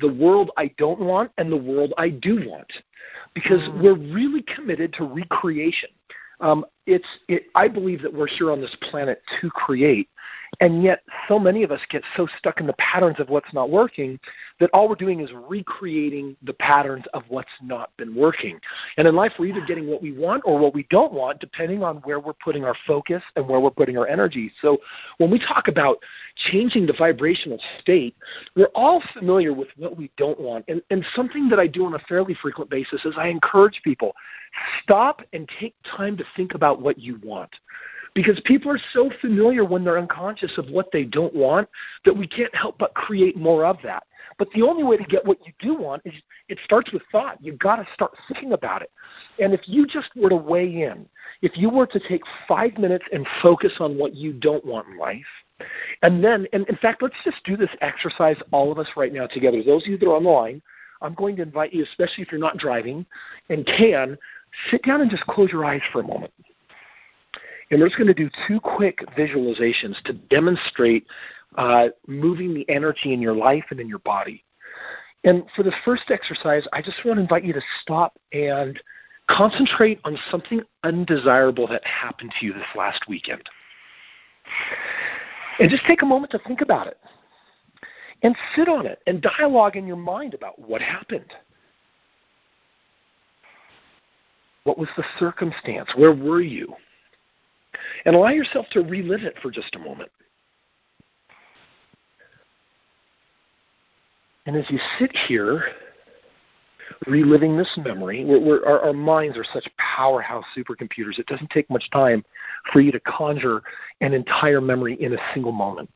the 0.00 0.12
world 0.12 0.50
I 0.56 0.72
don't 0.76 0.98
want 0.98 1.30
and 1.38 1.52
the 1.52 1.56
world 1.56 1.94
I 1.96 2.08
do 2.08 2.48
want. 2.48 2.70
Because 3.34 3.60
mm. 3.60 3.82
we're 3.82 3.94
really 3.94 4.42
committed 4.42 4.92
to 4.94 5.04
recreation. 5.04 5.90
Um, 6.40 6.64
it's 6.88 7.06
it, 7.28 7.44
I 7.54 7.68
believe 7.68 8.02
that 8.02 8.12
we're 8.12 8.26
here 8.26 8.50
on 8.50 8.60
this 8.60 8.74
planet 8.90 9.22
to 9.40 9.50
create, 9.50 10.08
and 10.60 10.82
yet 10.82 11.02
so 11.28 11.38
many 11.38 11.62
of 11.62 11.70
us 11.70 11.80
get 11.90 12.02
so 12.16 12.26
stuck 12.38 12.60
in 12.60 12.66
the 12.66 12.72
patterns 12.74 13.20
of 13.20 13.28
what's 13.28 13.52
not 13.52 13.68
working 13.70 14.18
that 14.58 14.70
all 14.72 14.88
we're 14.88 14.94
doing 14.94 15.20
is 15.20 15.30
recreating 15.48 16.34
the 16.42 16.54
patterns 16.54 17.04
of 17.12 17.22
what's 17.28 17.50
not 17.62 17.90
been 17.98 18.14
working. 18.14 18.58
And 18.96 19.06
in 19.06 19.14
life, 19.14 19.32
we're 19.38 19.54
either 19.54 19.64
getting 19.66 19.86
what 19.86 20.02
we 20.02 20.12
want 20.12 20.42
or 20.46 20.58
what 20.58 20.74
we 20.74 20.86
don't 20.90 21.12
want, 21.12 21.40
depending 21.40 21.82
on 21.82 21.98
where 21.98 22.20
we're 22.20 22.32
putting 22.32 22.64
our 22.64 22.74
focus 22.86 23.22
and 23.36 23.46
where 23.46 23.60
we're 23.60 23.70
putting 23.70 23.98
our 23.98 24.08
energy. 24.08 24.50
So 24.62 24.78
when 25.18 25.30
we 25.30 25.38
talk 25.38 25.68
about 25.68 25.98
changing 26.50 26.86
the 26.86 26.94
vibrational 26.94 27.60
state, 27.80 28.16
we're 28.56 28.70
all 28.74 29.02
familiar 29.12 29.52
with 29.52 29.68
what 29.76 29.96
we 29.96 30.10
don't 30.16 30.40
want. 30.40 30.64
And, 30.68 30.82
and 30.90 31.04
something 31.14 31.48
that 31.50 31.60
I 31.60 31.66
do 31.66 31.84
on 31.84 31.94
a 31.94 32.00
fairly 32.00 32.34
frequent 32.34 32.70
basis 32.70 33.04
is 33.04 33.14
I 33.16 33.28
encourage 33.28 33.80
people 33.84 34.14
stop 34.82 35.22
and 35.32 35.48
take 35.60 35.74
time 35.96 36.16
to 36.16 36.24
think 36.36 36.54
about 36.54 36.77
what 36.80 36.98
you 36.98 37.18
want 37.24 37.50
because 38.14 38.40
people 38.44 38.70
are 38.70 38.80
so 38.92 39.10
familiar 39.20 39.64
when 39.64 39.84
they're 39.84 39.98
unconscious 39.98 40.58
of 40.58 40.68
what 40.70 40.90
they 40.92 41.04
don't 41.04 41.34
want 41.34 41.68
that 42.04 42.16
we 42.16 42.26
can't 42.26 42.54
help 42.54 42.76
but 42.78 42.94
create 42.94 43.36
more 43.36 43.64
of 43.64 43.76
that. 43.84 44.02
But 44.38 44.48
the 44.54 44.62
only 44.62 44.84
way 44.84 44.96
to 44.96 45.04
get 45.04 45.24
what 45.24 45.38
you 45.46 45.52
do 45.58 45.74
want 45.74 46.02
is 46.04 46.14
it 46.48 46.58
starts 46.64 46.92
with 46.92 47.02
thought. 47.10 47.38
You've 47.40 47.58
got 47.58 47.76
to 47.76 47.86
start 47.92 48.12
thinking 48.28 48.52
about 48.52 48.82
it. 48.82 48.90
And 49.40 49.52
if 49.52 49.62
you 49.66 49.86
just 49.86 50.10
were 50.16 50.30
to 50.30 50.36
weigh 50.36 50.82
in, 50.82 51.08
if 51.42 51.56
you 51.56 51.70
were 51.70 51.86
to 51.86 52.00
take 52.08 52.22
five 52.46 52.76
minutes 52.78 53.04
and 53.12 53.26
focus 53.42 53.74
on 53.80 53.98
what 53.98 54.14
you 54.14 54.32
don't 54.32 54.64
want 54.64 54.86
in 54.88 54.98
life, 54.98 55.26
and 56.02 56.22
then, 56.22 56.46
and 56.52 56.68
in 56.68 56.76
fact, 56.76 57.02
let's 57.02 57.14
just 57.24 57.42
do 57.44 57.56
this 57.56 57.70
exercise, 57.80 58.36
all 58.52 58.70
of 58.70 58.78
us 58.78 58.88
right 58.96 59.12
now 59.12 59.26
together. 59.26 59.62
Those 59.62 59.82
of 59.82 59.88
you 59.88 59.98
that 59.98 60.08
are 60.08 60.16
on 60.16 60.24
the 60.24 60.30
line, 60.30 60.62
I'm 61.02 61.14
going 61.14 61.36
to 61.36 61.42
invite 61.42 61.72
you, 61.72 61.84
especially 61.84 62.22
if 62.22 62.30
you're 62.30 62.40
not 62.40 62.58
driving 62.58 63.06
and 63.48 63.66
can, 63.66 64.16
sit 64.70 64.82
down 64.84 65.00
and 65.00 65.10
just 65.10 65.24
close 65.26 65.50
your 65.50 65.64
eyes 65.64 65.82
for 65.92 66.00
a 66.00 66.06
moment. 66.06 66.32
And 67.70 67.80
we're 67.80 67.88
just 67.88 67.98
going 67.98 68.08
to 68.08 68.14
do 68.14 68.30
two 68.46 68.60
quick 68.60 69.04
visualizations 69.16 70.00
to 70.04 70.14
demonstrate 70.14 71.06
uh, 71.56 71.88
moving 72.06 72.54
the 72.54 72.68
energy 72.68 73.12
in 73.12 73.20
your 73.20 73.34
life 73.34 73.64
and 73.70 73.80
in 73.80 73.88
your 73.88 73.98
body. 74.00 74.44
And 75.24 75.44
for 75.54 75.62
this 75.62 75.74
first 75.84 76.10
exercise, 76.10 76.66
I 76.72 76.80
just 76.80 77.04
want 77.04 77.16
to 77.18 77.22
invite 77.22 77.44
you 77.44 77.52
to 77.52 77.60
stop 77.82 78.18
and 78.32 78.80
concentrate 79.28 80.00
on 80.04 80.18
something 80.30 80.62
undesirable 80.84 81.66
that 81.68 81.84
happened 81.84 82.32
to 82.38 82.46
you 82.46 82.52
this 82.52 82.62
last 82.74 83.04
weekend. 83.08 83.42
And 85.58 85.68
just 85.68 85.84
take 85.86 86.02
a 86.02 86.06
moment 86.06 86.32
to 86.32 86.38
think 86.46 86.60
about 86.60 86.86
it. 86.86 86.98
And 88.22 88.34
sit 88.56 88.68
on 88.68 88.86
it 88.86 89.00
and 89.06 89.22
dialogue 89.22 89.76
in 89.76 89.86
your 89.86 89.96
mind 89.96 90.34
about 90.34 90.58
what 90.58 90.80
happened. 90.80 91.32
What 94.64 94.78
was 94.78 94.88
the 94.96 95.04
circumstance? 95.18 95.88
Where 95.96 96.12
were 96.12 96.40
you? 96.40 96.74
And 98.04 98.14
allow 98.14 98.30
yourself 98.30 98.66
to 98.72 98.80
relive 98.80 99.22
it 99.22 99.34
for 99.42 99.50
just 99.50 99.74
a 99.74 99.78
moment. 99.78 100.10
And 104.46 104.56
as 104.56 104.64
you 104.70 104.78
sit 104.98 105.14
here, 105.26 105.62
reliving 107.06 107.56
this 107.56 107.68
memory, 107.84 108.24
we're, 108.24 108.40
we're, 108.40 108.66
our, 108.66 108.80
our 108.80 108.92
minds 108.92 109.36
are 109.36 109.44
such 109.52 109.68
powerhouse 109.76 110.44
supercomputers. 110.56 111.18
It 111.18 111.26
doesn't 111.26 111.50
take 111.50 111.68
much 111.70 111.90
time 111.90 112.24
for 112.72 112.80
you 112.80 112.90
to 112.92 113.00
conjure 113.00 113.62
an 114.00 114.14
entire 114.14 114.60
memory 114.60 114.94
in 115.02 115.12
a 115.14 115.18
single 115.34 115.52
moment. 115.52 115.90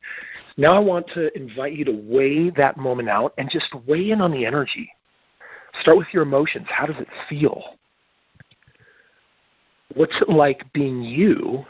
Now 0.57 0.73
I 0.73 0.79
want 0.79 1.07
to 1.15 1.35
invite 1.35 1.73
you 1.73 1.83
to 1.85 1.91
weigh 1.91 2.51
that 2.51 2.77
moment 2.77 3.09
out 3.09 3.33
and 3.37 3.49
just 3.49 3.73
weigh 3.87 4.11
in 4.11 4.21
on 4.21 4.31
the 4.31 4.45
energy. 4.45 4.89
Start 5.81 5.97
with 5.97 6.07
your 6.13 6.23
emotions. 6.23 6.67
How 6.69 6.85
does 6.85 6.99
it 6.99 7.07
feel? 7.27 7.63
What's 9.95 10.19
it 10.21 10.29
like 10.29 10.71
being 10.73 11.01
you 11.01 11.65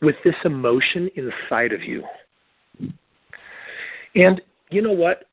with 0.00 0.16
this 0.24 0.36
emotion 0.44 1.10
inside 1.16 1.72
of 1.72 1.82
you? 1.82 2.04
And 4.14 4.40
you 4.70 4.82
know 4.82 4.92
what? 4.92 5.24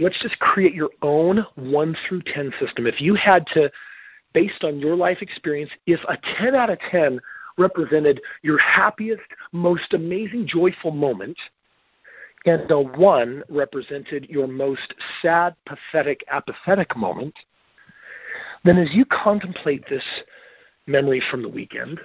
let's 0.00 0.20
just 0.22 0.38
create 0.38 0.74
your 0.74 0.90
own 1.02 1.46
1 1.54 1.96
through 2.08 2.22
10 2.22 2.52
system. 2.58 2.86
If 2.86 3.00
you 3.00 3.14
had 3.14 3.46
to, 3.48 3.70
based 4.32 4.64
on 4.64 4.80
your 4.80 4.96
life 4.96 5.18
experience, 5.20 5.70
if 5.86 6.00
a 6.08 6.16
10 6.38 6.54
out 6.54 6.70
of 6.70 6.78
10 6.90 7.20
represented 7.58 8.20
your 8.42 8.58
happiest, 8.58 9.22
most 9.52 9.92
amazing, 9.92 10.46
joyful 10.46 10.90
moment, 10.90 11.36
and 12.46 12.68
a 12.70 12.80
1 12.80 13.44
represented 13.50 14.26
your 14.30 14.48
most 14.48 14.94
sad, 15.20 15.54
pathetic, 15.66 16.24
apathetic 16.28 16.96
moment, 16.96 17.34
then 18.64 18.78
as 18.78 18.88
you 18.92 19.04
contemplate 19.04 19.84
this 19.88 20.04
memory 20.86 21.22
from 21.30 21.42
the 21.42 21.48
weekend, 21.48 22.00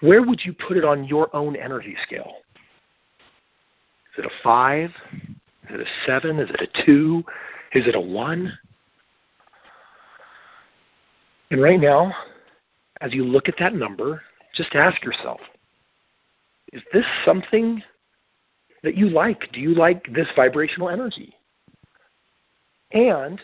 where 0.00 0.22
would 0.22 0.40
you 0.44 0.52
put 0.52 0.76
it 0.76 0.84
on 0.84 1.04
your 1.04 1.34
own 1.34 1.56
energy 1.56 1.96
scale? 2.06 2.34
Is 4.16 4.24
it 4.24 4.26
a 4.26 4.42
5? 4.42 4.90
Is 5.70 5.80
it 5.80 5.80
a 5.80 6.06
seven? 6.06 6.38
Is 6.38 6.50
it 6.50 6.60
a 6.60 6.84
two? 6.84 7.24
Is 7.72 7.86
it 7.86 7.94
a 7.94 8.00
one? 8.00 8.56
And 11.50 11.62
right 11.62 11.80
now, 11.80 12.14
as 13.00 13.14
you 13.14 13.24
look 13.24 13.48
at 13.48 13.56
that 13.58 13.74
number, 13.74 14.22
just 14.54 14.74
ask 14.74 15.02
yourself 15.04 15.40
is 16.72 16.82
this 16.92 17.04
something 17.24 17.82
that 18.82 18.96
you 18.96 19.08
like? 19.08 19.50
Do 19.52 19.60
you 19.60 19.74
like 19.74 20.12
this 20.12 20.26
vibrational 20.34 20.88
energy? 20.88 21.34
And 22.92 23.40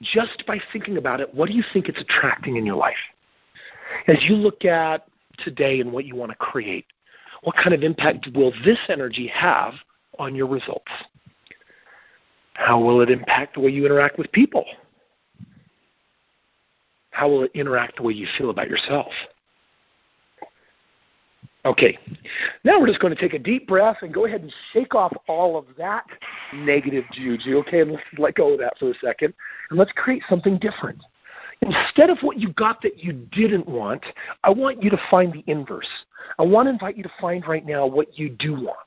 just 0.00 0.44
by 0.46 0.58
thinking 0.72 0.96
about 0.96 1.20
it, 1.20 1.32
what 1.34 1.48
do 1.48 1.54
you 1.54 1.62
think 1.72 1.88
it's 1.88 2.00
attracting 2.00 2.56
in 2.56 2.64
your 2.64 2.76
life? 2.76 2.96
As 4.06 4.16
you 4.22 4.34
look 4.34 4.64
at 4.64 5.06
today 5.38 5.80
and 5.80 5.92
what 5.92 6.04
you 6.04 6.14
want 6.14 6.30
to 6.30 6.36
create, 6.36 6.86
what 7.42 7.56
kind 7.56 7.74
of 7.74 7.82
impact 7.82 8.28
will 8.34 8.52
this 8.64 8.78
energy 8.88 9.26
have 9.28 9.74
on 10.18 10.34
your 10.34 10.46
results? 10.46 10.92
How 12.54 12.78
will 12.78 13.00
it 13.00 13.10
impact 13.10 13.54
the 13.54 13.60
way 13.60 13.70
you 13.70 13.84
interact 13.86 14.18
with 14.18 14.30
people? 14.32 14.64
How 17.10 17.28
will 17.28 17.44
it 17.44 17.50
interact 17.54 17.96
the 17.96 18.02
way 18.02 18.12
you 18.12 18.26
feel 18.38 18.50
about 18.50 18.68
yourself? 18.68 19.12
Okay, 21.64 21.96
now 22.64 22.80
we're 22.80 22.88
just 22.88 22.98
going 22.98 23.14
to 23.14 23.20
take 23.20 23.34
a 23.34 23.38
deep 23.38 23.68
breath 23.68 23.98
and 24.02 24.12
go 24.12 24.26
ahead 24.26 24.42
and 24.42 24.52
shake 24.72 24.96
off 24.96 25.12
all 25.28 25.56
of 25.56 25.64
that 25.78 26.04
negative 26.52 27.04
juju, 27.12 27.58
okay, 27.58 27.82
and 27.82 27.92
let's 27.92 28.02
let 28.18 28.34
go 28.34 28.54
of 28.54 28.58
that 28.58 28.76
for 28.78 28.90
a 28.90 28.94
second, 28.94 29.32
and 29.70 29.78
let's 29.78 29.92
create 29.92 30.24
something 30.28 30.58
different. 30.58 31.00
Instead 31.62 32.10
of 32.10 32.18
what 32.22 32.38
you 32.38 32.52
got 32.54 32.82
that 32.82 32.98
you 32.98 33.12
didn't 33.12 33.68
want, 33.68 34.04
I 34.42 34.50
want 34.50 34.82
you 34.82 34.90
to 34.90 35.00
find 35.10 35.32
the 35.32 35.44
inverse. 35.46 35.88
I 36.38 36.42
want 36.42 36.66
to 36.66 36.70
invite 36.70 36.96
you 36.96 37.04
to 37.04 37.12
find 37.20 37.46
right 37.46 37.64
now 37.64 37.86
what 37.86 38.18
you 38.18 38.30
do 38.30 38.52
want. 38.52 38.78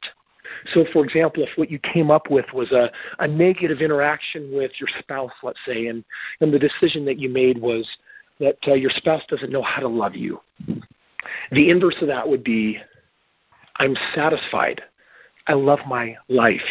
So, 0.73 0.85
for 0.91 1.03
example, 1.03 1.43
if 1.43 1.49
what 1.57 1.71
you 1.71 1.79
came 1.79 2.11
up 2.11 2.29
with 2.29 2.45
was 2.53 2.71
a, 2.71 2.91
a 3.19 3.27
negative 3.27 3.79
interaction 3.81 4.53
with 4.53 4.71
your 4.79 4.89
spouse, 4.99 5.31
let's 5.41 5.59
say, 5.65 5.87
and, 5.87 6.03
and 6.41 6.53
the 6.53 6.59
decision 6.59 7.05
that 7.05 7.17
you 7.17 7.29
made 7.29 7.59
was 7.59 7.87
that 8.39 8.57
uh, 8.67 8.73
your 8.73 8.91
spouse 8.91 9.23
doesn't 9.29 9.51
know 9.51 9.61
how 9.61 9.81
to 9.81 9.87
love 9.87 10.15
you, 10.15 10.39
the 11.51 11.69
inverse 11.69 11.95
of 12.01 12.07
that 12.07 12.27
would 12.27 12.43
be 12.43 12.77
I'm 13.77 13.95
satisfied. 14.13 14.81
I 15.47 15.53
love 15.53 15.79
my 15.87 16.17
life. 16.29 16.61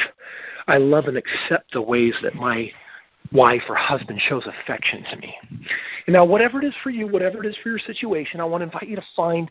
I 0.66 0.78
love 0.78 1.06
and 1.06 1.16
accept 1.16 1.72
the 1.72 1.82
ways 1.82 2.14
that 2.22 2.34
my 2.34 2.70
wife 3.32 3.62
or 3.68 3.74
husband 3.74 4.20
shows 4.20 4.46
affection 4.46 5.04
to 5.10 5.16
me. 5.16 5.34
And 6.06 6.14
now, 6.14 6.24
whatever 6.24 6.62
it 6.62 6.66
is 6.66 6.74
for 6.82 6.90
you, 6.90 7.06
whatever 7.06 7.42
it 7.44 7.46
is 7.46 7.56
for 7.62 7.70
your 7.70 7.78
situation, 7.78 8.40
I 8.40 8.44
want 8.44 8.60
to 8.60 8.66
invite 8.66 8.88
you 8.88 8.96
to 8.96 9.04
find 9.16 9.50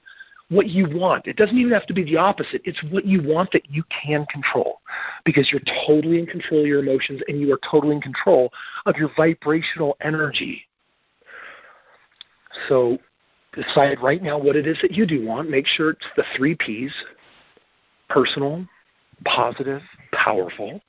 what 0.50 0.68
you 0.68 0.88
want. 0.90 1.28
It 1.28 1.36
doesn't 1.36 1.58
even 1.58 1.72
have 1.72 1.88
to 1.88 1.94
be 1.94 2.04
the 2.04 2.18
opposite. 2.18 2.62
It's 2.64 2.82
what 2.92 3.06
you 3.06 3.22
want 3.24 3.52
that 3.54 3.70
you 3.70 3.84
can 3.90 4.26
control 4.28 4.82
because 5.26 5.52
you're 5.52 5.62
totally 5.88 6.20
in 6.20 6.26
control 6.26 6.62
of 6.62 6.68
your 6.68 6.80
emotions 6.80 7.22
and 7.28 7.40
you 7.40 7.52
are 7.54 7.60
totally 7.70 7.96
in 7.96 8.02
control 8.02 8.52
of 8.86 8.96
your 8.98 9.10
vibrational 9.16 9.98
energy. 10.02 10.66
So 12.70 13.00
decide 13.54 14.02
right 14.02 14.22
now 14.22 14.38
what 14.38 14.56
it 14.56 14.68
is 14.68 14.78
that 14.82 14.92
you 14.92 15.06
do 15.06 15.26
want. 15.26 15.50
Make 15.50 15.66
sure 15.66 15.92
it's 15.92 16.06
the 16.16 16.24
three 16.36 16.56
P's 16.56 16.94
personal, 18.10 18.66
positive, 19.26 19.82
powerful. 20.12 20.82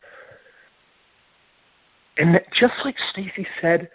And 2.17 2.41
just 2.53 2.75
like 2.85 2.97
Stacy 3.11 3.47
said, 3.61 3.89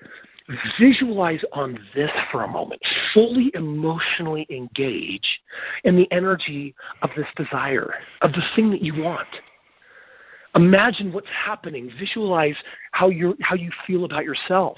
visualize 0.79 1.43
on 1.53 1.79
this 1.95 2.11
for 2.31 2.43
a 2.43 2.47
moment. 2.47 2.81
Fully 3.13 3.51
emotionally 3.53 4.45
engage 4.49 5.41
in 5.83 5.95
the 5.95 6.11
energy 6.11 6.75
of 7.01 7.09
this 7.15 7.27
desire, 7.35 7.93
of 8.21 8.31
the 8.33 8.41
thing 8.55 8.69
that 8.71 8.81
you 8.81 9.01
want. 9.01 9.27
Imagine 10.55 11.13
what's 11.13 11.27
happening. 11.29 11.91
Visualize 11.99 12.55
how 12.91 13.09
you 13.09 13.37
how 13.41 13.55
you 13.55 13.71
feel 13.85 14.05
about 14.05 14.25
yourself. 14.25 14.77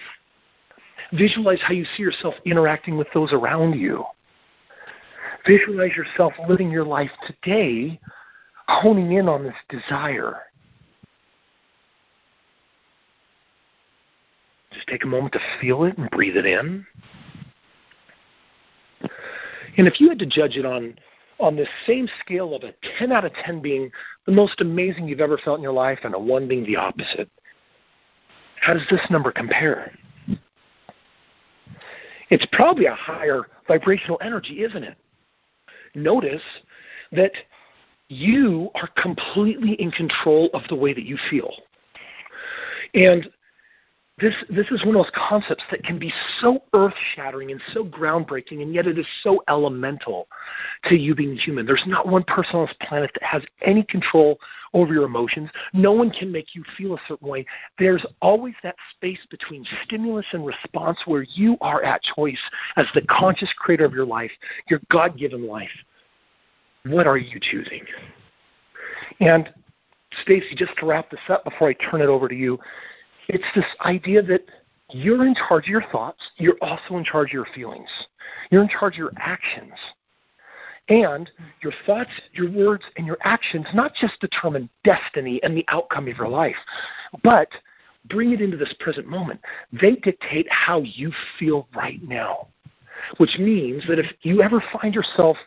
Visualize 1.13 1.59
how 1.61 1.73
you 1.73 1.85
see 1.95 2.03
yourself 2.03 2.35
interacting 2.45 2.97
with 2.97 3.07
those 3.13 3.31
around 3.33 3.73
you. 3.73 4.03
Visualize 5.47 5.95
yourself 5.95 6.33
living 6.47 6.69
your 6.69 6.83
life 6.83 7.09
today, 7.25 7.99
honing 8.67 9.13
in 9.13 9.27
on 9.27 9.43
this 9.43 9.55
desire. 9.69 10.41
Just 14.73 14.87
take 14.87 15.03
a 15.03 15.07
moment 15.07 15.33
to 15.33 15.39
feel 15.59 15.83
it 15.83 15.97
and 15.97 16.09
breathe 16.09 16.37
it 16.37 16.45
in. 16.45 16.85
And 19.77 19.87
if 19.87 19.99
you 19.99 20.09
had 20.09 20.19
to 20.19 20.25
judge 20.25 20.57
it 20.57 20.65
on 20.65 20.97
on 21.39 21.55
this 21.55 21.69
same 21.87 22.07
scale 22.19 22.53
of 22.53 22.63
a 22.63 22.73
10 22.99 23.11
out 23.11 23.25
of 23.25 23.33
10 23.33 23.61
being 23.61 23.91
the 24.27 24.31
most 24.31 24.61
amazing 24.61 25.07
you've 25.07 25.21
ever 25.21 25.39
felt 25.39 25.57
in 25.57 25.63
your 25.63 25.71
life 25.73 25.99
and 26.03 26.13
a 26.13 26.19
1 26.19 26.47
being 26.47 26.63
the 26.65 26.75
opposite, 26.75 27.29
how 28.59 28.73
does 28.73 28.85
this 28.91 29.01
number 29.09 29.31
compare? 29.31 29.91
It's 32.29 32.45
probably 32.51 32.85
a 32.85 32.93
higher 32.93 33.47
vibrational 33.67 34.19
energy, 34.23 34.63
isn't 34.63 34.83
it? 34.83 34.97
Notice 35.95 36.43
that 37.11 37.33
you 38.07 38.69
are 38.75 38.87
completely 39.01 39.73
in 39.73 39.91
control 39.91 40.49
of 40.53 40.61
the 40.69 40.75
way 40.75 40.93
that 40.93 41.05
you 41.05 41.17
feel. 41.29 41.51
And 42.93 43.29
this 44.21 44.35
this 44.49 44.67
is 44.71 44.85
one 44.85 44.95
of 44.95 45.03
those 45.03 45.11
concepts 45.15 45.63
that 45.71 45.83
can 45.83 45.97
be 45.97 46.13
so 46.39 46.61
earth 46.73 46.93
shattering 47.15 47.51
and 47.51 47.61
so 47.73 47.83
groundbreaking 47.83 48.61
and 48.61 48.73
yet 48.73 48.87
it 48.87 48.97
is 48.97 49.05
so 49.23 49.43
elemental 49.49 50.27
to 50.85 50.95
you 50.95 51.15
being 51.15 51.35
human. 51.35 51.65
There's 51.65 51.83
not 51.87 52.07
one 52.07 52.23
person 52.23 52.57
on 52.57 52.67
this 52.67 52.75
planet 52.87 53.11
that 53.13 53.23
has 53.23 53.43
any 53.61 53.83
control 53.83 54.39
over 54.73 54.93
your 54.93 55.05
emotions. 55.05 55.49
No 55.73 55.91
one 55.91 56.11
can 56.11 56.31
make 56.31 56.55
you 56.55 56.63
feel 56.77 56.93
a 56.93 56.99
certain 57.07 57.27
way. 57.27 57.45
There's 57.79 58.05
always 58.21 58.53
that 58.63 58.75
space 58.95 59.19
between 59.29 59.65
stimulus 59.85 60.25
and 60.33 60.45
response 60.45 60.99
where 61.05 61.25
you 61.33 61.57
are 61.61 61.83
at 61.83 62.01
choice 62.15 62.39
as 62.77 62.85
the 62.93 63.01
conscious 63.01 63.51
creator 63.57 63.85
of 63.85 63.93
your 63.93 64.05
life 64.05 64.31
your 64.69 64.79
god-given 64.89 65.47
life. 65.47 65.69
What 66.85 67.07
are 67.07 67.17
you 67.17 67.39
choosing? 67.41 67.85
And 69.19 69.49
Stacy, 70.23 70.55
just 70.55 70.71
to 70.77 70.85
wrap 70.85 71.09
this 71.09 71.19
up 71.29 71.43
before 71.43 71.69
I 71.69 71.73
turn 71.73 72.01
it 72.01 72.07
over 72.07 72.27
to 72.27 72.35
you, 72.35 72.59
it's 73.33 73.45
this 73.55 73.65
idea 73.85 74.21
that 74.21 74.43
you're 74.89 75.25
in 75.25 75.33
charge 75.33 75.65
of 75.65 75.69
your 75.69 75.85
thoughts, 75.91 76.19
you're 76.37 76.57
also 76.61 76.97
in 76.97 77.03
charge 77.05 77.29
of 77.29 77.33
your 77.33 77.47
feelings, 77.55 77.89
you're 78.49 78.61
in 78.61 78.67
charge 78.67 78.95
of 78.95 78.99
your 78.99 79.13
actions. 79.17 79.73
And 80.89 81.31
your 81.63 81.71
thoughts, 81.85 82.09
your 82.33 82.51
words, 82.51 82.83
and 82.97 83.07
your 83.07 83.17
actions 83.23 83.65
not 83.73 83.93
just 83.95 84.19
determine 84.19 84.69
destiny 84.83 85.39
and 85.43 85.55
the 85.55 85.63
outcome 85.69 86.09
of 86.09 86.17
your 86.17 86.27
life, 86.27 86.55
but 87.23 87.47
bring 88.09 88.33
it 88.33 88.41
into 88.41 88.57
this 88.57 88.73
present 88.79 89.07
moment. 89.07 89.39
They 89.71 89.95
dictate 89.95 90.47
how 90.51 90.81
you 90.81 91.13
feel 91.39 91.69
right 91.73 92.01
now. 92.03 92.47
Which 93.17 93.37
means 93.39 93.87
that 93.87 93.99
if 93.99 94.07
you 94.23 94.41
ever 94.41 94.61
find 94.81 94.93
yourself 94.93 95.37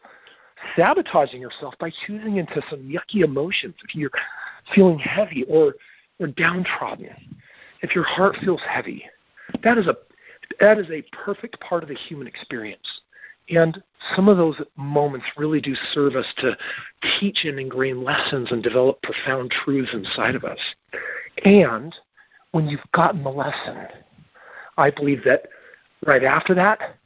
sabotaging 0.77 1.41
yourself 1.41 1.75
by 1.79 1.93
choosing 2.07 2.39
into 2.39 2.63
some 2.71 2.81
yucky 2.81 3.23
emotions, 3.23 3.75
if 3.87 3.95
you're 3.95 4.11
feeling 4.75 4.99
heavy 4.99 5.45
or, 5.45 5.75
or 6.19 6.29
downtrodden, 6.29 7.11
if 7.85 7.95
your 7.95 8.05
heart 8.05 8.35
feels 8.43 8.63
heavy, 8.67 9.05
that 9.63 9.77
is 9.77 9.87
a 9.87 9.97
that 10.59 10.79
is 10.79 10.87
a 10.91 11.03
perfect 11.13 11.61
part 11.61 11.83
of 11.83 11.91
the 11.91 11.95
human 11.95 12.27
experience. 12.27 12.87
And 13.51 13.83
some 14.17 14.29
of 14.29 14.39
those 14.39 14.57
moments 14.77 15.27
really 15.37 15.61
do 15.61 15.75
serve 15.93 16.17
us 16.17 16.27
to 16.39 16.57
teach 17.21 17.45
and 17.45 17.61
ingrain 17.61 18.03
lessons 18.03 18.53
and 18.53 18.63
develop 18.63 19.03
profound 19.03 19.51
truths 19.51 19.93
inside 19.93 20.35
of 20.35 20.45
us. 20.45 20.59
And 21.45 21.95
when 22.53 22.69
you've 22.69 22.81
gotten 22.93 23.23
the 23.23 23.31
lesson, 23.31 23.87
I 24.79 24.91
believe 24.91 25.23
that 25.25 25.49
right 26.07 26.25
after 26.25 26.55
that 26.55 26.97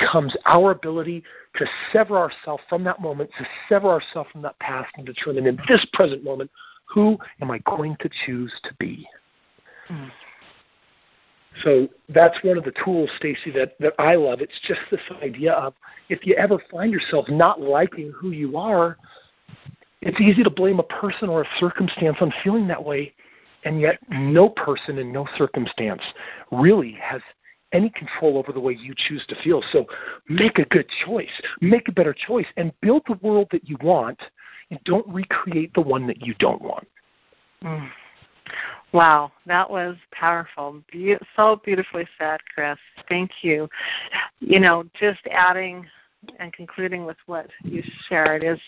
comes 0.00 0.36
our 0.44 0.72
ability 0.72 1.22
to 1.56 1.66
sever 1.92 2.18
ourselves 2.18 2.62
from 2.68 2.84
that 2.84 3.00
moment, 3.00 3.30
to 3.38 3.46
sever 3.70 3.88
ourselves 3.88 4.30
from 4.32 4.42
that 4.42 4.58
past 4.58 4.92
and 4.98 5.06
determine 5.06 5.46
in 5.46 5.58
this 5.66 5.86
present 5.94 6.22
moment, 6.22 6.50
who 6.84 7.16
am 7.40 7.50
I 7.50 7.58
going 7.60 7.96
to 8.00 8.10
choose 8.26 8.52
to 8.64 8.74
be? 8.78 9.08
Mm. 9.90 10.10
So 11.62 11.88
that's 12.08 12.36
one 12.42 12.58
of 12.58 12.64
the 12.64 12.72
tools, 12.84 13.10
Stacy, 13.16 13.50
that, 13.52 13.76
that 13.80 13.94
I 13.98 14.14
love. 14.16 14.40
It's 14.40 14.58
just 14.66 14.80
this 14.90 15.00
idea 15.22 15.52
of 15.52 15.74
if 16.08 16.26
you 16.26 16.34
ever 16.34 16.58
find 16.70 16.92
yourself 16.92 17.28
not 17.28 17.60
liking 17.60 18.12
who 18.14 18.30
you 18.30 18.56
are, 18.56 18.96
it's 20.02 20.20
easy 20.20 20.42
to 20.44 20.50
blame 20.50 20.78
a 20.78 20.84
person 20.84 21.28
or 21.28 21.42
a 21.42 21.46
circumstance 21.58 22.18
on 22.20 22.32
feeling 22.44 22.68
that 22.68 22.84
way, 22.84 23.14
and 23.64 23.80
yet 23.80 23.98
no 24.10 24.48
person 24.48 24.98
and 24.98 25.12
no 25.12 25.26
circumstance 25.36 26.02
really 26.52 26.92
has 27.00 27.22
any 27.72 27.90
control 27.90 28.38
over 28.38 28.52
the 28.52 28.60
way 28.60 28.74
you 28.74 28.94
choose 28.96 29.24
to 29.26 29.34
feel. 29.42 29.62
So 29.72 29.86
make 30.28 30.58
a 30.58 30.64
good 30.66 30.86
choice, 31.04 31.30
make 31.60 31.88
a 31.88 31.92
better 31.92 32.14
choice, 32.14 32.46
and 32.56 32.72
build 32.80 33.02
the 33.08 33.18
world 33.22 33.48
that 33.50 33.68
you 33.68 33.76
want, 33.82 34.20
and 34.70 34.78
don't 34.84 35.06
recreate 35.08 35.72
the 35.74 35.80
one 35.80 36.06
that 36.06 36.24
you 36.24 36.34
don't 36.38 36.62
want. 36.62 36.86
Mm. 37.64 37.90
Wow, 38.96 39.30
that 39.44 39.68
was 39.68 39.94
powerful. 40.10 40.82
Be- 40.90 41.18
so 41.36 41.60
beautifully 41.62 42.08
said, 42.18 42.40
Chris. 42.54 42.78
Thank 43.10 43.30
you. 43.42 43.68
You 44.40 44.58
know, 44.58 44.84
just 44.98 45.20
adding 45.30 45.86
and 46.38 46.50
concluding 46.54 47.04
with 47.04 47.18
what 47.26 47.50
you 47.62 47.82
shared 48.08 48.42
is 48.42 48.58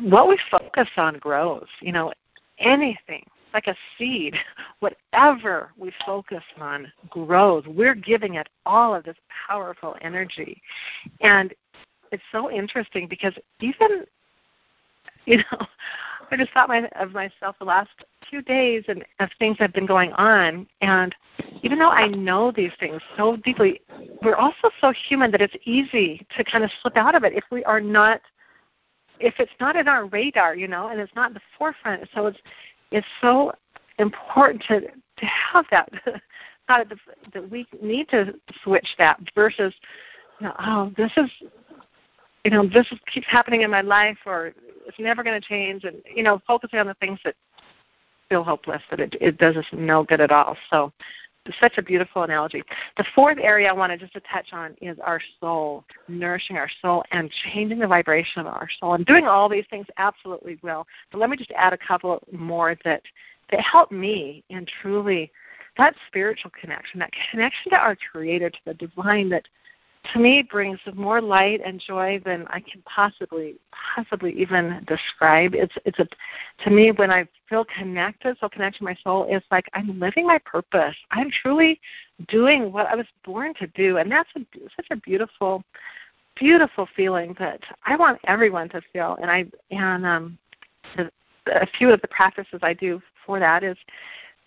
what 0.00 0.26
we 0.26 0.36
focus 0.50 0.88
on 0.96 1.18
grows. 1.18 1.68
You 1.80 1.92
know, 1.92 2.12
anything 2.58 3.24
like 3.52 3.68
a 3.68 3.76
seed, 3.96 4.34
whatever 4.80 5.70
we 5.78 5.92
focus 6.04 6.42
on 6.60 6.92
grows. 7.08 7.62
We're 7.68 7.94
giving 7.94 8.34
it 8.34 8.48
all 8.66 8.92
of 8.92 9.04
this 9.04 9.16
powerful 9.46 9.94
energy. 10.00 10.60
And 11.20 11.54
it's 12.10 12.24
so 12.32 12.50
interesting 12.50 13.06
because 13.06 13.34
even, 13.60 14.04
you 15.26 15.36
know, 15.36 15.66
I 16.30 16.36
just 16.36 16.52
thought 16.52 16.68
my, 16.68 16.88
of 16.96 17.12
myself 17.12 17.56
the 17.58 17.64
last 17.64 17.90
few 18.28 18.42
days 18.42 18.84
and 18.88 19.04
of 19.20 19.30
things 19.38 19.58
that 19.58 19.64
have 19.64 19.72
been 19.72 19.86
going 19.86 20.12
on. 20.12 20.66
And 20.80 21.14
even 21.62 21.78
though 21.78 21.90
I 21.90 22.08
know 22.08 22.50
these 22.50 22.72
things 22.78 23.00
so 23.16 23.36
deeply, 23.36 23.80
we're 24.22 24.36
also 24.36 24.70
so 24.80 24.92
human 25.08 25.30
that 25.32 25.40
it's 25.40 25.56
easy 25.64 26.26
to 26.36 26.44
kind 26.44 26.64
of 26.64 26.70
slip 26.82 26.96
out 26.96 27.14
of 27.14 27.24
it 27.24 27.34
if 27.34 27.44
we 27.50 27.64
are 27.64 27.80
not, 27.80 28.20
if 29.20 29.34
it's 29.38 29.52
not 29.60 29.76
in 29.76 29.88
our 29.88 30.06
radar, 30.06 30.54
you 30.56 30.68
know, 30.68 30.88
and 30.88 31.00
it's 31.00 31.14
not 31.14 31.30
in 31.30 31.34
the 31.34 31.40
forefront. 31.58 32.08
So 32.14 32.26
it's 32.26 32.38
it's 32.90 33.06
so 33.20 33.52
important 33.98 34.62
to 34.68 34.80
to 34.80 35.26
have 35.26 35.64
that 35.70 35.88
thought 36.66 36.86
that 37.32 37.50
we 37.50 37.66
need 37.80 38.08
to 38.08 38.34
switch 38.62 38.88
that 38.98 39.20
versus, 39.34 39.74
you 40.40 40.46
know, 40.46 40.54
oh, 40.58 40.92
this 40.96 41.12
is 41.16 41.30
you 42.44 42.50
know, 42.50 42.66
this 42.68 42.86
keeps 43.12 43.26
happening 43.26 43.62
in 43.62 43.70
my 43.70 43.80
life 43.80 44.18
or 44.26 44.52
it's 44.86 44.98
never 44.98 45.22
going 45.22 45.40
to 45.40 45.46
change 45.46 45.84
and, 45.84 45.96
you 46.14 46.22
know, 46.22 46.40
focusing 46.46 46.78
on 46.78 46.86
the 46.86 46.94
things 46.94 47.18
that 47.24 47.34
feel 48.28 48.42
hopeless, 48.42 48.82
that 48.90 49.00
it, 49.00 49.16
it 49.20 49.38
does 49.38 49.56
us 49.56 49.66
no 49.72 50.04
good 50.04 50.20
at 50.20 50.30
all. 50.30 50.56
So 50.70 50.92
such 51.60 51.76
a 51.76 51.82
beautiful 51.82 52.22
analogy. 52.22 52.62
The 52.96 53.04
fourth 53.14 53.38
area 53.40 53.68
I 53.68 53.72
wanted 53.72 54.00
just 54.00 54.14
to 54.14 54.20
touch 54.20 54.52
on 54.52 54.74
is 54.80 54.96
our 55.04 55.20
soul, 55.40 55.84
nourishing 56.08 56.56
our 56.56 56.70
soul 56.80 57.04
and 57.12 57.30
changing 57.52 57.78
the 57.78 57.86
vibration 57.86 58.40
of 58.40 58.46
our 58.46 58.68
soul. 58.80 58.94
And 58.94 59.04
doing 59.04 59.26
all 59.26 59.48
these 59.48 59.66
things 59.68 59.86
absolutely 59.98 60.58
will. 60.62 60.86
But 61.12 61.18
let 61.18 61.28
me 61.28 61.36
just 61.36 61.52
add 61.52 61.74
a 61.74 61.78
couple 61.78 62.22
more 62.32 62.76
that, 62.84 63.02
that 63.50 63.60
help 63.60 63.92
me 63.92 64.42
in 64.48 64.66
truly 64.80 65.30
that 65.76 65.94
spiritual 66.06 66.50
connection, 66.58 67.00
that 67.00 67.10
connection 67.30 67.72
to 67.72 67.76
our 67.76 67.96
Creator, 68.10 68.50
to 68.50 68.58
the 68.64 68.74
divine 68.74 69.28
that– 69.30 69.46
to 70.12 70.18
me 70.18 70.42
brings 70.42 70.78
more 70.94 71.20
light 71.20 71.60
and 71.64 71.80
joy 71.80 72.20
than 72.24 72.46
I 72.48 72.60
can 72.60 72.82
possibly 72.82 73.56
possibly 73.94 74.32
even 74.32 74.84
describe. 74.86 75.54
It's 75.54 75.74
it's 75.84 75.98
a 75.98 76.06
to 76.64 76.70
me 76.70 76.92
when 76.92 77.10
I 77.10 77.26
feel 77.48 77.64
connected, 77.64 78.36
so 78.40 78.48
connected 78.48 78.78
to 78.78 78.84
my 78.84 78.96
soul, 79.02 79.26
it's 79.28 79.46
like 79.50 79.66
I'm 79.72 79.98
living 79.98 80.26
my 80.26 80.38
purpose. 80.38 80.96
I'm 81.10 81.30
truly 81.30 81.80
doing 82.28 82.72
what 82.72 82.86
I 82.86 82.94
was 82.94 83.06
born 83.24 83.54
to 83.54 83.66
do, 83.68 83.98
and 83.98 84.10
that's 84.10 84.28
a, 84.36 84.40
such 84.76 84.86
a 84.90 84.96
beautiful, 84.96 85.62
beautiful 86.36 86.88
feeling 86.94 87.34
that 87.38 87.60
I 87.86 87.96
want 87.96 88.20
everyone 88.24 88.68
to 88.70 88.82
feel. 88.92 89.16
And 89.20 89.30
I 89.30 89.46
and 89.70 90.04
um, 90.04 90.38
a 91.46 91.66
few 91.78 91.90
of 91.90 92.00
the 92.00 92.08
practices 92.08 92.60
I 92.62 92.74
do 92.74 93.00
for 93.24 93.38
that 93.38 93.62
is 93.62 93.76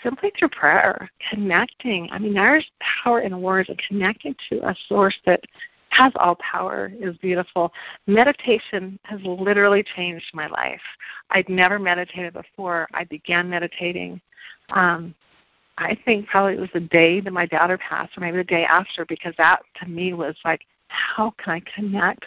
simply 0.04 0.32
through 0.38 0.50
prayer, 0.50 1.10
connecting. 1.30 2.10
I 2.12 2.20
mean, 2.20 2.34
there's 2.34 2.70
power 3.04 3.22
in 3.22 3.42
words 3.42 3.70
and 3.70 3.82
connecting 3.88 4.36
to 4.50 4.68
a 4.68 4.76
source 4.88 5.18
that 5.26 5.42
has 5.90 6.12
all 6.18 6.36
power 6.36 6.92
is 7.00 7.18
beautiful. 7.18 7.74
Meditation 8.06 9.00
has 9.04 9.20
literally 9.24 9.84
changed 9.96 10.26
my 10.34 10.48
life. 10.48 10.82
I'd 11.30 11.50
never 11.50 11.80
meditated 11.80 12.34
before. 12.34 12.88
I 12.94 13.06
began 13.06 13.50
meditating. 13.50 14.22
Um, 14.70 15.16
I 15.78 15.98
think 16.06 16.28
probably 16.28 16.54
it 16.54 16.60
was 16.60 16.70
the 16.74 16.82
day 16.82 17.22
that 17.22 17.32
my 17.32 17.46
daughter 17.46 17.78
passed, 17.78 18.18
or 18.18 18.22
maybe 18.22 18.38
the 18.38 18.44
day 18.44 18.66
after, 18.66 19.06
because 19.06 19.34
that 19.38 19.62
to 19.82 19.88
me 19.88 20.14
was 20.14 20.36
like, 20.44 20.62
how 20.88 21.34
can 21.44 21.54
I 21.54 21.62
connect? 21.76 22.26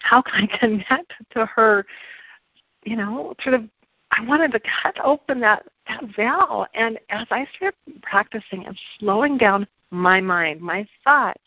How 0.00 0.22
can 0.22 0.48
I 0.48 0.58
connect 0.58 1.12
to 1.32 1.46
her? 1.46 1.86
You 2.84 2.96
know, 2.96 3.34
sort 3.42 3.54
of 3.54 3.64
I 4.20 4.24
wanted 4.24 4.52
to 4.52 4.60
cut 4.82 4.98
open 5.02 5.40
that, 5.40 5.64
that 5.88 6.04
veil. 6.14 6.66
And 6.74 6.98
as 7.08 7.26
I 7.30 7.46
started 7.56 8.02
practicing 8.02 8.66
and 8.66 8.78
slowing 8.98 9.38
down 9.38 9.66
my 9.90 10.20
mind, 10.20 10.60
my 10.60 10.86
thoughts, 11.04 11.40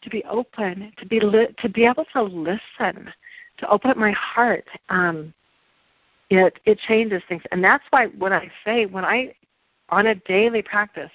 to 0.00 0.08
be 0.08 0.24
open, 0.24 0.92
to 0.96 1.06
be 1.06 1.20
li- 1.20 1.54
to 1.58 1.68
be 1.68 1.84
able 1.84 2.06
to 2.12 2.22
listen, 2.22 3.12
to 3.58 3.68
open 3.68 3.90
up 3.90 3.96
my 3.98 4.12
heart. 4.12 4.64
Um, 4.88 5.34
it 6.30 6.58
it 6.64 6.78
changes 6.78 7.22
things, 7.28 7.42
and 7.52 7.62
that's 7.62 7.84
why 7.90 8.06
when 8.06 8.32
I 8.32 8.50
say 8.64 8.86
when 8.86 9.04
I 9.04 9.34
on 9.90 10.06
a 10.06 10.14
daily 10.14 10.62
practice 10.62 11.10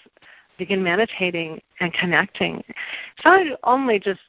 begin 0.57 0.83
meditating 0.83 1.61
and 1.79 1.93
connecting, 1.93 2.63
it's 2.67 3.25
not 3.25 3.59
only 3.63 3.99
just 3.99 4.21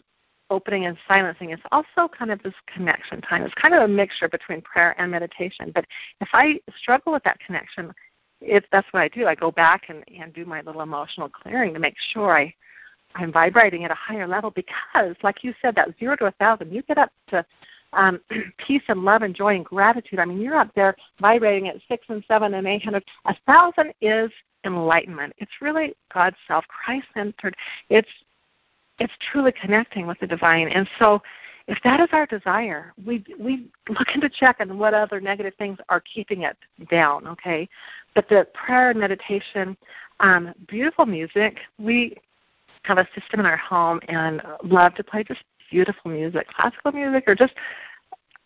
opening 0.51 0.87
and 0.87 0.97
silencing. 1.09 1.51
It's 1.51 1.63
also 1.73 2.09
kind 2.09 2.31
of 2.31 2.43
this 2.43 2.55
connection 2.73 3.21
time. 3.23 3.43
It's 3.43 3.55
kind 3.55 3.75
of 3.75 3.83
a 3.83 3.89
mixture 3.89 4.29
between 4.29 4.61
prayer 4.63 4.95
and 4.99 5.11
meditation. 5.11 5.73
But 5.75 5.87
if 6.21 6.29
I 6.33 6.61
struggle 6.77 7.13
with 7.13 7.25
that 7.25 7.39
connection, 7.41 7.93
it's 8.41 8.67
that's 8.73 8.87
what 8.93 9.01
I 9.01 9.09
do. 9.09 9.27
I 9.27 9.35
go 9.35 9.51
back 9.51 9.85
and, 9.89 10.05
and 10.19 10.33
do 10.33 10.45
my 10.45 10.61
little 10.63 10.83
emotional 10.83 11.29
clearing 11.29 11.75
to 11.75 11.81
make 11.81 11.97
sure 12.13 12.37
I 12.37 12.55
I'm 13.15 13.33
vibrating 13.33 13.85
at 13.85 13.91
a 13.91 13.95
higher 13.95 14.27
level 14.27 14.51
because, 14.51 15.17
like 15.23 15.43
you 15.43 15.53
said, 15.61 15.75
that 15.77 15.89
zero 15.99 16.17
to 16.17 16.27
a 16.27 16.31
thousand, 16.33 16.73
you 16.73 16.83
get 16.83 16.99
up 16.99 17.11
to 17.29 17.45
um, 17.93 18.21
peace 18.59 18.83
and 18.89 19.05
love 19.05 19.23
and 19.23 19.35
joy 19.35 19.57
and 19.57 19.65
gratitude. 19.65 20.19
I 20.19 20.25
mean, 20.25 20.41
you're 20.41 20.57
up 20.57 20.73
there 20.75 20.97
vibrating 21.21 21.69
at 21.69 21.77
six 21.89 22.07
and 22.09 22.25
seven 22.29 22.55
and 22.55 22.67
eight 22.67 22.85
hundred. 22.85 23.05
A 23.25 23.35
thousand 23.47 23.93
is 24.01 24.31
enlightenment. 24.65 25.33
It's 25.39 25.51
really 25.61 25.95
God's 26.13 26.37
self, 26.47 26.65
Christ 26.69 27.07
centered. 27.15 27.57
It's 27.89 28.09
it's 29.01 29.13
truly 29.33 29.53
connecting 29.53 30.07
with 30.07 30.21
the 30.21 30.27
divine. 30.27 30.69
And 30.69 30.89
so 30.99 31.23
if 31.67 31.79
that 31.85 32.01
is 32.01 32.09
our 32.13 32.27
desire, 32.27 32.93
we 33.05 33.25
we 33.39 33.67
look 33.89 34.09
into 34.15 34.29
check 34.29 34.57
on 34.61 34.79
what 34.79 34.95
other 34.95 35.21
negative 35.21 35.55
things 35.59 35.79
are 35.89 36.01
keeping 36.01 36.43
it 36.43 36.57
down, 36.91 37.27
okay? 37.27 37.69
But 38.15 38.29
the 38.29 38.47
prayer 38.55 38.91
and 38.91 39.01
meditation, 39.01 39.77
um, 40.21 40.53
beautiful 40.69 41.07
music, 41.07 41.59
we 41.79 42.17
have 42.85 42.99
a 42.99 43.09
system 43.15 43.41
in 43.41 43.47
our 43.47 43.57
home 43.57 44.01
and 44.09 44.43
love 44.65 44.95
to 44.95 45.05
play 45.05 45.23
just 45.23 45.43
beautiful 45.71 46.11
music, 46.11 46.49
classical 46.49 46.93
music 46.93 47.25
or 47.27 47.35
just 47.35 47.55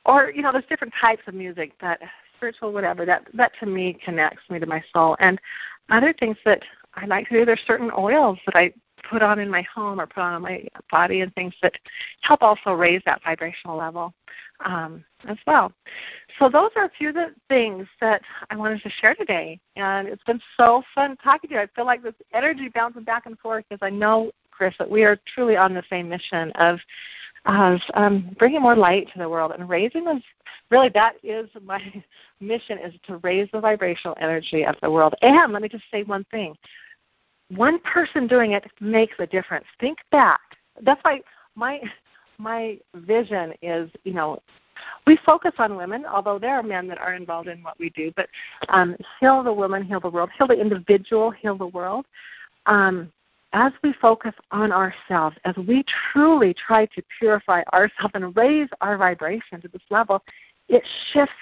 or 0.07 0.31
you 0.31 0.43
know, 0.43 0.53
there's 0.53 0.67
different 0.67 0.93
types 1.01 1.23
of 1.27 1.35
music 1.35 1.73
that 1.81 2.01
spiritual 2.37 2.73
whatever, 2.73 3.05
that 3.07 3.27
that 3.35 3.53
to 3.61 3.67
me 3.67 3.99
connects 4.05 4.43
me 4.51 4.59
to 4.59 4.67
my 4.67 4.83
soul. 4.93 5.17
And 5.19 5.41
other 5.89 6.13
things 6.13 6.37
that 6.45 6.63
I 6.95 7.07
like 7.07 7.29
to 7.29 7.39
do, 7.39 7.45
there's 7.45 7.63
certain 7.67 7.91
oils 7.97 8.39
that 8.47 8.55
I 8.55 8.73
put 9.11 9.23
on 9.23 9.39
in 9.39 9.51
my 9.51 9.63
home 9.63 10.01
or 10.01 10.07
put 10.07 10.23
on 10.23 10.43
my 10.43 10.67
body 10.91 11.21
and 11.21 11.35
things 11.35 11.55
that 11.63 11.75
help 12.21 12.43
also 12.43 12.73
raise 12.73 13.03
that 13.07 13.23
vibrational 13.25 13.77
level 13.77 14.13
um, 14.65 15.05
as 15.29 15.37
well. 15.47 15.73
So 16.39 16.49
those 16.49 16.71
are 16.77 16.85
a 16.85 16.91
few 16.91 17.11
of 17.11 17.15
the 17.15 17.35
things 17.49 17.87
that 18.01 18.23
I 18.51 18.57
wanted 18.57 18.83
to 18.83 18.91
share 18.91 19.15
today, 19.15 19.59
and 19.77 20.09
it's 20.09 20.25
been 20.25 20.41
so 20.57 20.83
fun 20.95 21.17
talking 21.23 21.49
to 21.49 21.55
you. 21.55 21.61
I 21.61 21.67
feel 21.75 21.87
like 21.87 22.03
this 22.03 22.15
energy 22.33 22.69
bouncing 22.69 23.05
back 23.05 23.27
and 23.27 23.39
forth 23.39 23.65
because 23.69 23.85
I 23.85 23.91
know, 23.91 24.33
Chris, 24.51 24.75
that 24.79 24.91
we 24.91 25.05
are 25.05 25.19
truly 25.35 25.57
on 25.57 25.75
the 25.75 25.83
same 25.91 26.09
mission 26.09 26.51
of 26.53 26.79
of 27.47 27.79
um, 27.93 28.35
bringing 28.39 28.63
more 28.63 28.75
light 28.75 29.07
to 29.13 29.19
the 29.19 29.29
world 29.29 29.53
and 29.53 29.69
raising 29.69 30.05
this. 30.05 30.23
Really, 30.71 30.89
that 30.95 31.17
is 31.23 31.49
my 31.63 31.81
mission: 32.41 32.79
is 32.79 32.95
to 33.07 33.19
raise 33.19 33.49
the 33.53 33.61
vibrational 33.61 34.17
energy 34.21 34.65
of 34.65 34.77
the 34.83 34.91
world. 34.91 35.15
And 35.23 35.53
let 35.53 35.63
me 35.63 35.69
just 35.69 35.85
say 35.91 36.05
one 36.05 36.25
thing: 36.31 36.57
one 37.51 37.78
person 37.80 38.26
doing 38.26 38.53
it 38.53 38.64
makes 38.80 39.14
a 39.18 39.26
difference. 39.26 39.66
Think 39.80 39.99
back. 40.11 40.40
That's 40.82 41.03
why 41.03 41.20
my 41.55 41.80
my 42.38 42.78
vision 42.95 43.53
is, 43.62 43.88
you 44.03 44.12
know, 44.12 44.40
we 45.07 45.16
focus 45.24 45.53
on 45.59 45.76
women, 45.76 46.05
although 46.05 46.38
there 46.38 46.55
are 46.55 46.62
men 46.62 46.88
that 46.88 46.99
are 46.99 47.14
involved 47.14 47.49
in 47.49 47.62
what 47.62 47.78
we 47.78 47.90
do. 47.90 48.12
But 48.16 48.28
um, 48.70 48.97
heal 49.20 49.42
the 49.42 49.53
woman, 49.53 49.84
heal 49.84 50.01
the 50.01 50.11
world, 50.11 50.30
heal 50.36 50.49
the 50.49 50.61
individual, 50.61 51.30
heal 51.30 51.57
the 51.57 51.68
world. 51.68 52.07
Um, 52.66 53.12
as 53.53 53.72
we 53.84 53.92
focus 53.92 54.34
on 54.51 54.72
ourselves, 54.72 55.36
as 55.45 55.55
we 55.57 55.84
truly 56.12 56.55
try 56.55 56.86
to 56.86 57.03
purify 57.18 57.62
ourselves 57.72 58.12
and 58.14 58.36
raise 58.36 58.68
our 58.80 58.99
vibration 58.99 59.61
to 59.61 59.68
this 59.68 59.82
level, 59.90 60.24
it 60.68 60.82
shifts 61.12 61.34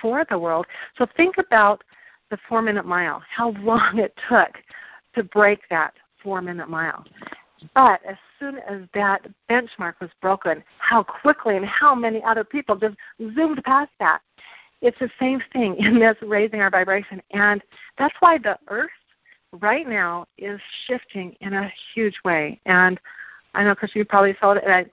for 0.00 0.24
the 0.30 0.38
world. 0.38 0.66
So 0.96 1.06
think 1.16 1.38
about 1.38 1.82
the 2.30 2.38
four 2.48 2.62
minute 2.62 2.86
mile, 2.86 3.22
how 3.28 3.50
long 3.60 3.98
it 3.98 4.16
took 4.28 4.52
to 5.16 5.24
break 5.24 5.60
that 5.70 5.94
four 6.22 6.40
minute 6.40 6.68
mile. 6.68 7.04
But 7.74 8.00
as 8.06 8.16
soon 8.38 8.58
as 8.58 8.82
that 8.94 9.26
benchmark 9.50 9.94
was 10.00 10.10
broken, 10.20 10.62
how 10.78 11.02
quickly 11.02 11.56
and 11.56 11.66
how 11.66 11.94
many 11.94 12.22
other 12.22 12.44
people 12.44 12.76
just 12.76 12.96
zoomed 13.34 13.62
past 13.64 13.90
that. 13.98 14.20
It's 14.82 14.98
the 14.98 15.10
same 15.18 15.42
thing 15.52 15.76
in 15.78 15.98
this 15.98 16.16
raising 16.22 16.60
our 16.60 16.70
vibration. 16.70 17.22
And 17.30 17.62
that's 17.98 18.14
why 18.20 18.38
the 18.38 18.58
earth 18.68 18.90
right 19.52 19.88
now 19.88 20.26
is 20.36 20.60
shifting 20.86 21.34
in 21.40 21.54
a 21.54 21.72
huge 21.94 22.16
way. 22.24 22.60
And 22.66 23.00
I 23.54 23.64
know, 23.64 23.74
because 23.74 23.94
you 23.94 24.04
probably 24.04 24.36
saw 24.38 24.52
it, 24.52 24.64
and 24.64 24.86
uh, 24.86 24.88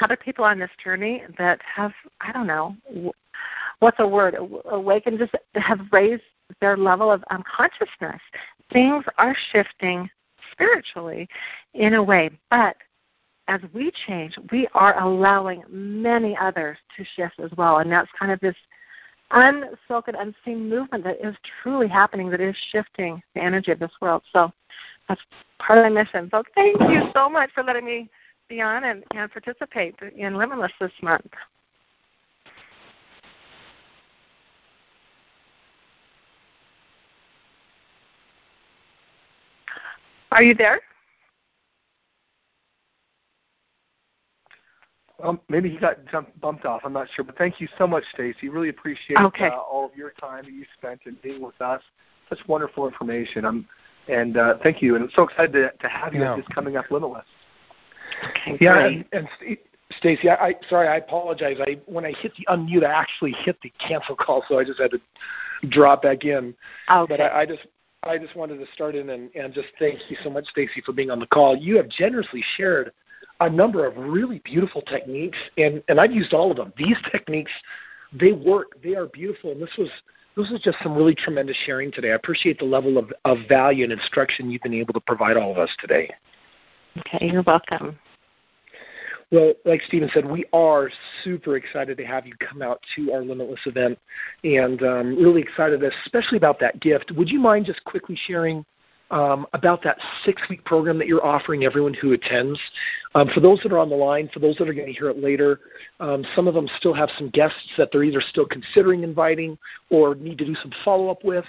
other 0.00 0.16
people 0.16 0.44
on 0.44 0.60
this 0.60 0.70
journey 0.82 1.24
that 1.38 1.60
have, 1.62 1.92
I 2.20 2.30
don't 2.30 2.46
know, 2.46 2.76
what's 3.80 3.98
a 3.98 4.06
word, 4.06 4.36
awakened, 4.66 5.18
just 5.18 5.34
have 5.54 5.80
raised 5.90 6.22
their 6.60 6.76
level 6.76 7.10
of 7.10 7.22
um, 7.30 7.42
consciousness. 7.44 8.20
Things 8.72 9.04
are 9.16 9.36
shifting 9.52 10.08
spiritually 10.52 11.28
in 11.74 11.94
a 11.94 12.02
way, 12.02 12.30
but 12.50 12.76
as 13.48 13.60
we 13.72 13.90
change, 14.06 14.36
we 14.52 14.68
are 14.74 15.00
allowing 15.02 15.62
many 15.68 16.36
others 16.36 16.76
to 16.96 17.04
shift 17.16 17.40
as 17.40 17.50
well. 17.56 17.78
And 17.78 17.90
that's 17.90 18.10
kind 18.18 18.30
of 18.30 18.38
this 18.40 18.56
unspoken, 19.30 20.14
unseen 20.14 20.68
movement 20.68 21.04
that 21.04 21.16
is 21.26 21.34
truly 21.62 21.88
happening, 21.88 22.30
that 22.30 22.40
is 22.40 22.56
shifting 22.70 23.22
the 23.34 23.42
energy 23.42 23.72
of 23.72 23.78
this 23.78 23.90
world. 24.00 24.22
So 24.32 24.52
that's 25.08 25.20
part 25.58 25.78
of 25.78 25.84
my 25.84 26.02
mission. 26.02 26.28
So 26.30 26.42
thank 26.54 26.78
you 26.80 27.10
so 27.14 27.28
much 27.28 27.50
for 27.54 27.62
letting 27.62 27.84
me 27.84 28.08
be 28.48 28.60
on 28.60 28.84
and, 28.84 29.04
and 29.14 29.30
participate 29.30 29.94
in 30.16 30.36
Limitless 30.36 30.72
this 30.80 30.92
month. 31.02 31.26
Are 40.32 40.42
you 40.42 40.54
there? 40.54 40.80
Um, 45.22 45.40
maybe 45.48 45.68
he 45.68 45.78
got 45.78 46.06
jumped, 46.06 46.40
bumped 46.40 46.64
off. 46.64 46.82
I'm 46.84 46.92
not 46.92 47.08
sure, 47.14 47.24
but 47.24 47.36
thank 47.36 47.60
you 47.60 47.66
so 47.76 47.86
much, 47.86 48.04
Stacy. 48.14 48.48
Really 48.48 48.68
appreciate 48.68 49.18
okay. 49.18 49.48
uh, 49.48 49.56
all 49.56 49.84
of 49.84 49.96
your 49.96 50.10
time 50.12 50.44
that 50.44 50.52
you 50.52 50.64
spent 50.76 51.00
in 51.06 51.16
being 51.22 51.42
with 51.42 51.60
us. 51.60 51.82
Such 52.28 52.38
wonderful 52.46 52.86
information. 52.86 53.44
I'm, 53.44 53.66
and 54.06 54.36
uh, 54.36 54.54
thank 54.62 54.80
you. 54.80 54.94
And 54.94 55.04
I'm 55.04 55.10
so 55.16 55.24
excited 55.24 55.52
to, 55.52 55.70
to 55.70 55.88
have 55.88 56.14
you 56.14 56.20
yeah. 56.20 56.32
at 56.32 56.36
this 56.36 56.46
coming 56.54 56.76
up 56.76 56.84
Limitless. 56.90 57.24
Okay, 58.30 58.58
yeah, 58.60 58.86
and, 58.86 59.04
and 59.12 59.28
Stacy, 59.98 60.28
I, 60.28 60.48
I 60.48 60.54
sorry, 60.68 60.88
I 60.88 60.96
apologize. 60.96 61.56
I 61.60 61.78
when 61.86 62.04
I 62.04 62.12
hit 62.12 62.32
the 62.36 62.46
unmute, 62.48 62.84
I 62.84 62.92
actually 62.92 63.32
hit 63.32 63.58
the 63.62 63.72
cancel 63.86 64.14
call, 64.14 64.44
so 64.48 64.58
I 64.58 64.64
just 64.64 64.80
had 64.80 64.92
to 64.92 65.00
drop 65.68 66.02
back 66.02 66.24
in. 66.24 66.54
Okay. 66.90 67.06
But 67.16 67.20
I, 67.20 67.40
I 67.40 67.46
just 67.46 67.66
I 68.04 68.16
just 68.16 68.36
wanted 68.36 68.58
to 68.58 68.66
start 68.72 68.94
in 68.94 69.10
and, 69.10 69.30
and 69.34 69.52
just 69.52 69.68
thank 69.78 69.98
you 70.08 70.16
so 70.22 70.30
much, 70.30 70.46
Stacy, 70.46 70.80
for 70.84 70.92
being 70.92 71.10
on 71.10 71.18
the 71.18 71.26
call. 71.26 71.56
You 71.56 71.76
have 71.76 71.88
generously 71.88 72.44
shared 72.56 72.92
a 73.40 73.50
number 73.50 73.86
of 73.86 73.96
really 73.96 74.40
beautiful 74.44 74.82
techniques, 74.82 75.38
and, 75.56 75.82
and 75.88 76.00
I've 76.00 76.12
used 76.12 76.32
all 76.32 76.50
of 76.50 76.56
them. 76.56 76.72
These 76.76 76.96
techniques, 77.10 77.52
they 78.12 78.32
work. 78.32 78.80
They 78.82 78.94
are 78.94 79.06
beautiful, 79.06 79.52
and 79.52 79.60
this 79.60 79.70
was 79.76 79.88
this 80.36 80.48
was 80.50 80.60
just 80.60 80.78
some 80.82 80.94
really 80.94 81.16
tremendous 81.16 81.56
sharing 81.66 81.90
today. 81.90 82.12
I 82.12 82.14
appreciate 82.14 82.60
the 82.60 82.64
level 82.64 82.96
of, 82.96 83.12
of 83.24 83.38
value 83.48 83.82
and 83.82 83.92
instruction 83.92 84.50
you've 84.50 84.62
been 84.62 84.74
able 84.74 84.94
to 84.94 85.00
provide 85.00 85.36
all 85.36 85.50
of 85.50 85.58
us 85.58 85.70
today. 85.80 86.08
Okay, 86.98 87.26
you're 87.32 87.42
welcome. 87.42 87.98
Well, 89.30 89.52
like 89.66 89.82
Stephen 89.86 90.10
said, 90.14 90.24
we 90.24 90.46
are 90.54 90.90
super 91.22 91.56
excited 91.56 91.98
to 91.98 92.04
have 92.06 92.26
you 92.26 92.32
come 92.36 92.62
out 92.62 92.80
to 92.96 93.12
our 93.12 93.22
Limitless 93.22 93.60
event 93.66 93.98
and 94.42 94.82
um, 94.82 95.16
really 95.22 95.42
excited, 95.42 95.82
especially 95.84 96.38
about 96.38 96.58
that 96.60 96.80
gift. 96.80 97.12
Would 97.12 97.28
you 97.28 97.38
mind 97.38 97.66
just 97.66 97.84
quickly 97.84 98.18
sharing 98.26 98.64
um, 99.10 99.46
about 99.52 99.82
that 99.82 99.98
six 100.24 100.40
week 100.48 100.64
program 100.64 100.98
that 100.98 101.08
you're 101.08 101.24
offering 101.24 101.64
everyone 101.64 101.92
who 101.92 102.12
attends? 102.12 102.58
Um, 103.14 103.28
for 103.34 103.40
those 103.40 103.60
that 103.64 103.72
are 103.72 103.78
on 103.78 103.90
the 103.90 103.96
line, 103.96 104.30
for 104.32 104.40
those 104.40 104.56
that 104.56 104.68
are 104.68 104.72
going 104.74 104.86
to 104.86 104.98
hear 104.98 105.10
it 105.10 105.18
later, 105.18 105.60
um, 106.00 106.24
some 106.34 106.48
of 106.48 106.54
them 106.54 106.66
still 106.78 106.94
have 106.94 107.10
some 107.18 107.28
guests 107.28 107.72
that 107.76 107.90
they're 107.92 108.04
either 108.04 108.22
still 108.22 108.46
considering 108.46 109.02
inviting 109.02 109.58
or 109.90 110.14
need 110.14 110.38
to 110.38 110.46
do 110.46 110.54
some 110.54 110.72
follow 110.86 111.10
up 111.10 111.22
with. 111.22 111.44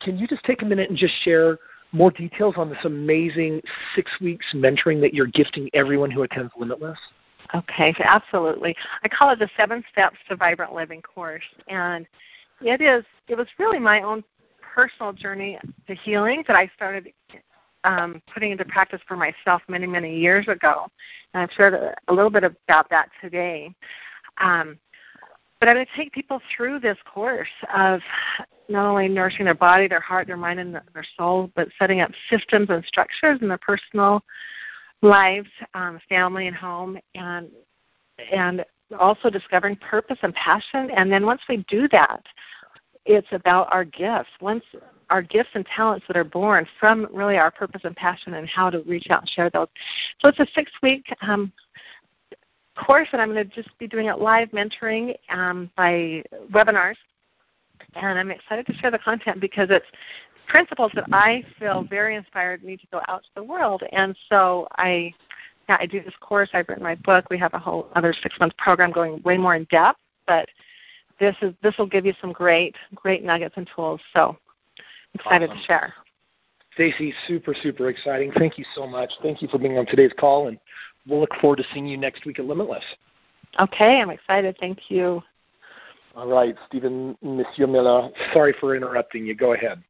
Can 0.00 0.16
you 0.16 0.26
just 0.26 0.44
take 0.44 0.62
a 0.62 0.64
minute 0.64 0.88
and 0.88 0.98
just 0.98 1.14
share 1.24 1.58
more 1.92 2.10
details 2.10 2.54
on 2.56 2.70
this 2.70 2.84
amazing 2.84 3.60
six 3.94 4.10
weeks 4.20 4.46
mentoring 4.54 5.00
that 5.00 5.12
you're 5.12 5.26
gifting 5.26 5.68
everyone 5.74 6.10
who 6.10 6.22
attends 6.22 6.52
Limitless? 6.58 6.98
Okay, 7.54 7.94
absolutely. 8.00 8.76
I 9.02 9.08
call 9.08 9.30
it 9.30 9.38
the 9.38 9.48
Seven 9.56 9.82
Steps 9.90 10.16
to 10.28 10.36
Vibrant 10.36 10.74
Living 10.74 11.00
course, 11.00 11.44
and 11.68 12.06
it 12.60 12.80
is. 12.80 13.04
It 13.28 13.36
was 13.36 13.46
really 13.58 13.78
my 13.78 14.02
own 14.02 14.22
personal 14.60 15.12
journey 15.12 15.58
to 15.86 15.94
healing 15.94 16.44
that 16.46 16.56
I 16.56 16.70
started 16.76 17.12
um, 17.84 18.22
putting 18.32 18.52
into 18.52 18.64
practice 18.64 19.00
for 19.06 19.16
myself 19.16 19.62
many, 19.68 19.86
many 19.86 20.18
years 20.18 20.46
ago. 20.48 20.86
And 21.32 21.42
I've 21.42 21.50
shared 21.52 21.74
a, 21.74 22.12
little 22.12 22.30
bit 22.30 22.44
about 22.44 22.90
that 22.90 23.08
today. 23.20 23.74
Um, 24.40 24.78
but 25.58 25.68
I'm 25.68 25.76
going 25.76 25.86
to 25.86 25.96
take 25.96 26.12
people 26.12 26.40
through 26.54 26.80
this 26.80 26.98
course 27.12 27.48
of 27.74 28.00
not 28.68 28.86
only 28.86 29.08
nourishing 29.08 29.46
their 29.46 29.54
body, 29.54 29.88
their 29.88 30.00
heart, 30.00 30.26
their 30.26 30.36
mind, 30.36 30.60
and 30.60 30.74
their 30.74 31.04
soul, 31.16 31.50
but 31.56 31.68
setting 31.78 32.00
up 32.00 32.12
systems 32.30 32.68
and 32.70 32.84
structures 32.84 33.38
in 33.40 33.48
their 33.48 33.58
personal 33.58 34.22
lives, 35.02 35.48
um, 35.74 36.00
family, 36.08 36.46
and 36.46 36.56
home, 36.56 36.98
and 37.14 37.48
and 38.32 38.64
also 38.98 39.30
discovering 39.30 39.76
purpose 39.76 40.18
and 40.22 40.34
passion. 40.34 40.90
And 40.90 41.12
then 41.12 41.24
once 41.26 41.42
we 41.48 41.58
do 41.68 41.88
that, 41.88 42.24
it's 43.04 43.28
about 43.32 43.72
our 43.72 43.84
gifts. 43.84 44.30
Once 44.40 44.64
our 45.10 45.22
gifts 45.22 45.50
and 45.54 45.64
talents 45.66 46.04
that 46.06 46.16
are 46.16 46.24
born 46.24 46.66
from 46.78 47.06
really 47.12 47.38
our 47.38 47.50
purpose 47.50 47.80
and 47.84 47.96
passion 47.96 48.34
and 48.34 48.48
how 48.48 48.68
to 48.70 48.80
reach 48.80 49.06
out 49.10 49.22
and 49.22 49.28
share 49.30 49.50
those. 49.50 49.68
So 50.20 50.28
it's 50.28 50.38
a 50.38 50.46
six 50.54 50.70
week 50.82 51.06
um, 51.22 51.52
course, 52.74 53.08
and 53.12 53.20
I'm 53.20 53.32
going 53.32 53.48
to 53.48 53.54
just 53.54 53.76
be 53.78 53.86
doing 53.86 54.06
it 54.06 54.18
live 54.18 54.50
mentoring 54.50 55.14
um, 55.30 55.70
by 55.76 56.22
webinars. 56.52 56.96
And 57.94 58.18
I'm 58.18 58.30
excited 58.30 58.66
to 58.66 58.74
share 58.74 58.90
the 58.90 58.98
content 58.98 59.40
because 59.40 59.68
it's 59.70 59.86
principles 60.48 60.90
that 60.94 61.04
I 61.12 61.44
feel 61.58 61.84
very 61.88 62.16
inspired 62.16 62.64
need 62.64 62.80
to 62.80 62.86
go 62.90 63.00
out 63.06 63.22
to 63.22 63.28
the 63.36 63.42
world. 63.42 63.82
And 63.92 64.16
so 64.28 64.66
I, 64.76 65.14
yeah, 65.68 65.76
I 65.78 65.86
do 65.86 66.02
this 66.02 66.14
course. 66.20 66.48
I've 66.52 66.68
written 66.68 66.82
my 66.82 66.96
book. 66.96 67.26
We 67.30 67.38
have 67.38 67.54
a 67.54 67.58
whole 67.58 67.88
other 67.94 68.14
six 68.22 68.38
month 68.40 68.56
program 68.56 68.90
going 68.90 69.22
way 69.22 69.36
more 69.36 69.54
in 69.54 69.64
depth, 69.64 70.00
but 70.26 70.48
this 71.20 71.36
is 71.42 71.52
this 71.62 71.76
will 71.78 71.86
give 71.86 72.06
you 72.06 72.14
some 72.20 72.32
great 72.32 72.74
great 72.94 73.22
nuggets 73.22 73.54
and 73.56 73.68
tools. 73.74 74.00
So 74.14 74.36
excited 75.14 75.50
awesome. 75.50 75.60
to 75.60 75.66
share. 75.66 75.94
Stacy, 76.74 77.12
super 77.26 77.54
super 77.54 77.88
exciting. 77.88 78.32
Thank 78.32 78.56
you 78.56 78.64
so 78.74 78.86
much. 78.86 79.12
Thank 79.22 79.42
you 79.42 79.48
for 79.48 79.58
being 79.58 79.78
on 79.78 79.86
today's 79.86 80.12
call, 80.18 80.48
and 80.48 80.58
we'll 81.06 81.20
look 81.20 81.34
forward 81.40 81.56
to 81.56 81.64
seeing 81.72 81.86
you 81.86 81.96
next 81.96 82.24
week 82.24 82.38
at 82.38 82.44
Limitless. 82.44 82.84
Okay, 83.60 84.00
I'm 84.00 84.10
excited. 84.10 84.56
Thank 84.60 84.90
you. 84.90 85.22
All 86.14 86.28
right, 86.28 86.54
Stephen 86.66 87.16
Monsieur 87.22 87.66
Miller. 87.66 88.10
Sorry 88.32 88.54
for 88.60 88.74
interrupting 88.76 89.26
you. 89.26 89.34
Go 89.34 89.54
ahead. 89.54 89.82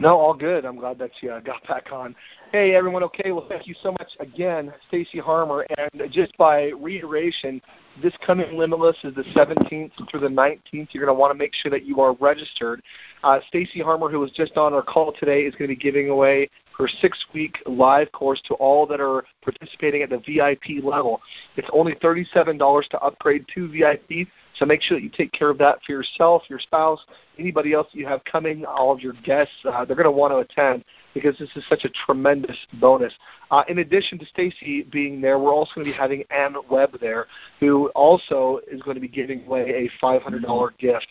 No, 0.00 0.16
all 0.18 0.32
good. 0.32 0.64
I'm 0.64 0.76
glad 0.76 0.98
that 1.00 1.10
you 1.20 1.30
uh, 1.30 1.40
got 1.40 1.62
back 1.68 1.92
on. 1.92 2.16
Hey, 2.52 2.74
everyone. 2.74 3.02
Okay, 3.02 3.32
well, 3.32 3.44
thank 3.46 3.66
you 3.66 3.74
so 3.82 3.92
much 3.92 4.12
again, 4.18 4.72
Stacy 4.88 5.18
Harmer. 5.18 5.66
And 5.76 6.10
just 6.10 6.34
by 6.38 6.70
reiteration, 6.80 7.60
this 8.02 8.14
coming 8.24 8.56
Limitless 8.56 8.96
is 9.04 9.14
the 9.14 9.24
17th 9.36 9.90
through 10.10 10.20
the 10.20 10.28
19th. 10.28 10.88
You're 10.92 11.04
going 11.04 11.14
to 11.14 11.20
want 11.20 11.32
to 11.32 11.38
make 11.38 11.52
sure 11.52 11.70
that 11.70 11.84
you 11.84 12.00
are 12.00 12.14
registered. 12.14 12.80
Uh, 13.22 13.40
Stacy 13.48 13.80
Harmer, 13.80 14.08
who 14.08 14.20
was 14.20 14.30
just 14.30 14.56
on 14.56 14.72
our 14.72 14.80
call 14.80 15.12
today, 15.12 15.42
is 15.42 15.54
going 15.54 15.68
to 15.68 15.76
be 15.76 15.80
giving 15.80 16.08
away 16.08 16.48
her 16.78 16.88
six-week 17.02 17.58
live 17.66 18.10
course 18.12 18.40
to 18.46 18.54
all 18.54 18.86
that 18.86 19.02
are 19.02 19.24
participating 19.42 20.02
at 20.02 20.10
the 20.10 20.18
VIP 20.18 20.82
level. 20.82 21.20
It's 21.56 21.68
only 21.72 21.94
$37 21.96 22.88
to 22.88 23.00
upgrade 23.00 23.46
to 23.54 23.68
VIP. 23.68 24.28
So 24.56 24.66
make 24.66 24.82
sure 24.82 24.96
that 24.96 25.02
you 25.02 25.10
take 25.10 25.32
care 25.32 25.48
of 25.48 25.58
that 25.58 25.78
for 25.84 25.92
yourself, 25.92 26.42
your 26.48 26.58
spouse, 26.58 27.00
anybody 27.38 27.72
else 27.72 27.88
that 27.92 27.98
you 27.98 28.06
have 28.06 28.22
coming, 28.24 28.64
all 28.64 28.92
of 28.92 29.00
your 29.00 29.14
guests. 29.24 29.54
Uh, 29.64 29.84
they're 29.84 29.96
going 29.96 30.04
to 30.04 30.10
want 30.10 30.32
to 30.32 30.38
attend 30.38 30.84
because 31.14 31.36
this 31.38 31.48
is 31.56 31.64
such 31.68 31.84
a 31.84 31.88
tremendous 32.06 32.56
bonus. 32.74 33.12
Uh, 33.50 33.64
in 33.68 33.78
addition 33.78 34.18
to 34.18 34.26
Stacy 34.26 34.82
being 34.82 35.20
there, 35.20 35.38
we're 35.38 35.52
also 35.52 35.72
going 35.76 35.86
to 35.86 35.92
be 35.92 35.96
having 35.96 36.24
Ann 36.30 36.54
Webb 36.70 36.98
there, 37.00 37.26
who 37.58 37.88
also 37.90 38.60
is 38.70 38.80
going 38.82 38.94
to 38.94 39.00
be 39.00 39.08
giving 39.08 39.44
away 39.46 39.88
a 39.88 40.04
$500 40.04 40.78
gift. 40.78 41.06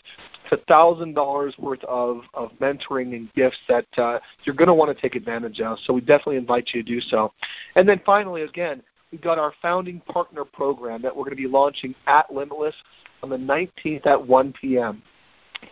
It's 0.50 0.64
$1,000 0.64 1.58
worth 1.58 1.84
of, 1.84 2.22
of 2.34 2.50
mentoring 2.60 3.14
and 3.14 3.32
gifts 3.34 3.58
that 3.68 3.86
uh, 3.98 4.20
you're 4.44 4.54
going 4.54 4.68
to 4.68 4.74
want 4.74 4.94
to 4.94 5.00
take 5.00 5.16
advantage 5.16 5.60
of. 5.60 5.78
So 5.84 5.92
we 5.92 6.00
definitely 6.00 6.36
invite 6.36 6.70
you 6.72 6.82
to 6.82 6.88
do 6.88 7.00
so. 7.00 7.32
And 7.74 7.88
then 7.88 8.00
finally, 8.06 8.19
again, 8.28 8.82
we've 9.10 9.20
got 9.20 9.38
our 9.38 9.52
founding 9.62 10.00
partner 10.00 10.44
program 10.44 11.02
that 11.02 11.14
we're 11.14 11.24
going 11.24 11.36
to 11.36 11.42
be 11.42 11.48
launching 11.48 11.94
at 12.06 12.32
Limitless 12.32 12.74
on 13.22 13.30
the 13.30 13.36
19th 13.36 14.06
at 14.06 14.26
1 14.26 14.54
p.m. 14.60 15.02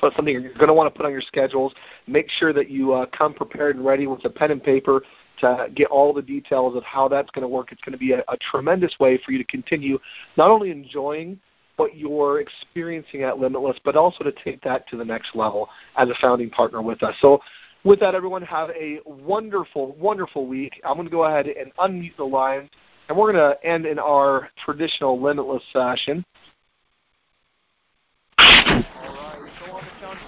So 0.01 0.11
something 0.14 0.32
you're 0.32 0.53
going 0.55 0.68
to 0.68 0.74
want 0.74 0.92
to 0.92 0.96
put 0.96 1.07
on 1.07 1.12
your 1.12 1.22
schedules. 1.22 1.72
Make 2.07 2.28
sure 2.28 2.53
that 2.53 2.70
you 2.70 2.92
uh, 2.92 3.07
come 3.07 3.34
prepared 3.34 3.76
and 3.76 3.84
ready 3.84 4.07
with 4.07 4.24
a 4.24 4.30
pen 4.30 4.51
and 4.51 4.62
paper 4.62 5.03
to 5.40 5.68
get 5.74 5.88
all 5.88 6.12
the 6.12 6.22
details 6.22 6.76
of 6.76 6.82
how 6.82 7.09
that's 7.09 7.30
going 7.30 7.42
to 7.42 7.49
work. 7.49 7.72
It's 7.72 7.80
going 7.82 7.92
to 7.92 7.99
be 7.99 8.12
a, 8.12 8.20
a 8.28 8.36
tremendous 8.51 8.94
way 9.01 9.18
for 9.24 9.32
you 9.32 9.38
to 9.38 9.44
continue 9.44 9.99
not 10.36 10.51
only 10.51 10.70
enjoying 10.70 11.38
what 11.76 11.96
you're 11.96 12.40
experiencing 12.40 13.22
at 13.22 13.38
Limitless, 13.38 13.78
but 13.84 13.96
also 13.96 14.24
to 14.24 14.32
take 14.32 14.61
that 14.62 14.88
to 14.88 14.96
the 14.96 15.05
next 15.05 15.34
level 15.34 15.68
as 15.96 16.09
a 16.09 16.14
founding 16.20 16.51
partner 16.51 16.82
with 16.82 17.03
us. 17.03 17.14
So 17.20 17.40
with 17.85 18.01
that, 18.01 18.14
everyone, 18.14 18.43
have 18.43 18.70
a 18.70 18.99
wonderful, 19.07 19.95
wonderful 19.97 20.47
week. 20.47 20.81
I'm 20.85 20.95
going 20.95 21.07
to 21.07 21.11
go 21.11 21.24
ahead 21.24 21.47
and 21.47 21.74
unmute 21.76 22.16
the 22.16 22.24
lines, 22.24 22.70
and 23.09 23.16
we're 23.16 23.33
going 23.33 23.53
to 23.55 23.66
end 23.66 23.87
in 23.87 23.99
our 23.99 24.51
traditional 24.64 25.20
Limitless 25.20 25.62
session. 25.72 26.24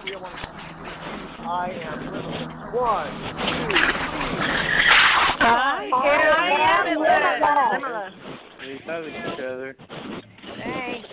three. 0.03 0.14
I 0.14 0.20
want 0.20 0.36
to 0.36 0.42
I 1.42 1.70
am 1.82 2.07
limitless. 2.07 2.74
One, 2.74 3.11
two, 3.40 3.70
three. 3.70 3.86
I, 5.42 5.90
I 5.92 6.51
am 6.68 6.98
limitless. 6.98 7.40
limitless. 7.72 8.14
We 8.61 8.68
love 8.86 9.05
each 9.07 9.40
other. 9.40 9.76
Thanks. 10.59 11.09